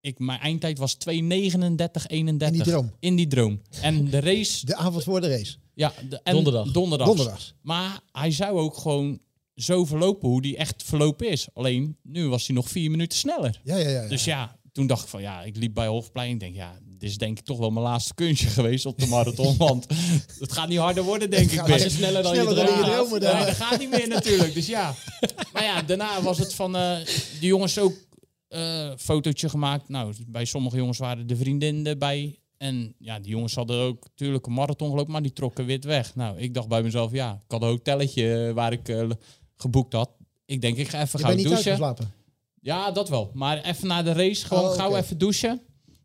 [0.01, 2.39] ik, mijn eindtijd was 2.39, 31.
[2.39, 2.93] In die droom.
[3.01, 3.61] In die droom.
[3.81, 4.67] En de race...
[4.67, 5.57] De avond voor de race.
[5.75, 6.71] Ja, de, en Donderdag.
[6.71, 7.07] Donderdag.
[7.07, 7.55] Donderdags.
[7.63, 9.21] Maar hij zou ook gewoon
[9.55, 11.49] zo verlopen hoe die echt verlopen is.
[11.55, 13.61] Alleen, nu was hij nog vier minuten sneller.
[13.65, 14.03] Ja, ja, ja.
[14.03, 14.09] ja.
[14.09, 16.33] Dus ja, toen dacht ik van ja, ik liep bij Hofplein.
[16.33, 19.07] Ik denk ja, dit is denk ik toch wel mijn laatste kunstje geweest op de
[19.07, 19.57] marathon.
[19.57, 19.87] want
[20.39, 21.67] het gaat niet harder worden, denk ik.
[21.67, 24.55] niet sneller dan je dan dat gaat niet meer natuurlijk.
[24.55, 24.95] Dus ja.
[25.53, 26.97] Maar ja, daarna was het van eh
[27.41, 27.95] die jongens ook
[28.49, 29.89] eh fotootje gemaakt.
[29.89, 32.37] Nou, bij sommige jongens waren de vriendinnen erbij.
[32.57, 36.15] En ja, die jongens hadden ook natuurlijk een marathon gelopen, maar die trokken wit weg.
[36.15, 39.11] Nou, ik dacht bij mezelf, ja, ik had een hotelletje waar ik eh,
[39.63, 40.11] geboekt had.
[40.45, 41.71] Ik denk, ik ga even je gauw bent niet douchen.
[41.71, 42.13] uitgeslapen.
[42.61, 43.31] Ja, dat wel.
[43.35, 45.61] Maar even na de race gewoon Oh, gauw even douchen.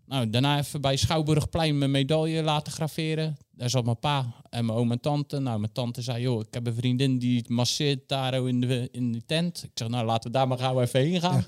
[0.06, 3.38] Nou, daarna even bij Schouwburgplein mijn medaille laten graveren.
[3.52, 5.40] Daar zat mijn pa en mijn oom en tante.
[5.40, 9.12] Nou, mijn tante zei, joh, ik heb een vriendin die masseert daar in de, in
[9.12, 9.64] de tent.
[9.64, 11.46] Ik zeg, nou, laten we daar maar gauw even heen gaan.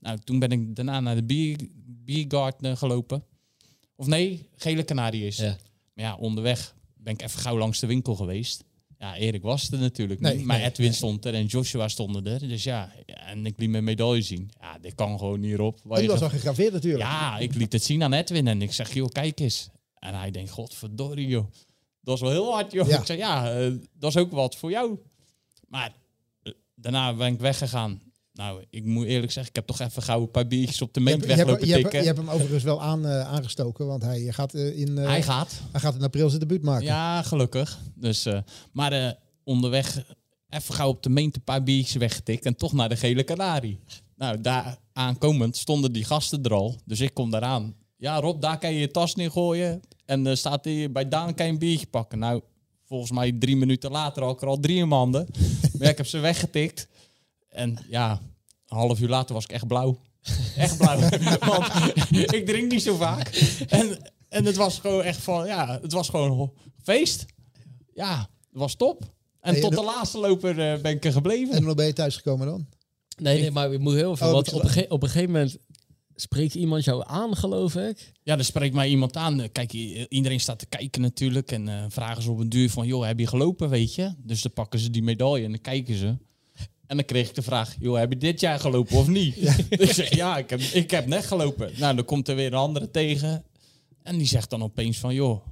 [0.00, 3.24] Nou, toen ben ik daarna naar de bier, biergarten gelopen.
[3.96, 5.36] Of nee, Gele Canariërs.
[5.36, 5.56] Ja.
[5.94, 8.64] Maar ja, onderweg ben ik even gauw langs de winkel geweest.
[9.04, 10.46] Ja, Erik was er natuurlijk Nee, niet.
[10.46, 10.94] Maar nee, Edwin nee.
[10.94, 12.48] stond er en Joshua stonden er.
[12.48, 14.50] Dus ja, en ik liet mijn medaille zien.
[14.60, 15.80] Ja, dit kan gewoon niet op.
[15.86, 17.02] Oh, die was al gegraveerd natuurlijk.
[17.02, 19.68] Ja, ik liet het zien aan Edwin en ik zeg, joh, kijk eens.
[19.98, 21.46] En hij denkt, godverdorie, joh.
[22.00, 22.88] Dat is wel heel hard, joh.
[22.88, 22.98] Ja.
[22.98, 24.98] Ik zeg, ja, eh, dat is ook wat voor jou.
[25.68, 25.94] Maar
[26.42, 28.00] eh, daarna ben ik weggegaan.
[28.34, 31.00] Nou, ik moet eerlijk zeggen, ik heb toch even gauw een paar biertjes op de
[31.00, 32.00] meent hebt, je, hebt, weglopen je, hebt, tikken.
[32.00, 35.22] je hebt hem overigens wel aan, eh, aangestoken, want hij gaat, eh, in, eh, Hij
[35.22, 35.60] gaat.
[35.72, 36.84] hij gaat in april zijn debuut maken.
[36.84, 37.78] Ja, gelukkig.
[37.94, 38.26] Dus,
[38.72, 40.04] maar onderweg
[40.48, 43.78] even gauw op de meent een paar biertjes weggetikt en toch naar de Gele Canarie.
[44.16, 46.76] Nou, daar aankomend stonden die gasten er al.
[46.84, 47.74] Dus ik kom daaraan.
[47.96, 49.80] Ja, Rob, daar kan je je tas neergooien.
[50.04, 52.18] En staat hier bij Daan kan je een biertje pakken.
[52.18, 52.42] Nou,
[52.84, 55.26] volgens mij drie minuten later had ik er al drie in mijn handen.
[55.78, 56.88] maar ik heb ze weggetikt.
[57.54, 58.10] En ja,
[58.66, 59.98] een half uur later was ik echt blauw.
[60.56, 60.98] Echt blauw.
[61.48, 63.28] Want ik drink niet zo vaak.
[63.68, 63.98] En,
[64.28, 66.50] en het was gewoon echt van, ja, het was gewoon een
[66.82, 67.26] feest.
[67.94, 68.28] Ja, het
[68.60, 69.12] was top.
[69.40, 71.54] En Hey, tot de laatste loper eh, ben ik er gebleven.
[71.54, 72.66] En hoe ben je thuisgekomen dan?
[73.18, 74.26] Nee, nee, maar ik moet heel veel.
[74.28, 75.56] Oh, op een, ge- op een gegeven moment
[76.14, 78.12] spreekt iemand jou aan, geloof ik.
[78.22, 79.40] Ja, er spreekt mij iemand aan.
[79.40, 79.72] Eh, Kijk,
[80.08, 81.52] iedereen staat te kijken natuurlijk.
[81.52, 84.14] En eh, vragen ze op een duur van, joh, heb je gelopen, weet je?
[84.18, 86.16] Dus dan pakken ze die medaille en dan kijken ze.
[86.86, 89.34] En dan kreeg ik de vraag, joh, heb je dit jaar gelopen of niet?
[89.68, 91.70] Dus ik zeg, ja, ik heb, ik heb net gelopen.
[91.76, 93.44] Nou, dan komt er weer een andere tegen.
[94.02, 95.46] En die zegt dan opeens van, joh,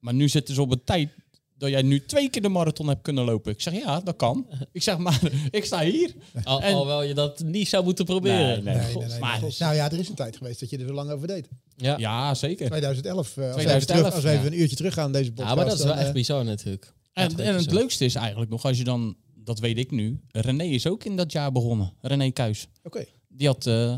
[0.00, 1.08] maar nu zitten ze op een tijd
[1.56, 3.52] dat jij nu twee keer de marathon hebt kunnen lopen.
[3.52, 4.46] Ik zeg, ja, dat kan.
[4.72, 5.20] Ik zeg, maar
[5.50, 6.14] ik sta hier.
[6.44, 8.64] Al, En- Alhoewel je dat niet zou moeten proberen.
[8.64, 8.84] Nee, nee.
[8.84, 10.92] Nee, nee, nee, maar- nou ja, er is een tijd geweest dat je er zo
[10.94, 11.48] lang over deed.
[11.76, 11.98] Ja.
[11.98, 12.66] Ja, zeker.
[12.68, 13.36] 2011.
[13.36, 14.50] eh, als, we even 2011, terug, als we even ja.
[14.50, 15.48] een uurtje terug gaan deze podcast.
[15.48, 16.92] Ja, maar dat is wel dan, eh, echt bizar natuurlijk.
[17.12, 19.16] En, Echt en het leukste is eigenlijk nog, als je dan,
[19.48, 21.92] dat weet ik nu, René is ook in dat jaar begonnen.
[22.00, 22.66] René Kuis.
[22.82, 23.04] Oké.
[23.28, 23.94] Die had eh,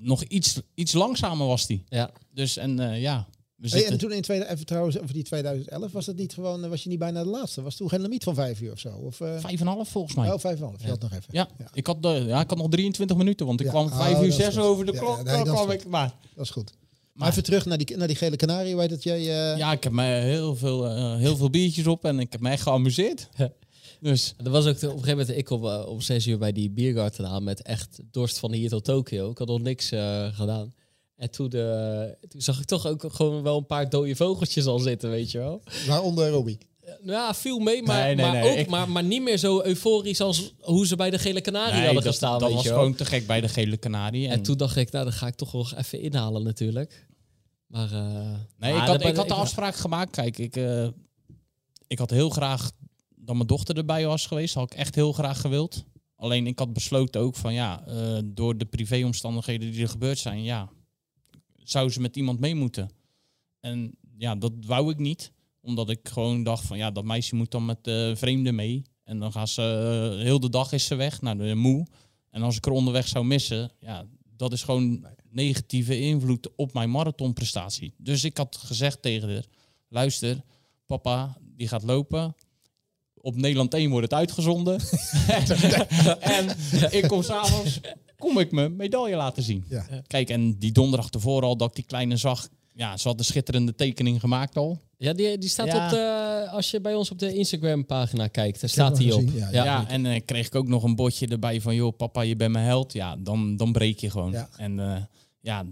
[0.00, 1.84] nog iets, iets langzamer was die.
[1.88, 2.10] Ja.
[2.34, 3.26] Dus en eh, ja,
[3.56, 3.92] we Hey, zitten...
[3.92, 6.82] en toen in tweede, even trouwens over die 2011 was dat niet gewoon, eh, was
[6.82, 7.62] je niet bijna de laatste?
[7.62, 8.88] Was toen geen limiet van vijf uur of zo?
[8.88, 10.32] Of, eh Vijf en een half volgens mij.
[10.32, 10.82] oh, vijf en een half.
[10.82, 11.24] Je had nog even.
[11.30, 11.66] ja, ja.
[11.74, 13.72] Ik had, de, ja, ik had nog 23 minuten, want ik Ja.
[13.72, 14.64] kwam Oh, vijf uur zes goed.
[14.64, 15.16] over de Ja, klok.
[15.16, 15.72] ja, nee, kwam goed.
[15.72, 16.14] ik maar.
[16.34, 16.72] Dat is goed.
[17.12, 18.76] Maar, even terug naar die, naar die gele kanarie.
[18.76, 19.18] Weet dat jij...
[19.18, 22.50] eh, Ja, ik heb me heel veel, heel veel biertjes op en ik heb me
[22.50, 23.28] echt geamuseerd.
[24.02, 26.38] Dus Er was ook de- op een gegeven moment ik op, eh, om zes uur
[26.38, 29.30] bij die biergarten aan met echt dorst van hier tot Tokio.
[29.30, 30.72] Ik had nog niks eh, gedaan.
[31.16, 34.78] En toen, eh, toen zag ik toch ook gewoon wel een paar dode vogeltjes al
[34.78, 35.62] zitten, weet je wel.
[35.86, 36.58] Waaronder Robbie.
[37.04, 39.62] Ja, viel mee, maar, Nee, nee, maar, nee, ook, ik- maar, maar niet meer zo
[39.62, 42.62] euforisch als hoe ze bij de Gele Canarie nee, hadden dat, gestaan, dat weet was
[42.62, 44.28] je gewoon te gek bij de gele kanarie.
[44.28, 47.06] En toen dacht ik, nou, dan ga ik toch nog even inhalen natuurlijk.
[47.66, 48.02] Maar, eh,
[48.58, 50.10] Nee, maar ik had, ik had de afspraak gemaakt.
[50.10, 50.88] Kijk, ik, eh,
[51.86, 52.70] ik had heel graag
[53.24, 54.54] dat mijn dochter erbij was geweest.
[54.54, 55.84] Had ik echt heel graag gewild.
[56.16, 60.42] Alleen ik had besloten ook van ja, eh, door de privéomstandigheden die er gebeurd zijn,
[60.42, 60.70] ja,
[61.56, 62.90] zou ze met iemand mee moeten.
[63.60, 65.32] En ja, dat wou ik niet.
[65.60, 68.82] Omdat ik gewoon dacht van ja, dat meisje moet dan met eh vreemden mee.
[69.04, 71.86] En dan gaan ze, eh, heel de dag is ze weg, nou, de moe.
[72.30, 74.06] En als ik er onderweg zou missen, ja,
[74.36, 77.94] dat is gewoon negatieve invloed op mijn marathonprestatie.
[77.96, 79.44] Dus ik had gezegd tegen haar,
[79.88, 80.42] luister,
[80.86, 82.34] papa, die gaat lopen.
[83.24, 84.80] Op Nederland 1 wordt het uitgezonden.
[86.20, 86.48] en
[86.90, 87.80] ik kom s'avonds,
[88.18, 89.64] kom ik mijn medaille laten zien.
[89.68, 89.86] Ja.
[90.06, 93.24] Kijk, en die donderdag ervoor al dat ik die kleine zag, ja, ze had een
[93.24, 94.78] schitterende tekening gemaakt al.
[94.96, 95.84] ja, die, die staat Ja.
[95.84, 99.22] op de, als je bij ons op de Instagram pagina kijkt, daar staat die op.
[99.34, 102.20] ja, Ja, Ja, en eh, kreeg ik ook nog een bordje erbij van, joh, papa,
[102.20, 102.92] je bent mijn held.
[102.92, 104.30] Ja, dan, dan breek je gewoon.
[104.32, 104.48] Ja.
[104.56, 105.02] En eh,
[105.40, 105.64] ja,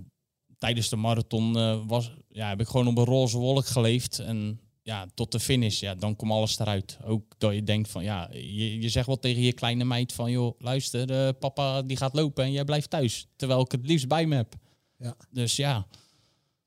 [0.58, 4.18] tijdens de marathon eh, was, ja, heb ik gewoon op een roze wolk geleefd.
[4.18, 6.98] En ja, tot de finish, ja, dan komt alles eruit.
[7.04, 10.30] Ook dat je denkt van, ja, je, je zegt wel tegen je kleine meid van,
[10.30, 13.26] joh, luister, eh, papa die gaat lopen en jij blijft thuis.
[13.36, 14.54] Terwijl ik het liefst bij me heb.
[14.96, 15.16] Ja.
[15.30, 15.86] Dus ja,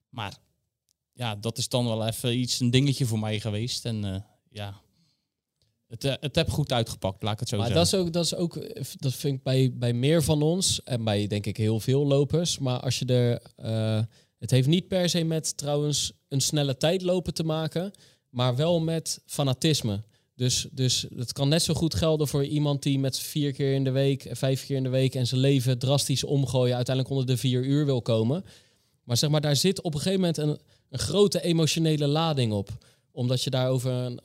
[0.09, 0.38] maar
[1.14, 3.86] ja, dat is dan wel even iets, een dingetje voor mij geweest.
[3.86, 4.82] En eh, ja,
[5.88, 7.86] het, eh, het heb goed uitgepakt, laat ik het zo Maar zeggen.
[7.86, 8.53] dat is ook, dat is ook,
[8.99, 12.59] dat vind ik bij, bij meer van ons en bij denk ik heel veel lopers.
[12.59, 14.03] Maar als je er, eh,
[14.39, 17.91] het heeft niet per se met trouwens een snelle tijd lopen te maken,
[18.29, 20.03] maar wel met fanatisme.
[20.36, 23.84] Dus, dus het kan net zo goed gelden voor iemand die met vier keer in
[23.84, 27.36] de week, eh, vijf keer in de week en zijn leven drastisch omgooien, uiteindelijk onder
[27.36, 28.45] de vier uur wil komen.
[29.03, 30.59] Maar zeg maar, daar zit op een gegeven moment een,
[30.89, 32.69] een grote emotionele lading op
[33.15, 34.15] omdat je daar over,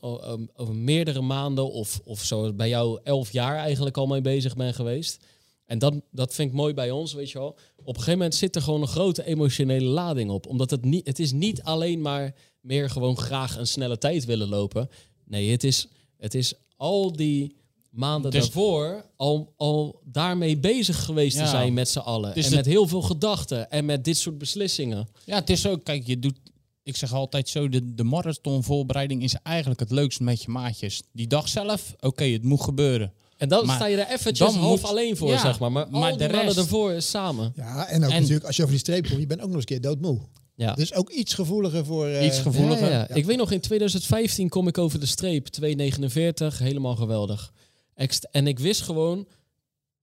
[0.55, 4.75] over meerdere maanden of, of zo bij jou elf jaar eigenlijk al mee bezig bent
[4.75, 5.25] geweest.
[5.67, 7.59] En dat, dat vind ik mooi bij ons, weet je wel.
[7.89, 10.47] Op een gegeven moment zit er gewoon een grote emotionele lading op.
[10.47, 14.49] Omdat het niet, het is niet alleen maar meer gewoon graag een snelle tijd willen
[14.49, 14.89] lopen.
[15.25, 17.57] Nee, het is, het is al die
[17.91, 22.35] maanden is- daarvoor al, al daarmee bezig geweest te zijn met z'n allen.
[22.35, 25.09] is en met heel veel gedachten en met dit soort beslissingen.
[25.25, 26.39] Ja, het is ook, kijk, je doet,
[26.83, 31.03] ik zeg altijd zo, de, de marathonvoorbereiding is eigenlijk het leukst met je maatjes.
[31.13, 33.13] Die dag zelf, oké, het moet gebeuren.
[33.39, 35.73] En dan Maar sta je er eventjes half moet- alleen voor, ja, zeg maar.
[35.73, 37.53] Maar, maar de rest- ervoor is samen.
[37.57, 39.55] Ja, en ook En- natuurlijk, als je over die streep komt, je bent ook nog
[39.57, 40.21] eens een keer doodmoe.
[40.55, 40.75] Ja.
[40.75, 42.07] Dus ook iets gevoeliger voor...
[42.07, 42.87] eh, Iets gevoeliger.
[42.87, 43.15] Ja, ja, ja.
[43.15, 45.49] Ik weet nog, in 2015 kom ik over de streep.
[45.51, 46.59] 2,49.
[46.59, 47.53] Helemaal geweldig.
[47.95, 49.27] Ext- En ik wist gewoon,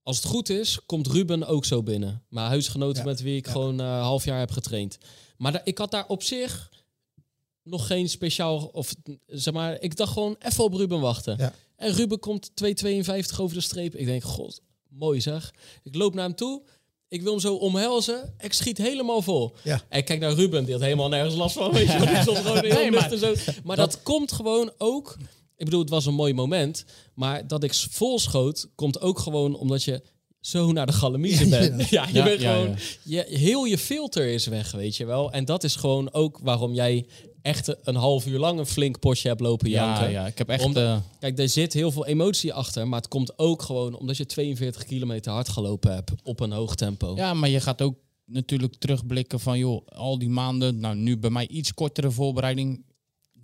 [0.02, 2.22] als het goed is, komt Ruben ook zo binnen.
[2.28, 3.52] Mijn huisgenoten Ja, met wie ik ja.
[3.52, 4.98] gewoon een half jaar heb getraind.
[5.36, 6.70] Maar ik had daar op zich
[7.62, 8.64] nog geen speciaal...
[8.72, 8.94] Of,
[9.26, 11.52] zeg maar, ik dacht gewoon even op Ruben wachten.
[11.76, 13.94] En Ruben komt 2,52 over de streep.
[13.94, 15.54] Ik denk, god, mooi zeg.
[15.82, 16.62] Ik loop naar hem toe.
[17.08, 18.34] Ik wil hem zo omhelzen.
[18.38, 19.54] Ik schiet helemaal vol.
[19.64, 19.82] Ja.
[19.88, 21.72] En ik kijk naar Ruben, die had helemaal nergens last van.
[21.72, 23.34] Weet je, die stond gewoon heel Nee, maar- zo.
[23.64, 25.16] Maar dat, komt gewoon ook.
[25.56, 26.84] Ik bedoel, het was een mooi moment.
[27.14, 30.02] Maar dat ik vol schoot, komt ook gewoon omdat je
[30.46, 31.88] zo naar de galamiezen bent.
[31.88, 32.76] Ja, je Ja, bent ja, gewoon.
[33.02, 33.24] ja.
[33.28, 35.32] Je, heel je filter is weg, weet je wel.
[35.32, 37.06] En dat is gewoon ook waarom jij
[37.42, 40.10] echt een half uur lang een flink potje hebt lopen Ja, janken.
[40.10, 40.64] ja, ik heb echt...
[40.64, 44.16] Omdat- eh, Kijk, er zit heel veel emotie achter, maar het komt ook gewoon omdat
[44.16, 47.16] je 42 kilometer hard gelopen hebt op een hoog tempo.
[47.16, 47.94] ja, maar je gaat ook
[48.26, 52.84] natuurlijk terugblikken van, joh, al die maanden, nou nu bij mij iets kortere voorbereiding.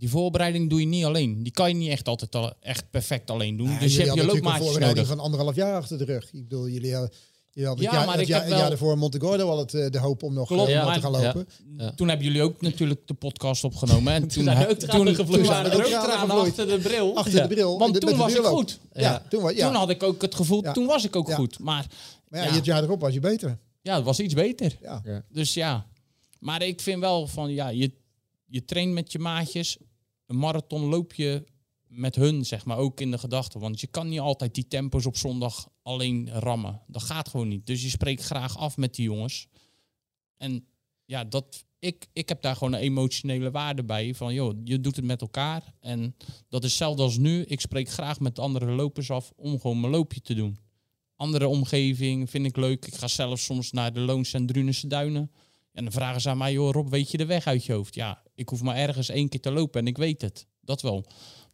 [0.02, 1.42] Die voorbereiding doe je niet alleen.
[1.42, 3.70] Die kan je niet echt altijd al, echt perfect alleen doen.
[3.70, 5.06] Ja, dus je hebt je loopmaatjes voorbereiding nodig.
[5.16, 6.24] van anderhalf jaar achter de rug.
[6.32, 7.12] Ik bedoel, jullie hadden,
[7.50, 9.74] jullie hadden Ja, jaar, maar ik jaar, heb het jaar wel- ervoor Montegordo al het,
[9.74, 11.20] eh, de hoop om nog Klopt, eh, maar- te gaan ja.
[11.26, 11.48] lopen.
[11.76, 11.92] Ja.
[11.92, 14.12] Toen hebben jullie ook natuurlijk de podcast opgenomen.
[14.12, 15.40] En toen, ook tranen toen, gevloeid.
[15.44, 17.16] toen waren er Toen ook tranen achter de bril.
[17.16, 17.42] Achter Ja.
[17.46, 17.78] de bril.
[17.78, 18.78] Want toen was ik goed.
[18.92, 19.22] Ja, Ja.
[19.28, 19.66] Toen, was, ja.
[19.66, 20.72] Toen had ik ook het gevoel, Ja.
[20.72, 21.34] toen was ik ook Ja.
[21.34, 21.58] goed.
[21.58, 21.86] Maar
[22.28, 22.52] maar ja, ja.
[22.54, 23.58] het jaar erop was je beter.
[23.82, 24.76] ja, het was iets beter.
[24.80, 25.24] Ja.
[25.28, 25.86] Dus ja,
[26.38, 27.92] maar ik vind wel van ja, je,
[28.46, 29.76] je traint met je maatjes.
[30.32, 31.44] Een marathon loop je
[31.86, 33.60] met hun, zeg maar, ook in de gedachten.
[33.60, 36.80] Want je kan niet altijd die tempos op zondag alleen rammen.
[36.86, 37.66] Dat gaat gewoon niet.
[37.66, 39.46] Dus je spreekt graag af met die jongens.
[40.36, 40.66] En
[41.04, 44.14] ja, dat, ik, ik heb daar gewoon een emotionele waarde bij.
[44.14, 45.74] Van joh, je doet het met elkaar.
[45.80, 46.16] En
[46.48, 47.42] dat is hetzelfde als nu.
[47.42, 50.58] Ik spreek graag met andere lopers af om gewoon mijn loopje te doen.
[51.16, 52.86] Andere omgeving vind ik leuk.
[52.86, 55.30] Ik ga zelf soms naar de Loons en Drunense Duinen.
[55.72, 57.94] En dan vragen ze aan mij, joh Rob, weet je de weg uit je hoofd?
[57.94, 60.46] Ja, ik hoef maar ergens één keer te lopen en ik weet het.
[60.60, 61.04] Dat wel.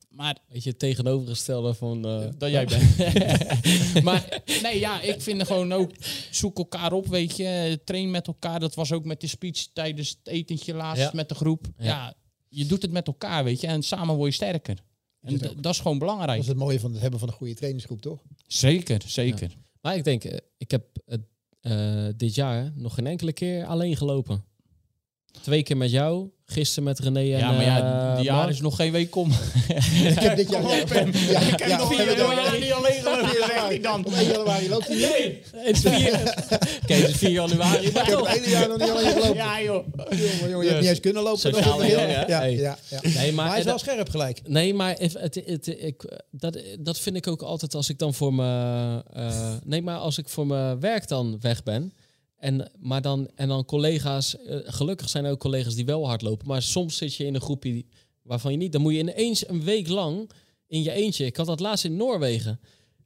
[0.08, 2.06] Maar Weet je, het tegenovergestelde van...
[2.06, 2.96] eh, dat jij bent.
[4.04, 5.90] maar nee, ja, ik vind gewoon ook,
[6.30, 7.80] zoek elkaar op, weet je.
[7.84, 8.60] Train met elkaar.
[8.60, 11.10] Dat was ook met de speech tijdens het etentje laatst Ja.
[11.14, 11.66] met de groep.
[11.78, 11.84] Ja.
[11.86, 12.14] Ja.
[12.48, 13.66] je doet het met elkaar, weet je.
[13.66, 14.78] En samen word je sterker.
[15.20, 16.40] En dat is gewoon Dat belangrijk.
[16.40, 18.22] is het mooie van het hebben van een goede trainingsgroep, toch?
[18.46, 19.56] Zeker, zeker.
[19.80, 21.20] Maar ik denk, eh, ik heb het,
[21.60, 24.44] eh, dit jaar nog geen enkele keer alleen gelopen.
[25.42, 28.50] Twee keer met jou, gisteren met René en Ja, maar ja, eh, die jaar Mark.
[28.50, 29.30] is nog geen week om.
[30.04, 30.62] Ik heb dit jaar...
[30.62, 30.84] Ja, ja,
[31.56, 34.04] ja, ja, nog vier jaar niet alleen gelopen, zegt hij dan.
[34.06, 35.08] Op 1 januari loopt hij niet.
[35.52, 35.64] Nee.
[35.64, 36.12] Het is 4
[36.82, 37.86] Oké, het is 4 januari.
[37.86, 38.28] Ik heb het toch.
[38.32, 39.34] hele jaar nog niet alleen gelopen.
[39.34, 39.86] Ja, joh.
[40.10, 41.52] Jongen, jongen, je hebt niet eens kunnen lopen.
[41.52, 42.26] Dat is heel- hè?
[42.26, 42.54] ja, Hey.
[42.56, 43.00] ja, ja.
[43.02, 44.40] Nee, maar, Maar hij is wel scherp gelijk.
[44.46, 48.14] Nee, maar het, het, het, ik, dat, dat vind ik ook altijd als ik dan
[48.14, 49.02] voor me.
[49.12, 51.92] eh, nee, maar als ik voor mijn werk dan weg ben.
[52.38, 54.36] En, maar dan, en dan collega's.
[54.36, 56.46] eh, gelukkig zijn er ook collega's die wel hardlopen.
[56.46, 57.84] Maar soms zit je in een groepje
[58.22, 58.72] waarvan je niet.
[58.72, 60.30] Dan moet je ineens een week lang
[60.66, 61.24] in je eentje.
[61.26, 62.60] Ik had dat laatst in Noorwegen.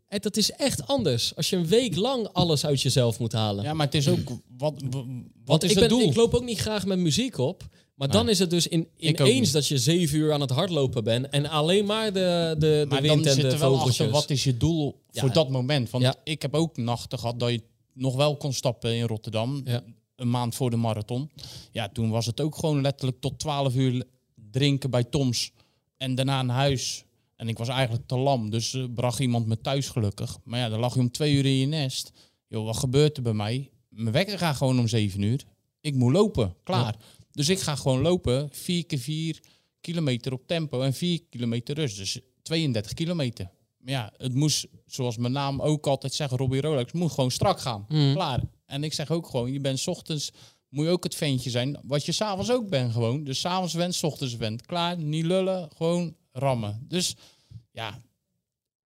[0.09, 1.37] En dat is echt anders.
[1.37, 3.65] Als je een week lang alles uit jezelf moet halen.
[3.65, 4.29] Ja, maar het is ook,
[4.59, 5.05] wat, wat
[5.45, 6.01] Want is ik, het doel?
[6.09, 7.63] ik loop ook niet graag met muziek op.
[7.95, 8.17] Maar Nee.
[8.17, 11.29] dan is het dus in, ineens dat je zeven uur aan het hardlopen bent.
[11.29, 14.01] En alleen maar de, de, de maar dan wind en zit de wel vogeltjes.
[14.01, 15.21] achter, wat is je doel Ja.
[15.21, 15.91] voor dat moment?
[15.91, 16.15] Want Ja.
[16.25, 19.61] ik heb ook nachten gehad dat je nog wel kon stappen in Rotterdam.
[19.65, 19.83] Ja.
[20.17, 21.31] Een maand voor de marathon.
[21.71, 24.05] Ja, toen was het ook gewoon letterlijk tot 12 uur
[24.51, 25.53] drinken bij Toms.
[25.97, 27.05] En daarna naar huis.
[27.37, 30.39] En ik was eigenlijk te lam, dus eh, bracht iemand me thuis gelukkig.
[30.45, 32.13] Maar ja, dan lag je om twee uur in je nest.
[32.49, 33.71] Joh, wat gebeurt er bij mij?
[33.89, 35.45] Mijn wekker gaat gewoon om zeven uur.
[35.81, 36.97] ik moet lopen, klaar.
[37.31, 39.41] Dus ik ga gewoon lopen, 4 keer 4
[39.81, 41.97] kilometer op tempo en 4 kilometer rust.
[41.97, 43.51] Dus 32 kilometer.
[43.83, 47.61] Maar ja, het moest, zoals mijn naam ook altijd zegt, Robbie Rolex, moet gewoon strak
[47.61, 47.85] gaan.
[47.89, 48.13] Mm.
[48.15, 48.41] Klaar.
[48.67, 50.31] En ik zeg ook gewoon, je bent 's ochtends,
[50.69, 53.25] moet je ook het ventje zijn, wat je s'avonds ook bent gewoon.
[53.25, 54.67] Dus s'avonds went, 's ochtends went.
[54.67, 56.85] Klaar, niet lullen, gewoon rammen.
[56.89, 57.17] Dus
[57.71, 58.03] ja,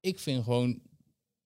[0.00, 0.80] ik vind gewoon,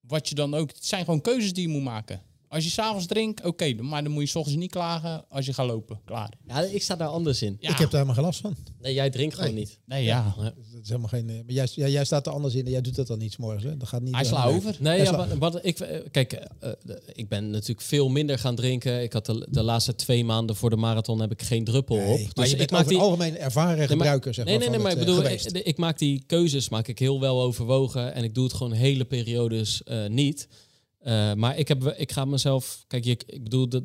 [0.00, 2.22] wat je dan ook, het zijn gewoon keuzes die je moet maken.
[2.52, 5.52] Als je s'avonds drinkt, oké, maar dan moet je 's ochtends niet klagen als je
[5.52, 6.00] gaat lopen.
[6.04, 6.32] Klaar.
[6.46, 7.56] Ja, ik sta daar anders in.
[7.60, 7.70] Ja.
[7.70, 8.56] Ik heb daar helemaal geen last van.
[8.80, 9.58] Nee, jij drinkt gewoon Nee.
[9.58, 9.78] niet.
[9.86, 10.34] Nee, ja.
[10.38, 10.52] Dat
[10.82, 11.28] is helemaal geen.
[11.30, 13.32] eh, Maar jij, jij, jij staat er anders in en jij doet dat dan niet
[13.32, 13.64] 's morgens.
[13.64, 13.76] Hè?
[13.76, 14.14] Dat gaat niet.
[14.14, 14.76] Hij eh, slaat over.
[14.78, 16.42] Nee, Ja, ja, sla- wat ik, eh, kijk,
[17.12, 19.02] ik ben natuurlijk veel minder gaan drinken.
[19.02, 22.12] Ik had de, de laatste twee maanden voor de marathon heb ik geen druppel Nee,
[22.12, 22.18] op.
[22.18, 24.62] dus Maar je ik maak die, het algemeen ervaren gebruiker, zeg nee, maar.
[24.68, 25.24] nee, nee, maar ik het, bedoel,
[25.60, 28.72] ik, ik maak die keuzes maak ik heel wel overwogen en ik doe het gewoon
[28.72, 30.48] hele periodes eh, niet.
[31.00, 33.82] Eh, maar ik, heb, ik ga mezelf, kijk, je, ik bedoel, dat,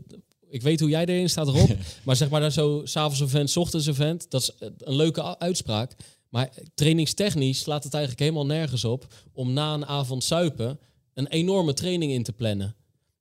[0.50, 1.70] ik weet hoe jij erin staat, Rob.
[2.06, 4.70] maar zeg maar dan zo, s'avonds een vent, 's ochtends een vent, dat is eh,
[4.78, 5.96] een leuke uitspraak.
[6.30, 10.80] Maar trainingstechnisch slaat het eigenlijk helemaal nergens op om na een avond suipen
[11.14, 12.76] een enorme training in te plannen.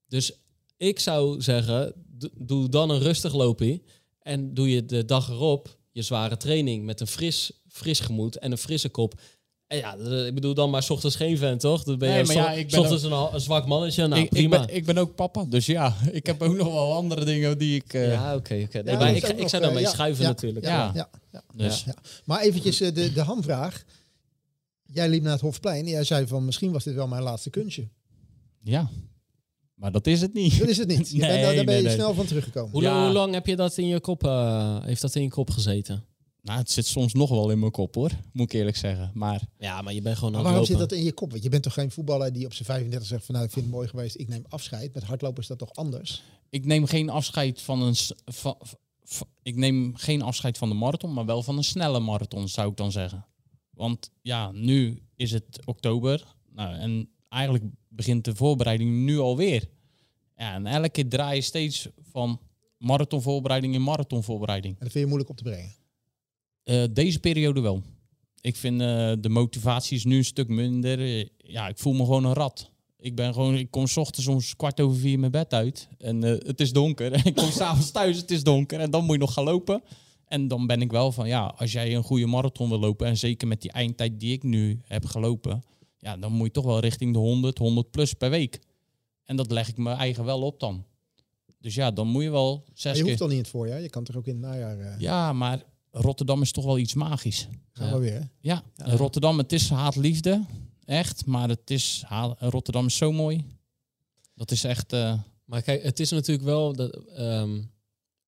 [0.08, 0.32] Dus
[0.76, 3.82] ik zou zeggen, do- doe dan een rustig loopje
[4.18, 8.50] en doe je de dag erop je zware training met een fris, fris gemoed en
[8.52, 9.20] een frisse kop.
[9.74, 11.82] En ja, ik bedoel dan maar 's ochtends geen vent, toch?
[11.84, 14.06] Dan ben je Nee, maar ja, ik 's ben ochtends een, zwak mannetje.
[14.06, 14.64] Nou, ik, ik, prima.
[14.66, 17.74] ben, ik ben ook papa, dus ja, ik heb ook nog wel andere dingen die
[17.76, 17.92] ik...
[17.94, 18.82] eh, ja, oké, oké.
[18.82, 20.64] Nee, Ja, maar dat ik, ik nog, zou eh, daarmee ja, schuiven ja, natuurlijk.
[20.66, 20.90] Ja, Ja.
[20.94, 21.42] ja, ja.
[21.54, 21.94] Dus Ja.
[22.24, 23.84] Maar eventjes eh, de, de hamvraag.
[24.82, 27.50] Jij liep naar het Hofplein en jij zei van misschien was dit wel mijn laatste
[27.50, 27.88] kunstje.
[28.62, 28.90] ja.
[29.74, 30.58] Maar dat is het niet.
[30.58, 31.10] Dat is het niet.
[31.12, 32.70] Je Nee, bent, daar, daar ben je nee, snel van teruggekomen.
[32.70, 33.04] Hoe, Ja.
[33.04, 36.04] hoe lang heb je dat in je kop, eh, heeft dat in je kop gezeten?
[36.44, 39.10] Nou, het zit soms nog wel in mijn kop hoor, moet ik eerlijk zeggen.
[39.14, 41.30] Maar Ja, maar je bent gewoon Maar aan het waarom zit dat in je kop?
[41.30, 43.64] Want je bent toch geen voetballer die op zijn 35 zegt van nou ik vind
[43.64, 44.94] het mooi geweest, ik neem afscheid.
[44.94, 46.22] Met hardlopen is dat toch anders?
[46.50, 47.96] ik neem geen afscheid van een...
[47.96, 48.56] s- Van,
[49.04, 52.70] van- ik neem geen afscheid van de marathon, maar wel van een snelle marathon, zou
[52.70, 53.26] ik dan zeggen.
[53.70, 56.34] Want ja, nu is het oktober.
[56.52, 59.68] Nou, en eigenlijk begint de voorbereiding nu alweer.
[60.36, 62.40] Ja, en elke keer draai je steeds van
[62.78, 64.72] marathonvoorbereiding in marathonvoorbereiding.
[64.74, 65.72] En dat vind je moeilijk op te brengen.
[66.64, 67.82] Eh, deze periode wel.
[68.40, 71.00] Ik vind eh, de motivatie is nu een stuk minder.
[71.00, 72.70] Eh, ja, ik voel me gewoon een rat.
[72.98, 75.88] Ik ben gewoon, ik kom 's ochtends soms kwart over vier mijn bed uit.
[75.98, 77.12] En het is donker.
[77.12, 78.80] En ik kom s'avonds thuis, het is donker.
[78.80, 79.82] En dan moet je nog gaan lopen.
[80.26, 83.06] En dan ben ik wel van, ja, als jij een goede marathon wil lopen...
[83.06, 85.62] en zeker met die eindtijd die ik nu heb gelopen...
[85.98, 88.58] ja, dan moet je toch wel richting de 100, 100 plus per week.
[89.24, 90.84] En dat leg ik me eigen wel op dan.
[91.60, 93.02] Dus ja, dan moet je wel Maar je keer...
[93.02, 93.80] hoeft al niet in het voorjaar.
[93.80, 95.62] Je kan toch ook in het najaar Ja, maar
[95.96, 97.48] Rotterdam is toch wel iets magisch.
[97.72, 98.12] gaan we weer.
[98.12, 98.20] hè?
[98.40, 100.44] Ja, Rotterdam, het is haat-liefde.
[100.84, 103.44] Echt, maar het is, ha- Rotterdam is zo mooi.
[104.34, 104.92] Dat is echt...
[104.92, 107.62] eh, Maar kijk, het is natuurlijk wel dat, ehm,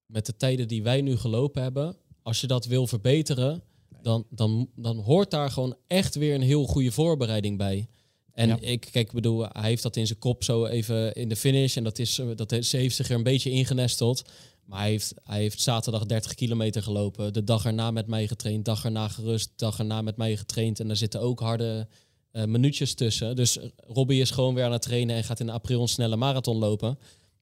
[0.06, 3.62] met de tijden die wij nu gelopen hebben, als je dat wil verbeteren,
[4.02, 7.88] dan, dan, dan hoort daar gewoon echt weer een heel goede voorbereiding bij.
[8.32, 8.59] En Ja.
[8.60, 11.84] ik, kijk, bedoel, hij heeft dat in zijn kop zo even in de finish en
[11.84, 14.22] dat, is, eh, dat heeft, ze heeft zich er een beetje ingenesteld.
[14.66, 18.64] Maar hij heeft, hij heeft zaterdag 30 kilometer gelopen, de dag erna met mij getraind,
[18.64, 20.80] dag erna gerust, dag erna met mij getraind.
[20.80, 21.88] En daar zitten ook harde
[22.30, 23.36] eh, minuutjes tussen.
[23.36, 26.56] Dus Robbie is gewoon weer aan het trainen en gaat in april een snelle marathon
[26.56, 26.98] lopen.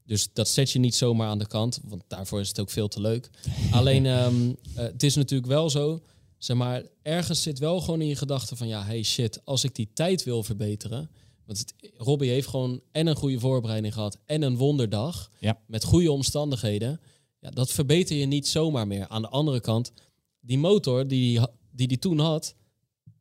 [0.07, 2.89] Dus dat zet je niet zomaar aan de kant, want daarvoor is het ook veel
[2.89, 3.31] te leuk.
[3.71, 6.03] Alleen, ehm, eh, het is natuurlijk wel zo,
[6.39, 9.75] zeg maar, ergens zit wel gewoon in je gedachten van, ja, hey shit, als ik
[9.75, 11.11] die tijd wil verbeteren,
[11.45, 15.59] want het, Robbie heeft gewoon en een goede voorbereiding gehad en een wonderdag Ja.
[15.67, 17.01] met goede omstandigheden.
[17.45, 19.09] Ja, dat verbeter je niet zomaar meer.
[19.09, 19.93] Aan de andere kant,
[20.41, 22.55] die motor die hij die, die toen had,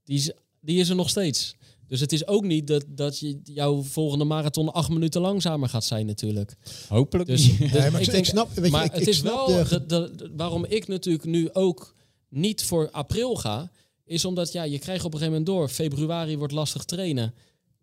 [0.04, 0.32] die is,
[0.62, 1.56] die is er nog steeds.
[1.88, 5.84] Dus het is ook niet dat, dat je, jouw volgende marathon acht minuten langzamer gaat
[5.86, 6.56] zijn natuurlijk.
[6.90, 7.58] hopelijk Dus, niet.
[7.60, 9.64] dus maar ik, denk- ik snap, weet je, maar ik, het ik is snap wel
[9.64, 11.96] de, de, de- de- waarom ik natuurlijk nu ook
[12.30, 13.72] niet voor april ga,
[14.06, 15.70] is omdat ja, je krijgt op een gegeven moment door.
[15.70, 17.34] Februari wordt lastig trainen.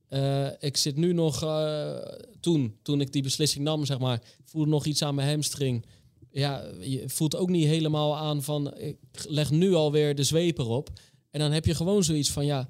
[0.09, 1.97] Eh, ik zit nu nog, eh,
[2.41, 5.85] toen, toen ik die beslissing nam, zeg maar, voelde nog iets aan mijn hamstring.
[6.33, 8.97] Ja, je voelt ook niet helemaal aan van, ik
[9.29, 10.91] leg nu alweer de zweep erop.
[11.31, 12.69] En dan heb je gewoon zoiets van, ja,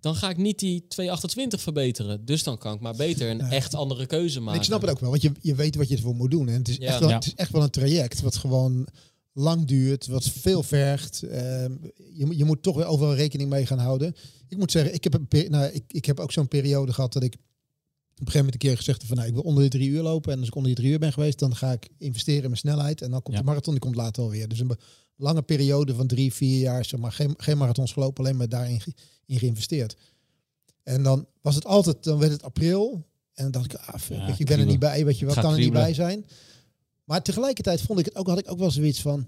[0.00, 2.24] dan ga ik niet die 228 verbeteren.
[2.24, 3.50] Dus dan kan ik maar beter een Nee.
[3.50, 4.60] echt andere keuze En maken.
[4.60, 6.48] ik snap het ook wel, want je, je weet wat je ervoor moet doen.
[6.48, 6.86] En het is, Ja.
[6.86, 7.14] echt wel, Ja.
[7.14, 8.86] het is echt wel een traject wat gewoon
[9.32, 11.22] lang duurt, wat veel vergt.
[11.22, 11.72] Ehm,
[12.12, 14.14] je, moet- je moet toch weer overal rekening mee gaan houden.
[14.48, 17.22] Ik moet zeggen, ik heb, een nou, ik, ik heb ook zo'n periode gehad dat
[17.22, 17.36] ik
[18.16, 20.02] op een gegeven moment een keer gezegd van nou, ik wil onder de drie uur
[20.02, 20.32] lopen.
[20.32, 22.56] En als ik onder die drie uur ben geweest, dan ga ik investeren in mijn
[22.60, 23.02] snelheid.
[23.02, 23.42] En dan komt Ja.
[23.42, 24.48] de marathon, die komt later alweer.
[24.48, 24.76] Dus een
[25.16, 28.80] lange periode van drie, vier jaar, zeg maar, geen, geen marathons gelopen, alleen maar daarin
[28.80, 28.92] ge-
[29.26, 29.96] in geïnvesteerd.
[30.82, 33.06] En dan was het altijd, dan werd het april.
[33.32, 35.18] En dan dacht ik, ah, fuck, Ja, weet je, ik ben er niet bij, weet
[35.18, 36.26] je, wat kan er niet bij zijn.
[37.04, 39.26] Maar tegelijkertijd vond ik het ook, had ik ook wel zoiets van,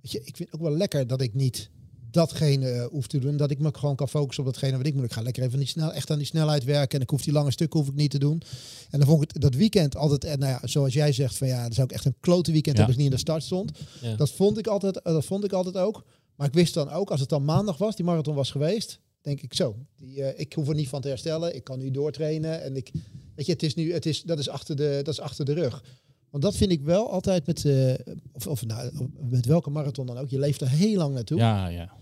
[0.00, 1.70] weet je, ik vind het ook wel lekker dat ik niet
[2.12, 3.36] datgene eh, hoef te doen.
[3.36, 5.04] Dat ik me gewoon kan focussen op datgene wat ik moet.
[5.04, 6.96] Ik ga lekker even die snel, echt aan die snelheid werken.
[6.98, 8.42] En ik hoef die lange stukken hoef ik niet te doen.
[8.90, 11.48] En dan vond ik het, dat weekend altijd, en nou ja, zoals jij zegt, van
[11.48, 12.82] ja, dan zou ik echt een klote weekend Ja.
[12.84, 13.78] hebben als ik niet in de start stond.
[14.00, 14.16] Ja.
[14.16, 16.04] Dat vond ik altijd, eh, dat vond ik altijd ook.
[16.36, 19.40] Maar ik wist dan ook, als het dan maandag was, die marathon was geweest, denk
[19.40, 19.76] ik zo.
[19.96, 21.54] Die, eh, ik hoef er niet van te herstellen.
[21.54, 22.62] Ik kan nu doortrainen.
[22.62, 22.90] En ik,
[23.34, 25.52] weet je, het is nu, het is, dat is achter de, dat is achter de
[25.52, 25.82] rug.
[26.30, 27.92] Want dat vind ik wel altijd met, eh,
[28.32, 28.90] of, of nou,
[29.30, 30.28] met welke marathon dan ook.
[30.28, 31.38] Je leeft er heel lang naartoe.
[31.38, 31.92] Ja, ja.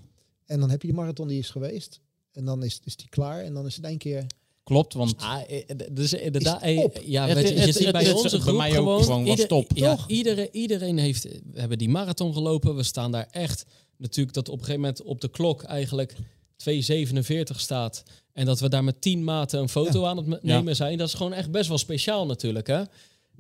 [0.51, 2.01] En dan heb je die marathon die is geweest.
[2.33, 3.43] En dan is, is die klaar.
[3.43, 4.27] En dan is het één keer.
[4.65, 7.83] Klopt, want Ah, eh, d- dus inderdaad, eh, ja, Het- weet je, je het- ziet
[7.85, 10.09] het- bij het- onze bij groep mij ook gewoon, gewoon was ieder- top, ja, toch?
[10.09, 13.65] iedereen, iedereen heeft, we hebben die marathon gelopen, we staan daar echt,
[13.97, 16.15] natuurlijk dat op een gegeven moment op de klok eigenlijk
[16.57, 18.03] 2,47 staat
[18.33, 20.39] en dat we daar met 10 maten een foto aan het Ja.
[20.57, 22.83] nemen zijn, dat is gewoon echt best wel speciaal natuurlijk, hè.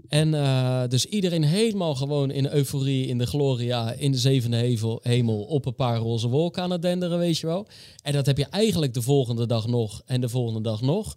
[0.09, 5.01] En eh, dus iedereen helemaal gewoon in euforie, in de gloria, in de zevende hevel,
[5.02, 7.66] hemel, op een paar roze wolken aan het denderen, weet je wel.
[8.02, 11.16] En dat heb je eigenlijk de volgende dag nog en de volgende dag nog.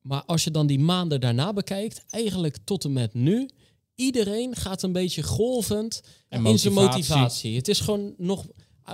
[0.00, 3.48] Maar als je dan die maanden daarna bekijkt, eigenlijk tot en met nu,
[3.94, 7.56] iedereen gaat een beetje golvend En in zijn motivatie.
[7.56, 8.46] Het is gewoon nog,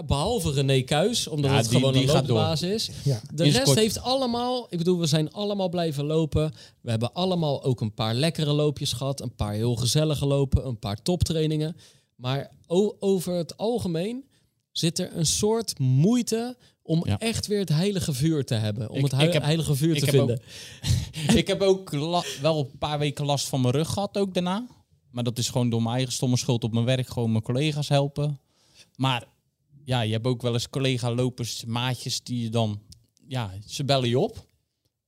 [0.02, 2.36] behalve René Kuis, omdat Ja, het die- gewoon die een gaat door.
[2.36, 2.90] loopbaas is.
[3.04, 3.20] Ja.
[3.34, 6.52] De rest kort- heeft allemaal, ik bedoel, we zijn allemaal blijven lopen.
[6.80, 10.78] We hebben allemaal ook een paar lekkere loopjes gehad, een paar heel gezellige lopen, een
[10.78, 11.76] paar toptrainingen.
[12.16, 12.50] Maar
[12.98, 14.24] over het algemeen
[14.72, 17.18] zit er een soort moeite om Ja.
[17.18, 18.90] echt weer het heilige vuur te hebben.
[18.90, 20.42] Om Ik- het hui- ik heb- heilige vuur te vinden.
[21.40, 24.66] ik heb ook la- wel een paar weken last van mijn rug gehad ook daarna.
[25.10, 27.08] Maar dat is gewoon door mijn eigen stomme schuld op mijn werk.
[27.08, 28.38] Gewoon mijn collega's helpen.
[28.96, 29.24] Maar
[29.84, 32.82] ja, je hebt ook wel eens collega-lopers, maatjes die je dan...
[33.26, 34.46] Ja, ze bellen je op.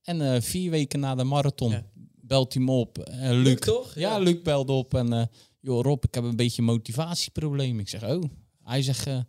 [0.01, 1.85] En eh, vier weken na de marathon Ja.
[2.15, 2.97] belt hij me op.
[2.99, 3.95] Eh, Luc, Luc, toch?
[3.95, 4.17] Ja, Ja.
[4.17, 4.93] Luc belde op.
[4.93, 5.25] En eh,
[5.59, 7.79] joh Rob, ik heb een beetje motivatieprobleem.
[7.79, 8.23] Ik zeg, oh.
[8.63, 9.25] Hij zegt, het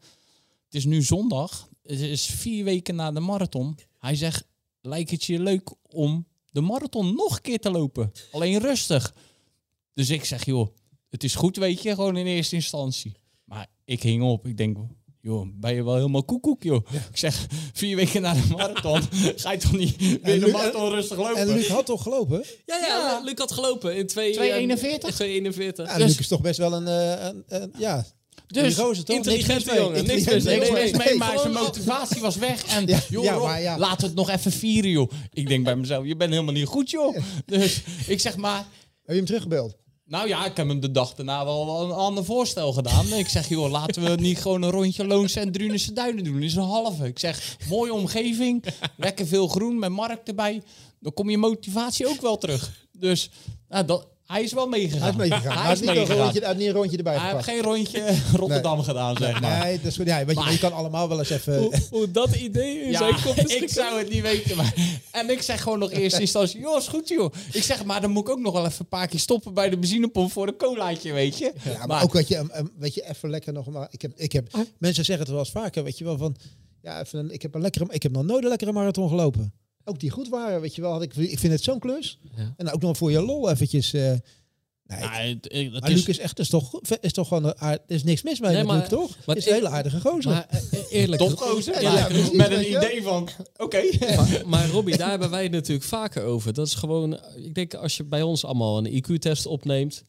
[0.71, 1.69] is nu zondag.
[1.83, 3.79] Het is vier weken na de marathon.
[3.99, 4.45] Hij zegt,
[4.81, 8.13] lijkt het je leuk om de marathon nog een keer te lopen?
[8.33, 9.15] Alleen rustig.
[9.95, 10.69] Dus ik zeg, joh,
[11.11, 13.17] het is goed, weet je, gewoon in eerste instantie.
[13.45, 14.47] Maar ik hing op.
[14.47, 14.77] Ik denk,
[15.23, 16.87] joh, ben je wel helemaal koekoek, joh.
[17.11, 19.01] Ik zeg, vier weken na de marathon,
[19.37, 21.37] ga je toch niet weer de marathon rustig lopen?
[21.37, 22.45] En Luc had toch gelopen?
[22.67, 23.21] Ja, ja, Ja.
[23.25, 24.41] Luc had gelopen in 2, 2,41?
[25.15, 25.85] 2,41.
[25.87, 28.05] Ja, Dus- Luc is toch best wel een, eh, een, een- ja,
[28.47, 29.17] Dus die gozer toch?
[29.17, 30.83] intelligente jongen, niks Intelligente mis mee.
[30.83, 31.07] Niks jongen.
[31.09, 32.65] nee, maar zijn motivatie was weg.
[32.77, 33.79] En Ja, joh, ja, maar ja.
[33.79, 35.11] we het nog even vieren, joh.
[35.33, 37.17] Ik denk bij mezelf, je bent helemaal niet goed, joh.
[37.47, 39.77] Dus ik zeg maar, Heb je hem teruggebeld?
[40.09, 43.07] Nou ja, ik heb hem de dag daarna wel een ander voorstel gedaan.
[43.13, 46.43] Ik zeg, joh, laten we niet gewoon een rondje Loonse en Drunense Duinen doen.
[46.43, 47.07] Is een halve.
[47.07, 48.65] Ik zeg, mooie omgeving,
[48.97, 50.63] lekker veel groen met markt erbij.
[51.01, 52.87] Dan kom je motivatie ook wel terug.
[52.93, 53.31] Dus
[53.69, 55.01] nou, dat, hij is wel meegegaan.
[55.01, 55.57] Hij is meegegaan.
[55.57, 56.19] Hij Hij is niet, een meegegaan.
[56.23, 59.65] rondje, hij heeft niet een rondje erbij Hij heeft geen rondje Rotterdam gedaan, zeg maar.
[59.65, 60.07] Nee, dat is goed.
[60.07, 61.59] Ja, weet je, maar je kan allemaal wel eens even...
[61.59, 64.57] Hoe, hoe dat idee in zijn Ja, kop is ik zou het niet weten.
[64.57, 64.75] Maar,
[65.13, 67.33] en ik zeg gewoon nog eerst instantie, joh, is goed joh.
[67.53, 69.71] Ik zeg, maar dan moet ik ook nog wel even een paar keer stoppen bij
[69.71, 71.53] de benzinepomp voor een colaatje, weet je.
[71.65, 73.89] Ja, maar, ook weet je, een- een- weet je, even lekker nog maar.
[73.91, 74.49] Ik heb, ik heb,
[74.79, 76.37] mensen zeggen het wel eens vaker, weet je wel, van
[76.83, 79.53] ja, even een, ik heb een lekkere, ik heb nog nooit een lekkere marathon gelopen.
[79.89, 80.93] Ook die goed waren, weet je wel.
[80.93, 82.19] Had ik, ik vind het zo'n klus.
[82.37, 82.55] Ja.
[82.57, 83.93] En ook nog voor je lol eventjes.
[83.93, 87.13] eh nee, Ja, het, het, het maar is, Luc is echt, is toch, goed- is
[87.13, 89.17] toch gewoon, een aard- er is niks mis mee Nee, met maar- Luc, toch?
[89.27, 90.31] maar is een hele aardige gozer.
[90.31, 91.29] Maar eh, eerlijk, Ja,
[91.83, 93.83] maar ja, precies, met een idee van, oké.
[94.17, 96.53] maar, maar Robbie, daar hebben wij het natuurlijk vaker over.
[96.55, 100.03] Dat is gewoon, ik denk als je bij ons allemaal een IQ-test opneemt,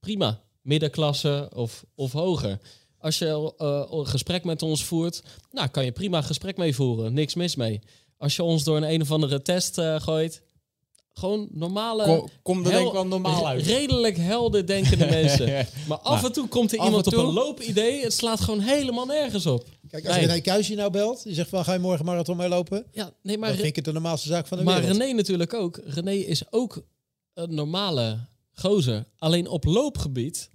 [0.00, 0.40] prima.
[0.62, 2.58] Middenklasse of, of hoger.
[2.98, 6.74] Als je eh, een gesprek met ons voert, nou kan je prima een gesprek mee
[6.74, 7.12] voeren.
[7.14, 7.80] Niks mis mee.
[8.18, 10.42] Als je ons door een een of andere test eh, gooit,
[11.12, 12.04] gewoon normale...
[12.04, 13.66] Kom, kom er hel- denk ik wel normaal uit.
[13.66, 15.66] Redelijk helder denkende mensen.
[15.88, 18.02] Maar af Maar en toe komt er iemand op een loopidee.
[18.02, 19.66] Het slaat gewoon helemaal nergens op.
[19.90, 20.26] Kijk, als nee.
[20.26, 22.86] René Kuijs je nou belt, die zegt van ga je morgen marathon meelopen?
[22.92, 24.98] Ja, nee, maar dan vind ik het de normaalste zaak van de Maar wereld.
[24.98, 25.80] René natuurlijk ook.
[25.84, 26.82] René is ook
[27.34, 28.18] een normale
[28.52, 29.04] gozer.
[29.18, 30.50] Alleen op loopgebied,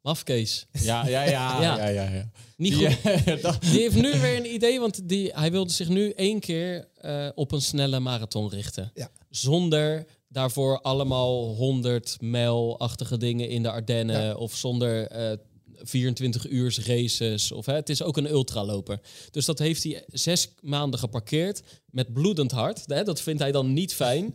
[0.00, 0.66] mafkees.
[0.72, 1.62] Ja, ja, ja, Ja.
[1.76, 2.10] ja, ja, ja.
[2.14, 2.30] ja.
[2.56, 3.42] Niet Die, goed.
[3.42, 6.87] dat- Die heeft nu weer een idee, want die, hij wilde zich nu één keer
[7.08, 8.90] eh, op een snelle marathon richten.
[8.94, 9.10] Ja.
[9.30, 14.22] Zonder daarvoor allemaal 100 mijl-achtige dingen in de Ardennen.
[14.22, 14.34] Ja.
[14.34, 15.36] Of zonder eh
[15.82, 17.52] 24 uur races.
[17.52, 19.00] Of, hè, het is ook een ultraloper.
[19.30, 22.82] Dus dat heeft hij zes maanden geparkeerd met bloedend hart.
[22.86, 24.34] Hè, dat vindt hij dan niet fijn.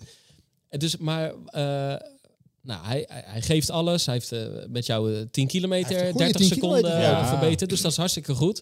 [0.70, 2.10] Dus, maar eh,
[2.62, 4.06] nou, hij, hij, geeft alles.
[4.06, 6.82] Hij heeft eh, met jou eh, 10 kilometer, Hij heeft een goede 30 10 seconden
[6.82, 7.28] kilometer, eh, ja.
[7.28, 7.70] verbeterd.
[7.70, 8.62] Dus dat is hartstikke goed.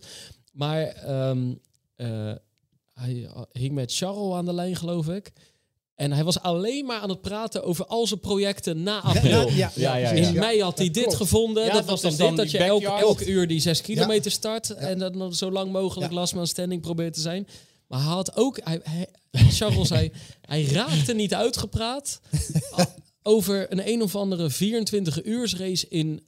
[0.52, 1.54] Maar ehm,
[1.96, 2.32] eh,
[2.94, 5.32] hij hing met Charles aan de lijn, geloof ik.
[5.96, 9.48] En hij was alleen maar aan het praten over al zijn projecten na april.
[9.50, 10.28] Ja, ja, Ja, ja, precies.
[10.34, 11.18] In mei had hij dit klopt.
[11.18, 11.64] gevonden.
[11.66, 12.38] Ja, dat dat was dan dit.
[12.38, 13.02] Dat je elk, backyard.
[13.02, 14.70] elk uur die zes kilometer start.
[14.70, 16.18] En dat dan zo lang mogelijk Ja.
[16.18, 17.48] last man standing probeert te zijn.
[17.88, 18.60] Maar hij had ook...
[18.64, 19.10] Hij, hij-
[19.58, 20.12] Charles zei,
[20.42, 22.20] hij raakte niet uitgepraat
[23.24, 26.24] over een een of andere 24 uursrace in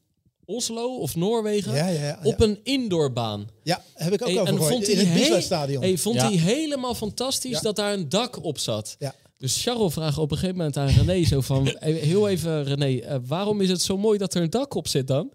[0.46, 1.74] Oslo of Noorwegen.
[1.76, 2.20] Ja, ja, ja, ja.
[2.24, 3.48] Op een indoorbaan.
[3.64, 4.74] Ja, heb ik ook Hey, over en gehoord.
[4.74, 5.82] vond In hij het Biesluitstadion.
[5.84, 6.28] Hey, vond Ja.
[6.28, 7.60] hij helemaal fantastisch Ja.
[7.62, 8.96] dat daar een dak op zat.
[9.00, 9.16] Ja.
[9.38, 11.68] Dus Charles vraagt op een gegeven moment aan René zo van...
[11.78, 14.88] eh, heel even René, eh, waarom is het zo mooi dat er een dak op
[14.88, 15.32] zit dan?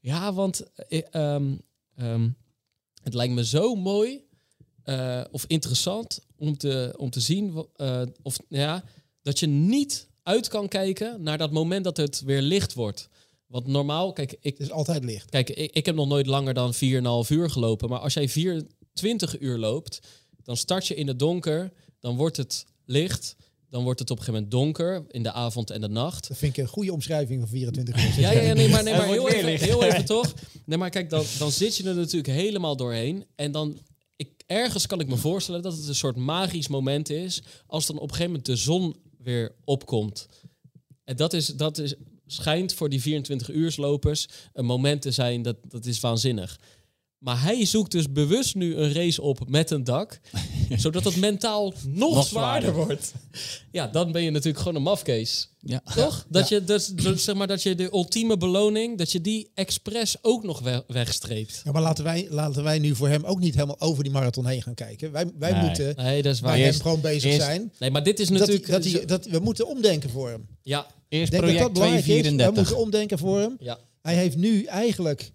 [0.00, 1.54] Ja, want eh, ehm,
[1.96, 2.28] ehm,
[3.02, 4.24] het lijkt me zo mooi
[4.84, 7.66] eh, of interessant om te, om te zien...
[7.76, 8.84] eh, of, ja,
[9.22, 13.08] dat je niet uit kan kijken naar dat moment dat het weer licht wordt.
[13.52, 15.30] Want normaal, kijk, ik, Het is altijd licht.
[15.30, 16.80] Kijk, ik, ik heb nog nooit langer dan 4,5
[17.28, 17.88] uur gelopen.
[17.88, 20.00] Maar als jij 24 uur loopt,
[20.42, 21.72] dan start je in het donker.
[22.00, 23.36] Dan wordt het licht.
[23.70, 26.28] Dan wordt het op een gegeven moment donker in de avond en de nacht.
[26.28, 28.20] Dat vind ik een goede omschrijving van 24 uur.
[28.20, 30.34] Ja, ja, ja nee, maar, nee, maar even, heel even toch.
[30.64, 33.24] Nee, maar kijk, dan, dan zit je er natuurlijk helemaal doorheen.
[33.34, 33.78] En dan,
[34.16, 37.42] ik, ergens kan ik me voorstellen dat het een soort magisch moment is.
[37.66, 40.28] Als dan op een gegeven moment de zon weer opkomt.
[41.04, 41.94] En dat, is, dat is,
[42.26, 46.58] schijnt voor die 24 uurslopers een moment te zijn, dat, dat is waanzinnig.
[47.18, 50.20] Maar hij zoekt dus bewust nu een race op met een dak,
[50.76, 52.28] zodat het mentaal nog, Nog zwaarder
[52.70, 52.72] zwaarder.
[52.86, 53.12] wordt.
[53.72, 55.48] Ja, dan ben je natuurlijk gewoon een mafkees.
[55.60, 55.82] Ja.
[55.94, 56.26] Toch?
[56.28, 60.16] Dat, je, dat, dat- zeg maar, dat je de ultieme beloning, dat je die expres
[60.22, 61.60] ook nog we- wegstreept.
[61.64, 64.46] Ja, maar laten wij, laten wij nu voor hem ook niet helemaal over die marathon
[64.46, 65.12] heen gaan kijken.
[65.12, 65.62] Wij, wij Nee.
[65.62, 66.52] moeten Nee, dat is waar.
[66.52, 67.72] bij hem gewoon bezig eerst- zijn.
[67.78, 68.66] Nee, maar dit is Dat, natuurlijk...
[68.66, 70.46] dat, hij, dat we moeten omdenken voor hem.
[70.62, 72.04] ja, Eerst Ik denk dat dat project is.
[72.06, 72.54] We 234.
[72.56, 73.56] moeten omdenken voor hem.
[73.60, 73.78] ja.
[74.02, 75.32] Hij heeft nu eigenlijk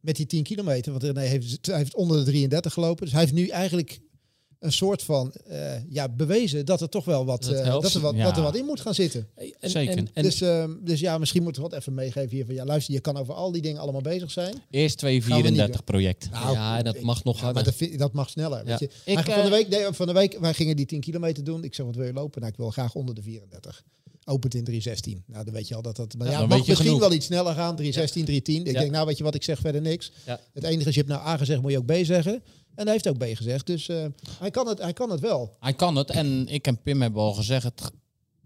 [0.00, 3.02] met die 10 kilometer, want René heeft, hij heeft onder de 33 gelopen.
[3.04, 4.00] Dus hij heeft nu eigenlijk
[4.58, 8.00] een soort van eh, ja, bewezen dat er toch wel wat, Dat eh, dat, er
[8.00, 8.24] wat, Ja.
[8.24, 9.28] dat er wat in moet gaan zitten.
[9.60, 9.96] En, Zeker.
[9.96, 12.64] En, en, dus, ehm, dus ja, misschien moeten we wat even meegeven hier van ja,
[12.64, 14.54] luister, je kan over al die dingen allemaal bezig zijn.
[14.70, 16.28] Eerst Gaan we niet 234 project.
[16.32, 18.64] ja, en dat mag nog Ja, maar dat, vind- dat mag sneller.
[18.64, 18.90] Weet je.
[19.04, 21.64] Ik, van, de eh, week, nee, van de week, wij gingen die 10 kilometer doen.
[21.64, 22.40] Ik zeg, wat wil je lopen?
[22.40, 23.82] Nou, ik wil graag onder de 34.
[24.24, 25.22] Opent in 316.
[25.26, 26.14] Nou, dan weet je al dat dat...
[26.18, 27.08] Maar Ja, ja, dan het mag weet je misschien genoeg.
[27.08, 27.76] wel iets sneller gaan.
[27.76, 28.60] 316, 310.
[28.66, 28.80] Ik Ja.
[28.80, 30.12] denk, nou, weet je wat, ik zeg verder niks.
[30.26, 30.40] Ja.
[30.52, 32.32] Het enige is, je hebt nou A gezegd, moet je ook B zeggen.
[32.74, 33.66] En hij heeft ook B gezegd.
[33.66, 34.04] Dus eh,
[34.38, 35.56] hij, kan het, hij kan het wel.
[35.60, 36.10] Hij kan het.
[36.10, 37.90] En ik en Pim hebben al gezegd, het,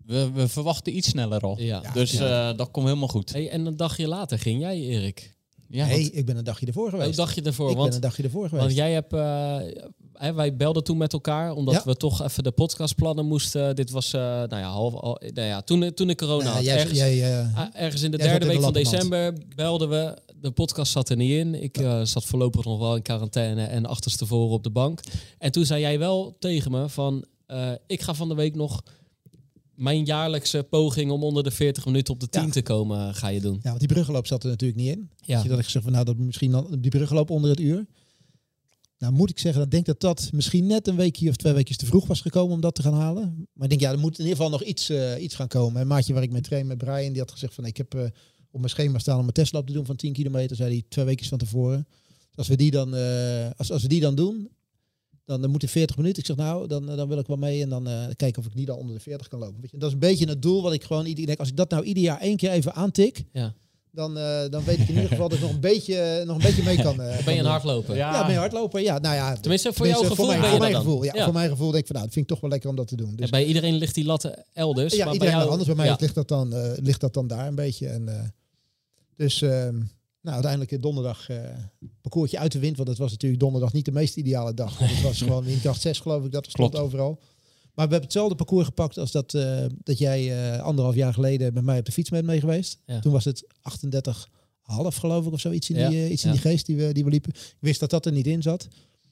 [0.06, 1.60] we, we verwachten iets sneller al.
[1.60, 1.80] Ja.
[1.92, 2.50] Dus Ja.
[2.50, 3.32] eh, dat komt helemaal goed.
[3.32, 5.36] Hey, en een dagje later ging jij, Erik.
[5.68, 7.06] Ja, nee, want- ik ben een dagje ervoor geweest.
[7.08, 7.66] Hoe dacht je ervoor?
[7.68, 8.64] ik ben Want, een dagje ervoor geweest.
[8.64, 9.12] want jij hebt...
[9.12, 9.82] eh,
[10.18, 11.82] hè, wij belden toen met elkaar, omdat Ja.
[11.84, 13.76] we toch even de podcastplannen moesten.
[13.76, 16.64] Dit was, eh, nou ja, half, al, nou ja toen, toen ik corona Nou, had.
[16.64, 20.16] jij, ergens, jij, eh, ah, ergens in de derde week de van december belden we.
[20.40, 21.62] De podcast zat er niet in.
[21.62, 25.00] Ik eh, zat voorlopig nog wel in quarantaine en achterstevoren op de bank.
[25.38, 27.24] En toen zei jij wel tegen me van...
[27.46, 28.82] eh, ik ga van de week nog
[29.74, 32.50] mijn jaarlijkse poging om onder de 40 minuten op de 10 Ja.
[32.50, 33.54] te komen, ga je doen.
[33.62, 35.10] ja, want die bruggenloop zat er natuurlijk niet in.
[35.16, 35.42] Ja.
[35.42, 37.86] Dat ik van, nou, dat misschien dan die bruggenloop onder het uur.
[38.98, 41.76] Nou, moet ik zeggen, dat denk dat dat misschien net een weekje of twee weekjes
[41.76, 43.48] te vroeg was gekomen om dat te gaan halen.
[43.52, 45.80] Maar ik denk, ja, er moet in ieder geval nog iets, eh, iets gaan komen.
[45.80, 48.02] Een maatje waar ik mee train met Brian, die had gezegd van, ik heb eh,
[48.50, 51.04] op mijn schema staan om een testloop te doen van 10 kilometer, zei hij twee
[51.04, 51.86] weekjes van tevoren.
[52.28, 54.50] Dus als we die dan, eh, als, als we die dan doen,
[55.24, 56.18] dan, dan moet in 40 minuten.
[56.18, 58.66] Ik zeg, nou, dan, dan wil ik wel mee en dan kijken of ik niet
[58.66, 59.58] dan onder de 40 kan lopen.
[59.62, 61.70] Je, dat is een beetje het doel wat ik gewoon ik denk, als ik dat
[61.70, 63.54] nou ieder jaar één keer even aantik, Ja.
[63.92, 66.42] Dan, eh, dan weet ik in ieder geval dat ik nog een beetje, nog een
[66.42, 67.00] beetje mee kan.
[67.02, 67.96] eh, Ben je een hardloper?
[67.96, 68.82] Ja, mee hardlopen.
[68.82, 69.34] Ja, nou ja.
[69.36, 70.90] Tenminste, voor tenminste, jouw gevoel Voor ben mijn, je voor mijn dat dan.
[70.92, 71.24] gevoel, ja, Ja.
[71.24, 72.88] Voor mijn gevoel denk ik van, nou, dat vind ik toch wel lekker om dat
[72.88, 73.10] te doen.
[73.16, 74.94] Dus, En bij iedereen ligt die lat elders.
[74.94, 75.66] ja, maar iedereen bij jou, anders.
[75.68, 75.96] Bij mij ja.
[76.00, 77.86] ligt, dat dan, eh, ligt dat dan daar een beetje.
[77.88, 78.20] En, eh,
[79.16, 79.74] dus ehm,
[80.20, 81.36] nou, uiteindelijk eh, donderdag eh
[82.00, 82.76] parcoursje uit de wind.
[82.76, 84.78] Want het was natuurlijk donderdag niet de meest ideale dag.
[84.78, 86.84] Want het was gewoon windkracht 6 geloof ik dat er stond Klopt.
[86.86, 87.18] overal.
[87.78, 91.54] Maar we hebben hetzelfde parcours gepakt als dat, eh, dat jij eh, anderhalf jaar geleden
[91.54, 92.78] met mij op de fiets bent mee geweest.
[92.86, 93.00] Ja.
[93.00, 94.28] Toen was het 38
[94.60, 95.50] half geloof ik of zo.
[95.50, 96.34] Iets in, Ja, die, eh, iets in ja.
[96.34, 97.32] die geest die we, die we liepen.
[97.34, 98.68] Ik wist dat dat er niet in zat.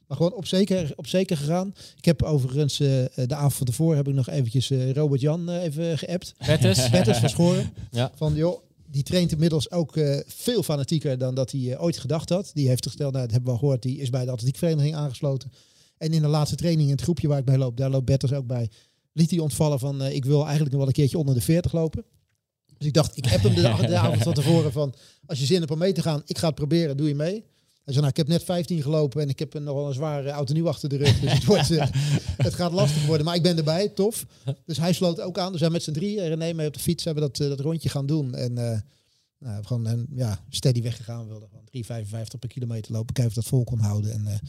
[0.07, 1.75] Maar gewoon op zeker, op zeker gegaan.
[1.97, 6.35] Ik heb overigens de avond van tevoren heb ik nog eventjes Robert Jan even geappt.
[6.47, 6.91] Bertus.
[6.91, 7.73] Bertus verschoren.
[8.15, 8.61] Van joh,
[8.91, 9.95] die traint inmiddels ook
[10.27, 12.51] veel fanatieker dan dat hij ooit gedacht had.
[12.55, 15.53] Die heeft gesteld, nou, dat hebben we al gehoord, die is bij de atletiekvereniging aangesloten.
[15.99, 18.33] En in de laatste training in het groepje waar ik bij loop, daar loopt Bertus
[18.33, 18.71] ook bij.
[19.13, 21.73] Liet hij ontvallen van, eh, ik wil eigenlijk nog wel een keertje onder de 40
[21.73, 22.05] lopen.
[22.79, 24.95] Dus ik dacht, ik heb hem de, de avond van tevoren van,
[25.27, 27.45] als je zin hebt om mee te gaan, ik ga het proberen, doe je mee.
[27.85, 30.31] Hij zei, nou, ik heb net 15 gelopen en ik heb nog wel een zware
[30.31, 31.21] auto nieuw achter de rug.
[31.21, 31.87] Dus het, wordt, eh,
[32.47, 34.27] het gaat lastig worden, maar ik ben erbij, tof.
[34.65, 35.53] Dus hij sloot ook aan.
[35.53, 37.89] Dus wij met z'n drie, eh, René mee op de fiets, hebben dat, dat rondje
[37.89, 38.35] gaan doen.
[38.35, 38.53] En
[39.39, 41.23] nou, gewoon een, ja, steady weggegaan.
[41.23, 43.15] We wilden gewoon 3,55 per kilometer lopen.
[43.15, 44.13] Kijken of dat vol kon houden.
[44.13, 44.41] En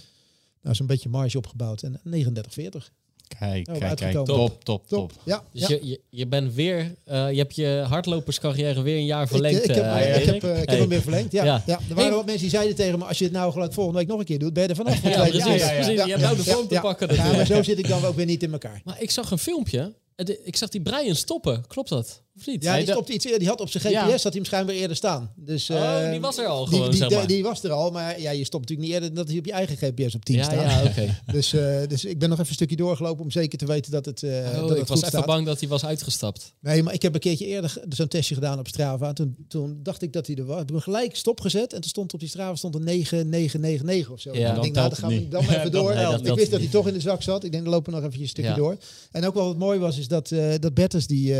[0.68, 1.81] nou, zo'n beetje marge opgebouwd.
[1.84, 2.91] En 39,40.
[3.39, 3.84] Kijk, Oh, kijk, kijk.
[3.84, 4.26] uitgekomen.
[4.26, 5.11] Top, top, top.
[5.11, 5.22] Top.
[5.26, 5.76] Ja, Dus ja.
[5.81, 9.69] je, je, je bent weer, eh, je hebt je hardloperscarrière weer een jaar verlengd.
[9.69, 10.44] ik heb, eh, ik heb, Erik.
[10.44, 10.77] eh, ik heb Hey.
[10.77, 11.31] hem weer verlengd.
[11.31, 11.64] Ja, Ja.
[11.65, 11.73] ja.
[11.80, 12.11] Er waren Hey.
[12.11, 14.26] wat mensen die zeiden tegen me: als je het nou gelijk volgende week nog een
[14.26, 15.02] keer doet, ben je er vanaf.
[15.03, 15.44] Ja, Ja, precies.
[15.45, 15.73] ja, ja, ja.
[15.84, 16.03] precies.
[16.03, 17.49] Je hebt nou de vorm te pakken Ja, maar natuurlijk.
[17.56, 18.81] zo zit ik dan ook weer niet in elkaar.
[18.84, 19.94] Maar ik zag een filmpje.
[20.15, 21.68] Eh, Ik zag die Brian stoppen.
[21.68, 22.22] Klopt dat?
[22.39, 22.64] Of niet?
[22.64, 23.39] Ja, die, dat- stopte iets eerder.
[23.39, 24.09] die had op zijn GPS Ja.
[24.11, 25.31] had hij hem schijnbaar eerder staan.
[25.35, 27.27] Dus, Oh, eh, die was er al die, gewoon, die, zeg maar.
[27.27, 29.51] die was er al, maar ja, je stopt natuurlijk niet eerder dat hij op je
[29.51, 30.72] eigen GPS op 10 ja, staat.
[30.72, 31.19] ja, oké.
[31.31, 34.05] Dus, eh, dus ik ben nog even een stukje doorgelopen om zeker te weten dat
[34.05, 36.53] het, eh Oh, dat het ik was even bang dat hij was uitgestapt.
[36.59, 39.14] Nee, maar ik heb een keertje eerder zo'n testje gedaan op Strava.
[39.14, 40.55] Toen, toen dacht ik dat hij er was.
[40.55, 44.19] Ik heb hem gelijk stopgezet en toen stond op die Strava stond een 9999 of
[44.22, 44.34] zo.
[44.34, 45.93] Ja, ik dan denk, nou, dan gaan we dan even Dat- door.
[45.95, 47.43] nee, dat ik wist dat hij toch in de zak zat.
[47.43, 48.77] Ik denk, dan lopen we nog even een stukje door.
[49.11, 51.35] En ook wel wat mooi was, is dat, dat Bertens die...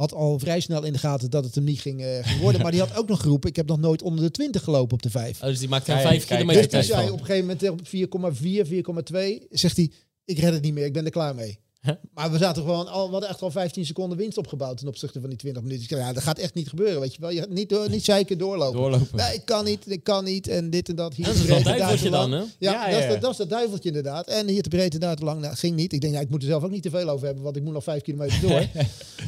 [0.00, 2.62] had al vrij snel in de gaten dat het hem niet ging, eh, ging worden.
[2.62, 5.02] Maar die had ook nog geroepen, ik heb nog nooit onder de 20 gelopen op
[5.02, 5.40] de 5.
[5.42, 7.46] Oh, dus die maakte een Kijk, 5 kijk, kilometer Dus tijd zei op een gegeven
[7.46, 9.90] moment op 4,4, 4,2, zegt hij,
[10.24, 11.58] ik red het niet meer, ik ben er klaar mee.
[11.80, 11.94] Huh?
[12.14, 15.20] Maar we zaten gewoon al, we hadden echt al 15 seconden winst opgebouwd ten opzichte
[15.20, 15.96] van die 20 minuten.
[15.96, 17.30] Ja, dat gaat echt niet gebeuren, weet je wel.
[17.30, 18.80] Je gaat niet, door, niet zeiken doorlopen.
[18.80, 19.16] Doorlopen.
[19.16, 20.48] Nee, ik kan niet, ik kan niet.
[20.48, 21.14] En dit en dat.
[21.14, 22.38] Hier Dat is daar duiveltje dan, hè?
[22.38, 24.26] Ja, Ja, dat, Is dat, dat is dat duiveltje inderdaad.
[24.26, 25.40] En hier te breed en daar te lang.
[25.40, 25.92] Nou, ging niet.
[25.92, 27.62] Ik denk, ja, ik moet er zelf ook niet te veel over hebben, want ik
[27.62, 28.50] moet nog vijf kilometer door.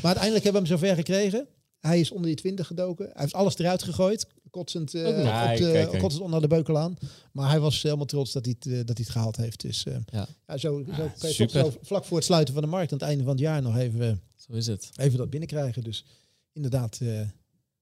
[0.03, 1.47] maar uiteindelijk hebben we hem zover gekregen.
[1.81, 3.05] Hij is onder die 20 gedoken.
[3.05, 4.27] Hij heeft alles eruit gegooid.
[4.53, 5.25] Kotsend, eh, Ook nog.
[5.25, 6.03] op Kijk, de, kijk, kijk.
[6.03, 6.97] kotsend onder de beukelaan.
[7.33, 9.61] Maar hij was helemaal trots dat hij het, eh, dat hij het gehaald heeft.
[9.61, 10.27] Dus eh, Ja.
[10.47, 13.07] ja, zo, zo kan je zo vlak voor het sluiten van de markt aan het
[13.07, 14.91] einde van het jaar nog even, Zo is het.
[14.97, 15.83] even dat binnenkrijgen.
[15.85, 16.05] Dus
[16.53, 17.21] inderdaad, eh,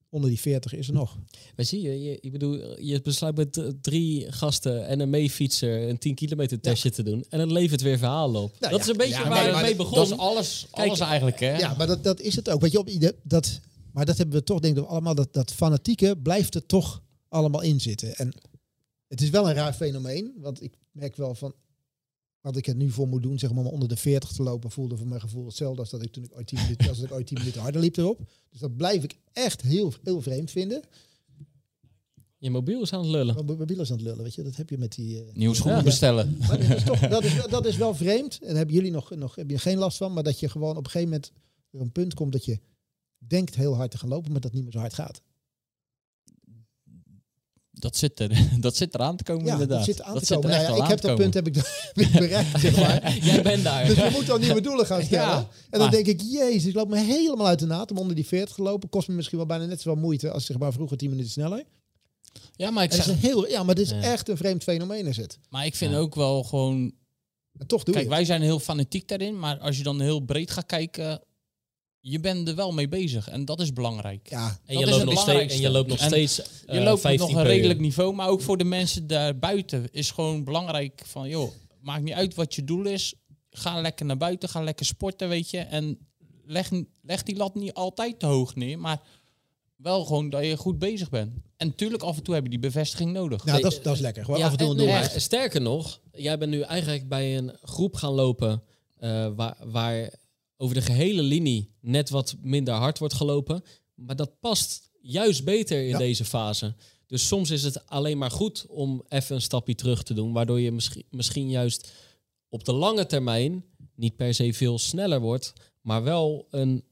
[0.09, 1.16] onder die 40 is er nog.
[1.56, 5.98] Maar zie je, je, ik bedoel, je besluit met drie gasten en een meefietser een
[5.98, 7.24] 10 kilometer testje te doen.
[7.28, 8.51] En dan levert weer verhalen op.
[8.60, 8.78] Nou dat ja.
[8.78, 9.94] is een beetje Ja, waar het mee maar begon.
[9.94, 11.56] Dat is alles, Kijk, alles eigenlijk, hè?
[11.59, 12.60] Ja, maar dat, dat is het ook.
[12.60, 13.60] Weet je, op, ieder- dat,
[13.92, 15.14] maar dat hebben we toch, denk ik, allemaal.
[15.14, 18.14] Dat, dat fanatieke blijft er toch allemaal in zitten.
[18.16, 18.32] En
[19.08, 20.32] het is wel een raar fenomeen.
[20.36, 21.54] Want ik merk wel van.
[22.40, 24.70] Wat ik het nu voor moet doen, zeg maar, om onder de 40 te lopen,
[24.70, 27.12] voelde voor mijn gevoel hetzelfde als dat ik toen ik ooit 10 minuten, als ik
[27.12, 28.18] ooit 10 minuten harder liep erop.
[28.50, 30.82] Dus dat blijf ik echt heel, heel vreemd vinden.
[32.38, 33.34] Je mobiel is aan het lullen.
[33.34, 35.24] Mijn mobiel is aan het lullen, weet je, dat heb je met die.
[35.24, 35.84] eh, Nieuwe schoenen Ja.
[35.84, 36.36] bestellen.
[36.38, 38.38] Maar dat is, toch, dat, is, wel- dat is wel vreemd.
[38.40, 40.12] En daar hebben jullie nog, nog heb je geen last van.
[40.12, 41.32] Maar dat je gewoon op een gegeven moment
[41.70, 42.58] er een punt komt dat je
[43.28, 45.20] denkt heel hard te gaan lopen, maar dat niet meer zo hard gaat.
[47.70, 49.76] Dat zit, er, dat zit eraan te komen, Ja, inderdaad.
[49.86, 50.51] dat zit aan dat te komen.
[50.51, 51.52] Nou ja, ik heb dat punt heb ik,
[52.12, 53.16] bereikt, zeg maar.
[53.24, 53.86] Jij bent daar.
[53.86, 55.26] Dus we moeten dan nieuwe doelen gaan stellen.
[55.28, 58.14] Ja, en dan denk ik, jezus, ik loop me helemaal uit de naad om onder
[58.16, 58.88] die 40 te lopen.
[58.88, 61.64] Kost me misschien wel bijna net zoveel moeite als zeg maar vroeger 10 minuten sneller.
[62.56, 64.01] Ja, maar ik, is heel, ja, maar dit is Ja.
[64.02, 65.38] echt een vreemd fenomeen is het.
[65.48, 65.98] maar ik vind Ja.
[65.98, 66.92] ook wel gewoon...
[67.59, 70.51] En toch doe Kijk, wij zijn heel fanatiek daarin, maar als je dan heel breed
[70.51, 71.22] gaat kijken...
[72.02, 74.28] Je bent er wel mee bezig en dat is belangrijk.
[74.31, 76.36] Ja, En dat je, is loopt het nog steeds, en je loopt nog En steeds
[76.36, 77.85] Je eh, loopt op 15 nog een redelijk uur.
[77.85, 81.51] niveau, maar ook voor de mensen daarbuiten is gewoon belangrijk van, joh,
[81.81, 83.14] maakt niet uit wat je doel is.
[83.51, 85.59] Ga lekker naar buiten, ga lekker sporten, weet je.
[85.59, 85.98] En
[86.44, 86.70] leg,
[87.02, 89.01] leg die lat niet altijd te hoog neer, maar
[89.77, 91.32] wel gewoon dat je goed bezig bent.
[91.56, 93.44] En natuurlijk af en toe heb je die bevestiging nodig.
[93.44, 94.24] nou, dat, is, dat is lekker.
[94.24, 94.86] Gewoon Ja, af en toe een en- doel.
[94.86, 95.12] nee, maken.
[95.12, 98.62] maar sterker nog, jij bent nu eigenlijk bij een groep gaan lopen
[98.98, 100.10] eh, waar, waar
[100.61, 103.62] over de gehele linie net wat minder hard wordt gelopen.
[103.95, 105.99] Maar dat past juist beter in Ja.
[105.99, 106.74] deze fase.
[107.07, 110.61] Dus soms is het alleen maar goed om even een stapje terug te doen, waardoor
[110.61, 111.93] je misschien, misschien juist
[112.49, 113.65] op de lange termijn
[113.95, 116.85] niet per se veel sneller wordt, maar wel een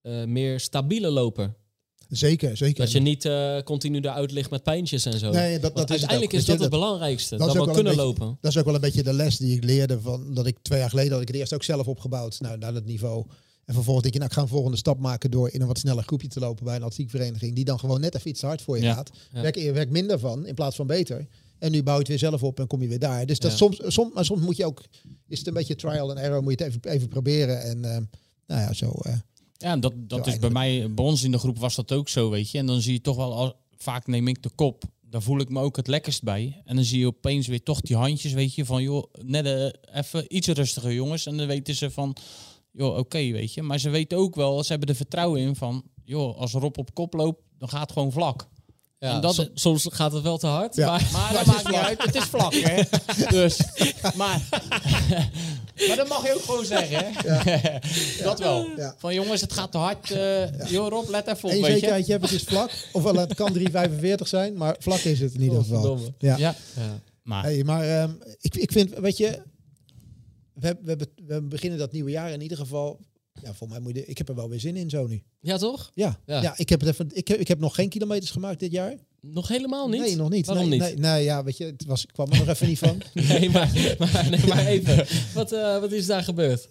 [0.00, 1.54] eh, meer stabiele loper.
[2.08, 2.84] Zeker, zeker.
[2.84, 5.30] Dat je niet eh, continu eruit ligt met pijntjes en zo.
[5.30, 7.36] Nee, dat, is het uiteindelijk is dat het belangrijkste.
[7.36, 8.38] dat Dat, we kunnen beetje- lopen.
[8.40, 10.78] Dat is ook wel een beetje de les die ik leerde van dat ik twee
[10.78, 13.24] jaar geleden had ik het eerst ook zelf opgebouwd nou, naar dat niveau.
[13.64, 15.78] En vervolgens denk je, nou, ik ga een volgende stap maken door in een wat
[15.78, 18.62] sneller groepje te lopen bij een atletiekvereniging die dan gewoon net even iets te hard
[18.62, 18.94] voor je Ja.
[18.94, 19.10] gaat.
[19.32, 19.40] Ja.
[19.42, 21.26] Werk je werkt minder van in plaats van beter.
[21.58, 23.26] En nu bouw je het weer zelf op en kom je weer daar.
[23.26, 23.56] Dus dat Ja.
[23.56, 24.84] soms, soms, maar soms moet je ook,
[25.28, 27.62] is het een beetje trial and error, moet je het even, even proberen.
[27.62, 27.96] En eh,
[28.46, 28.90] nou ja, zo.
[28.90, 29.12] eh,
[29.58, 32.30] Ja, dat, dat is bij mij, bij ons in de groep was dat ook zo,
[32.30, 32.58] weet je.
[32.58, 34.84] En dan zie je toch wel, al, vaak neem ik de kop.
[35.00, 36.62] Daar voel ik me ook het lekkerst bij.
[36.64, 39.98] En dan zie je opeens weer toch die handjes, weet je, van joh, net eh,
[39.98, 41.26] even iets rustiger jongens.
[41.26, 42.16] En dan weten ze van,
[42.72, 43.62] joh, oké, weet je.
[43.62, 46.94] Maar ze weten ook wel, ze hebben er vertrouwen in van, joh, als Rob op
[46.94, 48.48] kop loopt, dan gaat het gewoon vlak.
[49.00, 50.74] Ja, En dat- so- soms gaat het wel te hard.
[50.76, 50.86] Ja.
[50.90, 52.82] Maar Maar dat maakt niet uit, het is vlak, hè.
[53.38, 53.60] Dus,
[54.16, 54.40] maar,
[55.88, 57.78] maar dat mag je ook gewoon zeggen, hè.
[58.22, 58.66] dat wel.
[58.76, 58.94] Ja.
[58.98, 60.10] Van jongens, het gaat te hard.
[60.10, 61.72] eh Joh, Rob, let even op, Eén weet je.
[61.72, 62.70] zekerheid, je hebt het is vlak.
[62.92, 65.98] Ofwel, het kan 3,45 zijn, maar vlak is het in ieder geval.
[66.18, 66.36] Ja.
[66.36, 67.00] Ja, Ja.
[67.22, 68.10] maar Hey, maar ehm,
[68.40, 69.42] ik, ik vind, weet je,
[70.52, 73.00] we, we, hebben- we beginnen dat nieuwe jaar in ieder geval.
[73.42, 75.22] Ja, voor mij moet je, ik heb er wel weer zin in zo nu.
[75.40, 75.90] ja, toch?
[75.94, 76.42] Ja, Ja.
[76.42, 76.54] ja.
[76.56, 78.94] ik, heb het even, ik, heb, ik heb nog geen kilometers gemaakt dit jaar.
[79.20, 80.00] Nog helemaal niet?
[80.00, 80.46] Nee, nog niet.
[80.46, 80.88] Waarom nee, niet?
[80.88, 83.02] Nee, nee, ja, weet je, het was, ik kwam er nog even niet van.
[83.28, 85.06] Nee, maar, maar, nee, maar even.
[85.34, 86.68] Wat, eh, wat is daar gebeurd?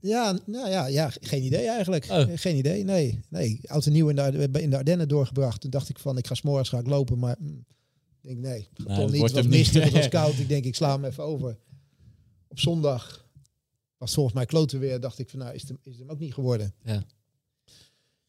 [0.00, 2.06] Ja, nou ja, ja, geen idee eigenlijk.
[2.10, 2.24] Oh.
[2.34, 3.20] Geen idee, nee.
[3.28, 5.60] Nee, oud en nieuw in de, in de Ardennen doorgebracht.
[5.60, 7.64] Toen dacht ik van, ik ga s'morgens ga ik lopen, maar mm,
[8.22, 9.18] ik denk nee, Nou, dat niet.
[9.18, 10.38] wordt Het was mistig, het was koud.
[10.38, 11.58] Ik denk, ik sla hem even over.
[12.48, 13.21] Op zondag
[14.02, 15.00] was volgens mij kloten weer.
[15.00, 16.74] Dacht ik van, nou, is het, hem- is het hem ook niet geworden.
[16.84, 17.02] Ja.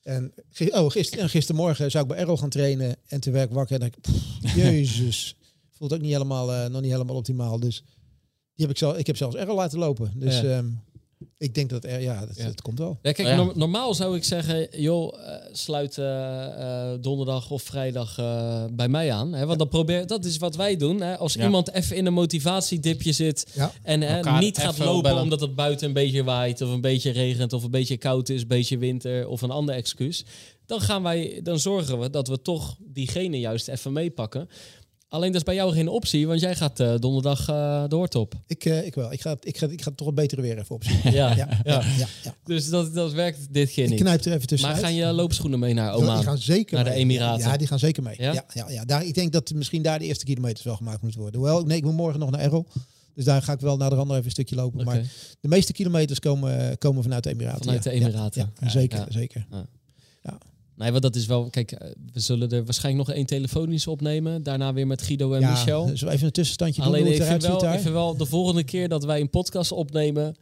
[0.02, 0.34] En,
[0.72, 2.96] oh, gister, en gistermorgen zou ik bij Errol gaan trainen.
[3.08, 5.36] En toen werd ik wakker en dacht ik, pff, jezus.
[5.72, 7.60] Voelt ook niet helemaal, eh, nog niet helemaal optimaal.
[7.60, 7.84] Dus
[8.56, 10.12] die heb ik, zelf, ik heb zelfs Errol laten lopen.
[10.16, 10.58] Dus Ja.
[10.58, 10.70] ehm,
[11.38, 12.46] ik denk dat er, ja, dat, Ja.
[12.46, 13.00] dat komt wel.
[13.02, 13.52] Ja, kijk, Ja.
[13.56, 16.46] normaal zou ik zeggen, joh, eh, sluit eh,
[16.92, 19.34] eh, donderdag of vrijdag eh, bij mij aan.
[19.34, 19.46] Hè?
[19.46, 21.02] Want dan probeer, dat is wat wij doen.
[21.02, 21.18] Hè?
[21.18, 21.44] Als Ja.
[21.44, 23.72] iemand even in een motivatiedipje zit Ja.
[23.84, 25.22] en hè, niet gaat lopen bellen.
[25.24, 28.42] omdat het buiten een beetje waait of een beetje regent of een beetje koud is,
[28.42, 30.26] een beetje winter of een ander excuus.
[30.66, 34.50] Dan gaan wij, dan zorgen we dat we toch diegene juist even meepakken.
[35.14, 38.16] Alleen dat is bij jou geen optie, want jij gaat eh, donderdag eh de hoort
[38.16, 38.34] op.
[38.48, 39.12] Ik, eh, ik wel.
[39.12, 41.12] Ik ga, ik, ga, ik ga toch het betere weer even opzoeken.
[41.20, 42.08] Ja, Ja, ja, ja.
[42.24, 44.00] ja, Dus dat, dat werkt dit keer Ik niet.
[44.00, 44.82] knijp er even tussenuit.
[44.82, 46.24] Maar gaan je loopschoenen mee naar Die Oman?
[46.24, 46.92] gaan zeker Naar de.
[46.92, 47.50] Emiraten.
[47.50, 48.16] Ja, die gaan zeker mee.
[48.18, 48.34] Ja?
[48.34, 48.46] Ja?
[48.54, 51.40] Ja, ja, Daar, ik denk dat misschien daar de eerste kilometers wel gemaakt moeten worden.
[51.40, 52.66] Hoewel, nee, ik moet morgen nog naar Errol.
[53.16, 54.86] Dus daar ga ik wel naar de randen even een stukje lopen.
[54.86, 55.02] Maar
[55.40, 57.64] de meeste kilometers komen, komen vanuit de Emiraten.
[57.64, 58.54] Vanuit de Emiraten.
[58.60, 59.06] Ja, zeker, ja.
[59.10, 59.48] zeker.
[60.84, 61.50] Nee, want dat is wel...
[61.50, 64.44] Kijk, eh, we zullen er waarschijnlijk nog één telefonisch opnemen.
[64.44, 65.84] Daarna weer met Guido en ja, Michel.
[65.84, 68.64] Zullen we even een tussenstandje doen Alleen het vind, eruit wel, vind wel, de volgende
[68.64, 70.36] keer dat wij een podcast opnemen...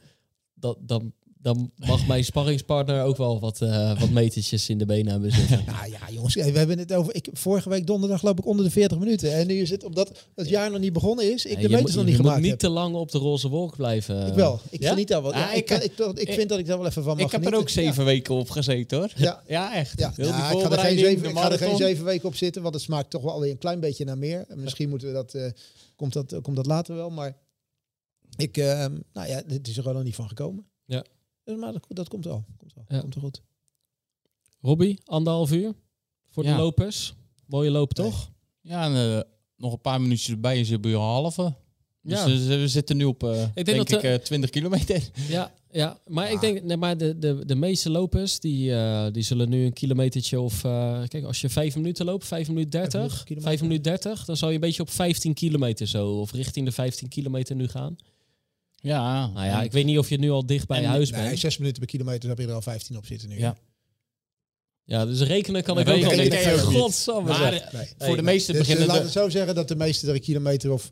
[0.53, 5.11] Dat, dan, dan mag mijn sparringspartner ook wel wat, eh, wat metertjes in de benen
[5.11, 5.63] hebben zitten.
[5.72, 7.15] Nou ja, jongens, we hebben het over.
[7.15, 9.34] Ik, vorige week donderdag loop ik onder de 40 minuten.
[9.34, 11.45] En nu is het omdat het jaar nog niet begonnen is.
[11.45, 12.59] Ik Ja, de je meters moet, nog je niet moet gemaakt niet heb.
[12.59, 14.27] te lang op de roze wolk blijven.
[14.27, 14.59] Ik wel.
[14.69, 14.89] Ik Ja?
[14.89, 15.34] geniet daar wel.
[15.34, 15.81] Ja, Ah, ik, ik- kan-
[16.11, 17.69] ik, ik, ik- vind dat ik daar wel even van mag Ik heb er ook
[17.69, 19.11] zeven weken op gezeten hoor.
[19.15, 19.43] Ja.
[19.47, 19.99] Ja, echt.
[19.99, 22.05] Ja, Heel ja, die ik, ga er geen zeven, de ik ga er geen zeven
[22.05, 24.45] weken op zitten, want het smaakt toch wel alweer een klein beetje naar meer.
[24.47, 25.45] En misschien moeten we dat, eh,
[25.95, 27.38] komt, dat, komt dat later wel, maar
[28.38, 30.65] ik, eh, nou ja, het is er gewoon nog niet van gekomen.
[30.85, 31.03] Ja.
[31.43, 32.43] Dus, maar dat, dat komt wel.
[32.57, 32.85] Komt wel.
[32.88, 32.99] Ja.
[32.99, 33.41] Komt er goed.
[34.61, 35.73] Robbie, anderhalf uur
[36.30, 37.13] voor de lopers.
[37.45, 38.31] Mooie loop, toch?
[38.61, 39.22] Ja, en, eh,
[39.57, 41.53] nog een paar minuutjes erbij en zit bij een halve.
[42.01, 42.26] Dus Ja.
[42.26, 45.09] eh, we zitten nu op, eh, denk denk, dat ik, eh 20 kilometer.
[45.30, 45.99] Ja, ja.
[46.07, 49.65] maar ik denk, nee, maar de, de, de meeste lopers, die, eh, die zullen nu
[49.65, 50.63] een kilometertje of...
[50.63, 53.49] eh, kijk, als je vijf minuten loopt, vijf minuten Vijf 30, minuten kilometer.
[53.49, 56.72] vijf minuten 30, dan zal je een beetje op 15 kilometer zo, of richting de
[56.72, 57.95] 15 kilometer nu gaan.
[58.81, 61.23] Ja, Nou ja, ik weet niet of je nu al dicht bij En- huis Nee,
[61.27, 61.39] bent.
[61.39, 63.37] zes minuten per kilometer heb je er al 15 op zitten nu.
[63.39, 63.57] Ja.
[64.83, 66.59] Ja, dus rekenen kan ik Nee, ook al niet.
[66.61, 67.87] Godsamme Maar Nee.
[67.97, 70.13] voor de meeste Dus, eh, beginnen laat de- het zo zeggen dat de meeste er
[70.13, 70.91] een kilometer of...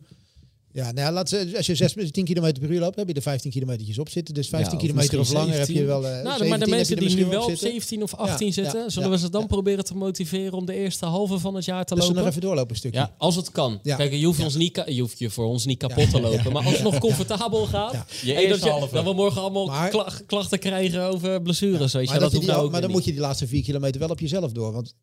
[0.73, 3.13] Ja, nou ja, laat ze, als je 6, 10 kilometer per uur loopt, heb je
[3.13, 4.33] er 15 kilometertjes op zitten.
[4.33, 5.85] Dus 15 of kilometer of langer heb je 17.
[5.85, 6.05] wel...
[6.07, 7.67] eh, Nou, maar 17 de mensen die nu wel op zitten.
[7.69, 9.47] 17 of 18 Ja, zitten, ja, zullen ja, we ze dan ja.
[9.47, 12.15] proberen te motiveren om de eerste halve van het jaar te ze lopen?
[12.15, 12.99] nog even doorlopen een stukje.
[12.99, 13.15] Ja.
[13.17, 13.79] Als het kan.
[13.83, 13.95] Ja.
[13.95, 14.43] Kijk, je hoeft, Ja.
[14.45, 16.51] ons niet, je hoeft je voor ons niet kapot te lopen.
[16.53, 17.93] Maar als het nog comfortabel gaat.
[17.93, 18.05] Ja.
[18.23, 18.93] Je en dat, halve.
[18.95, 21.93] dat we morgen allemaal Maar- klachten krijgen over blessures.
[21.93, 23.99] weet je, maar dat, hoeft nou ook maar dan moet je die laatste 4 kilometer
[23.99, 24.71] wel op jezelf door.
[24.73, 24.95] Want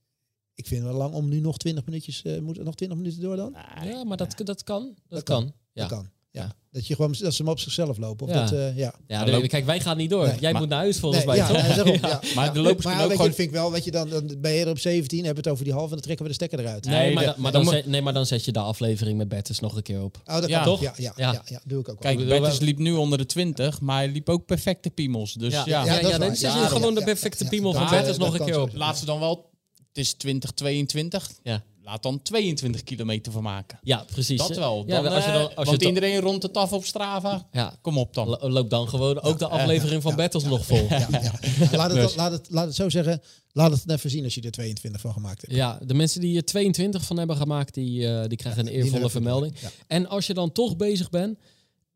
[0.56, 2.22] ik vind het wel lang om nu nog 20 minuutjes...
[2.22, 3.54] eh moet er nog 20 minuten door dan?
[3.84, 4.82] Ja, maar dat, dat kan.
[4.84, 5.42] Dat, Dat kan.
[5.42, 5.52] kan.
[5.72, 5.80] Ja.
[5.82, 6.00] Dat kan.
[6.30, 6.42] Ja.
[6.42, 6.54] Ja.
[6.70, 8.26] Dat, je gewoon, dat ze hem op zichzelf lopen.
[8.26, 8.40] Of Ja.
[8.40, 8.94] dat, eh, ja.
[9.06, 10.26] Ja, kijk, wij gaan niet door.
[10.26, 11.66] Nee, Jij maar- moet naar huis volgens Nee, mij, ja, toch?
[11.66, 12.20] ja, daarom, ja.
[12.34, 13.26] Maar de lopers maar ook gewoon...
[13.26, 15.40] je, vind ik wel, weet je, dan, dan ben je er op 17, hebben we
[15.40, 16.84] het over die halve en dan trekken we de stekker eruit.
[16.84, 19.60] Nee, Nee, maar, maar dan zet, nee, maar dan zet je de aflevering met Bertus
[19.60, 20.20] nog een keer op.
[20.24, 20.80] Oh, dat Ja, kan toch?
[20.80, 21.32] Ja, ja, Ja.
[21.32, 21.42] ja.
[21.44, 22.12] ja, doe ik ook wel.
[22.12, 25.32] Kijk, bedoel, Bertus we- liep nu onder de 20, maar hij liep ook perfecte piemels.
[25.34, 26.36] Dus ja, ja, ja, ja, dat is dan waar.
[26.36, 28.70] zet je Ja, gewoon de perfecte piemel van Bertus dat nog een keer op.
[28.74, 29.54] laat ze dan wel...
[29.96, 31.30] Het is 2022.
[31.42, 31.62] Ja.
[31.82, 33.78] Laat dan 22 kilometer van maken.
[33.82, 34.38] Ja, precies.
[34.38, 34.84] Dat wel.
[34.86, 36.84] Ja, Dan, als je eh, dan, als je want dan- iedereen rond de taf op
[36.84, 37.46] Strava.
[37.52, 38.28] ja, Kom op dan.
[38.28, 40.48] lo- loop dan gewoon ook de aflevering van ja, ja.
[40.48, 40.86] nog vol.
[40.88, 41.32] Ja, ja.
[41.72, 42.14] Laat, het, Dus.
[42.14, 45.12] laat, het, laat het zo zeggen, laat het even zien als je er 22 van
[45.12, 45.54] gemaakt hebt.
[45.54, 49.10] Ja, de mensen die er 22 van hebben gemaakt, die, eh, die krijgen een eervolle
[49.10, 49.60] vermelding.
[49.60, 49.70] Ja.
[49.86, 51.38] En als je dan toch bezig bent,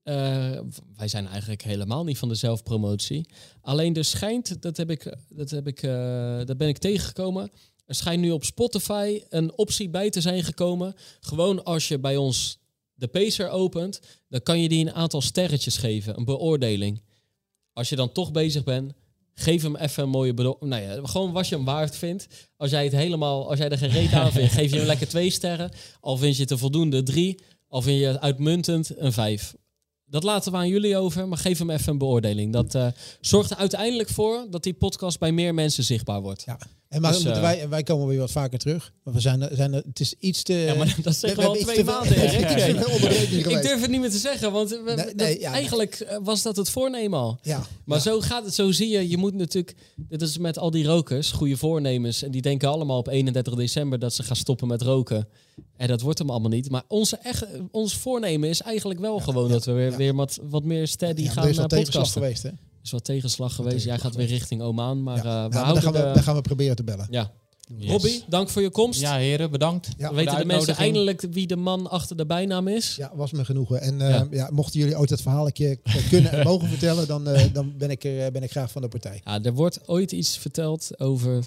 [0.03, 0.15] eh,
[0.97, 3.27] wij zijn eigenlijk helemaal niet van de zelfpromotie.
[3.61, 7.51] Alleen er schijnt, dat, heb ik, dat, heb ik, eh, dat ben ik tegengekomen.
[7.91, 10.95] Er schijnt nu op Spotify een optie bij te zijn gekomen.
[11.21, 12.59] Gewoon als je bij ons
[12.95, 17.03] de Pacer opent, dan kan je die een aantal sterretjes geven, een beoordeling.
[17.73, 18.93] Als je dan toch bezig bent,
[19.35, 22.27] geef hem even een mooie Nou ja, gewoon wat je hem waard vindt.
[22.57, 25.09] Als jij het helemaal, als jij er geen reet aan vindt, geef je hem lekker
[25.09, 25.71] twee sterren.
[26.01, 29.55] Al vind je het een voldoende drie, al vind je het uitmuntend een vijf.
[30.05, 32.53] Dat laten we aan jullie over, maar geef hem even een beoordeling.
[32.53, 32.87] Dat eh,
[33.21, 36.43] zorgt er uiteindelijk voor dat die podcast bij meer mensen zichtbaar wordt.
[36.43, 36.59] Ja.
[36.91, 38.93] En maar Dus, eh, wij, wij komen weer wat vaker terug.
[39.03, 40.53] Maar we zijn, er- zijn het is iets te...
[40.53, 42.17] Ja, maar dat zeggen we al twee te maanden.
[42.21, 42.23] Ja,
[42.57, 45.59] is Ik durf het niet meer te zeggen, want we- Nee, dat- nee, ja, nee.
[45.59, 47.39] eigenlijk eh, was dat het voornemen al.
[47.43, 49.09] Ja, Maar zo gaat het, zo zie je.
[49.09, 52.23] Je moet natuurlijk, dit is met al die rokers, goede voornemens.
[52.23, 55.29] En die denken allemaal op 31 december dat ze gaan stoppen met roken.
[55.77, 56.71] En dat wordt hem allemaal niet.
[56.71, 60.65] Maar onze echt, ons voornemen is eigenlijk wel gewoon dat we weer, weer wat, wat
[60.65, 62.23] meer steady gaan er is wel tegenslag podcasten.
[62.23, 62.51] geweest, hè?
[62.83, 63.85] Is wat tegenslag geweest.
[63.85, 65.03] Jij gaat weer richting Oman.
[65.03, 65.23] Maar Ja.
[65.45, 67.07] eh, we maar dan, gaan we, gaan we proberen te bellen.
[67.11, 67.33] Ja.
[67.77, 67.91] Yes.
[67.91, 69.01] Robbie, dank voor je komst.
[69.01, 69.89] Ja, heren, bedankt.
[69.99, 70.09] Ja.
[70.11, 72.97] We weten de, mensen eindelijk wie de man achter de bijnaam is.
[72.97, 73.81] Ja, was me genoegen.
[73.81, 74.27] En eh, Ja.
[74.31, 74.49] ja.
[74.53, 75.79] mochten jullie ooit dat verhaal een keer
[76.11, 78.83] kunnen en mogen vertellen, dan, eh, dan ben, ik er, eh, ben ik graag van
[78.83, 79.21] de partij.
[79.25, 81.45] Ja, er wordt ooit iets verteld over...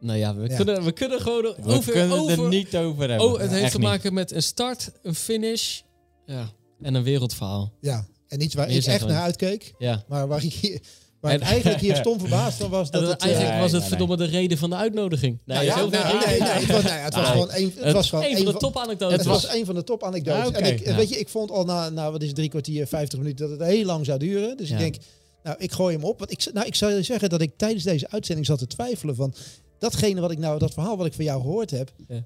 [0.00, 0.56] Nou ja, we, Ja.
[0.56, 1.92] Kunnen, we kunnen gewoon We over...
[1.92, 3.26] kunnen over er niet over hebben.
[3.32, 3.86] Oh, het heeft te niet.
[3.86, 5.80] maken met een start, een finish
[6.26, 6.50] ja,
[6.82, 7.72] en een wereldverhaal.
[7.80, 10.04] Ja, en iets waar Meer ik echt naar uitkeek, Ja.
[10.08, 10.80] maar waar ik, hier,
[11.20, 12.90] En- eigenlijk hier stom verbaasd van was.
[12.90, 15.38] Dat Dat het, eh, eigenlijk nee, was het nee, verdomme de reden van de uitnodiging.
[15.44, 15.90] Nee, nou ja, nou,
[16.26, 17.32] nee, nee, het was, nou ja, het was Nee.
[17.32, 19.16] gewoon een, het Het was gewoon een van de topanekdotes.
[19.16, 20.48] Het was een van de topanekdotes.
[20.60, 20.66] Ah.
[20.66, 20.94] En ik, Ja.
[20.94, 23.68] weet je, ik vond al na, na wat is drie kwartier, vijftig minuten, dat het
[23.68, 24.56] heel lang zou duren.
[24.56, 24.74] Dus Ja.
[24.74, 24.96] ik denk,
[25.42, 26.18] nou, ik gooi hem op.
[26.18, 29.14] Want ik, nou, ik zou je zeggen dat ik tijdens deze uitzending zat te twijfelen
[29.14, 29.34] van
[29.78, 32.24] datgene wat ik nou, dat verhaal wat ik van jou gehoord heb, Ja.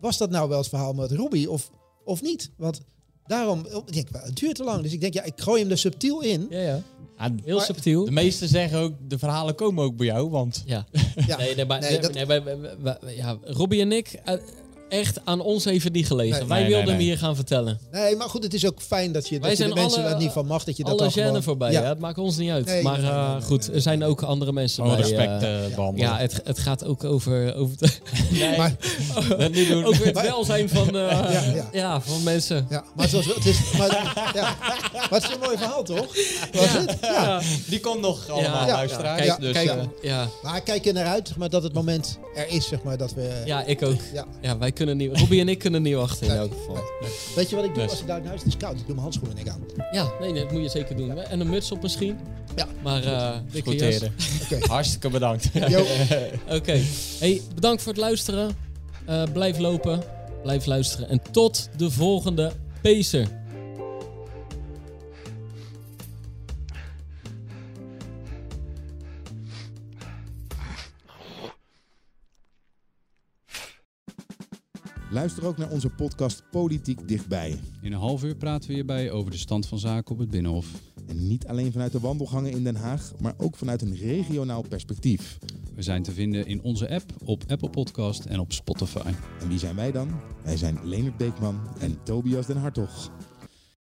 [0.00, 1.70] was dat nou wel het verhaal met Robbie of,
[2.04, 2.50] of niet?
[2.56, 2.80] Want
[3.26, 4.82] daarom, ik denk, wel, het duurt te lang.
[4.82, 6.46] Dus ik denk, ja, ik gooi hem er subtiel in.
[6.50, 6.82] Ja, ja.
[7.18, 8.04] Ja, Heel Maar- subtiel.
[8.04, 10.62] de meesten zeggen ook, de verhalen komen ook bij jou, want...
[10.66, 10.86] Ja.
[11.26, 11.36] Ja.
[11.36, 12.26] Nee, nee, maar, Nee, nee,
[12.82, 14.34] dat- ja, Robbie en ik, eh,
[14.88, 16.38] echt aan ons even niet gelegen.
[16.38, 16.48] Nee.
[16.48, 17.78] Wij Nee, wilden nee, hem hier gaan vertellen.
[17.92, 20.00] Nee, maar goed, het is ook fijn dat je, Wij dat je de zijn mensen
[20.02, 21.42] alle- het niet van mag, dat je dat Alle dan gêne gewoon...
[21.42, 21.82] voorbij, Ja.
[21.82, 21.88] hè?
[21.88, 22.66] het maakt ons niet uit.
[22.66, 25.08] Nee, maar eh, nee, goed, er zijn ook andere mensen Gewoon bij.
[25.08, 26.08] respect eh, eh, behandelen.
[26.10, 27.92] ja, het, het gaat ook over, over, de-
[28.30, 28.74] nee, Maar,
[29.38, 29.84] dat niet doen.
[29.84, 31.68] over het Maar- welzijn van, eh, Ja, ja.
[31.72, 32.66] ja, van mensen.
[32.70, 33.88] ja, maar, zoals, het is, maar,
[34.34, 34.56] ja,
[34.92, 36.06] maar het is een mooi verhaal, toch?
[36.52, 36.96] Was het?
[37.00, 37.40] Ja.
[37.66, 39.16] Die komt nog allemaal, Ja, luisteraars.
[39.16, 40.28] Kijk, Ja, dus, kijk, ja.
[40.42, 43.14] Maar kijk er naar uit zeg maar, dat het moment er is, zeg maar, dat
[43.14, 43.42] we...
[43.44, 44.00] ja, ik ook.
[44.12, 44.24] Ja.
[44.40, 46.82] Ja, wij kunnen niet, Robbie en ik kunnen niet wachten in elk geval.
[47.34, 47.90] Weet je wat ik doe Dus.
[47.90, 48.40] als ik daar naar huis?
[48.42, 48.72] Het is koud.
[48.72, 49.60] Ik doe mijn handschoenen niet aan.
[49.92, 51.18] Ja, nee, nee, dat moet je zeker doen.
[51.18, 52.18] En een muts op misschien.
[52.56, 52.66] Ja.
[52.82, 53.70] Maar eh dikke.
[53.70, 54.66] Oké.
[54.72, 55.50] Hartstikke bedankt.
[55.68, 55.84] Yo.
[56.48, 56.80] Oké.
[57.18, 58.56] Hey, bedankt voor het luisteren.
[59.06, 60.02] Eh, blijf lopen,
[60.42, 61.08] blijf luisteren.
[61.08, 62.52] En tot de volgende
[62.82, 63.28] Pacer.
[75.14, 77.60] Luister ook naar onze podcast Politiek Dichtbij.
[77.80, 80.66] In een half uur praten we hierbij over de stand van zaken op het Binnenhof.
[81.06, 85.38] En niet alleen vanuit de wandelgangen in Den Haag, maar ook vanuit een regionaal perspectief.
[85.74, 89.12] We zijn te vinden in onze app, op Apple Podcast en op Spotify.
[89.40, 90.20] En wie zijn wij dan?
[90.42, 93.10] Wij zijn Leonard Beekman en Tobias den Hartog.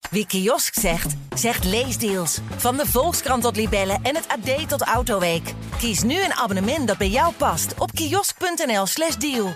[0.10, 2.40] Wie kiosk zegt, zegt leesdeals.
[2.56, 5.54] Van de Volkskrant tot Libellen en het AD tot Autoweek.
[5.78, 9.54] Kies nu een abonnement dat bij jou past op kiosk.nl/slash deal.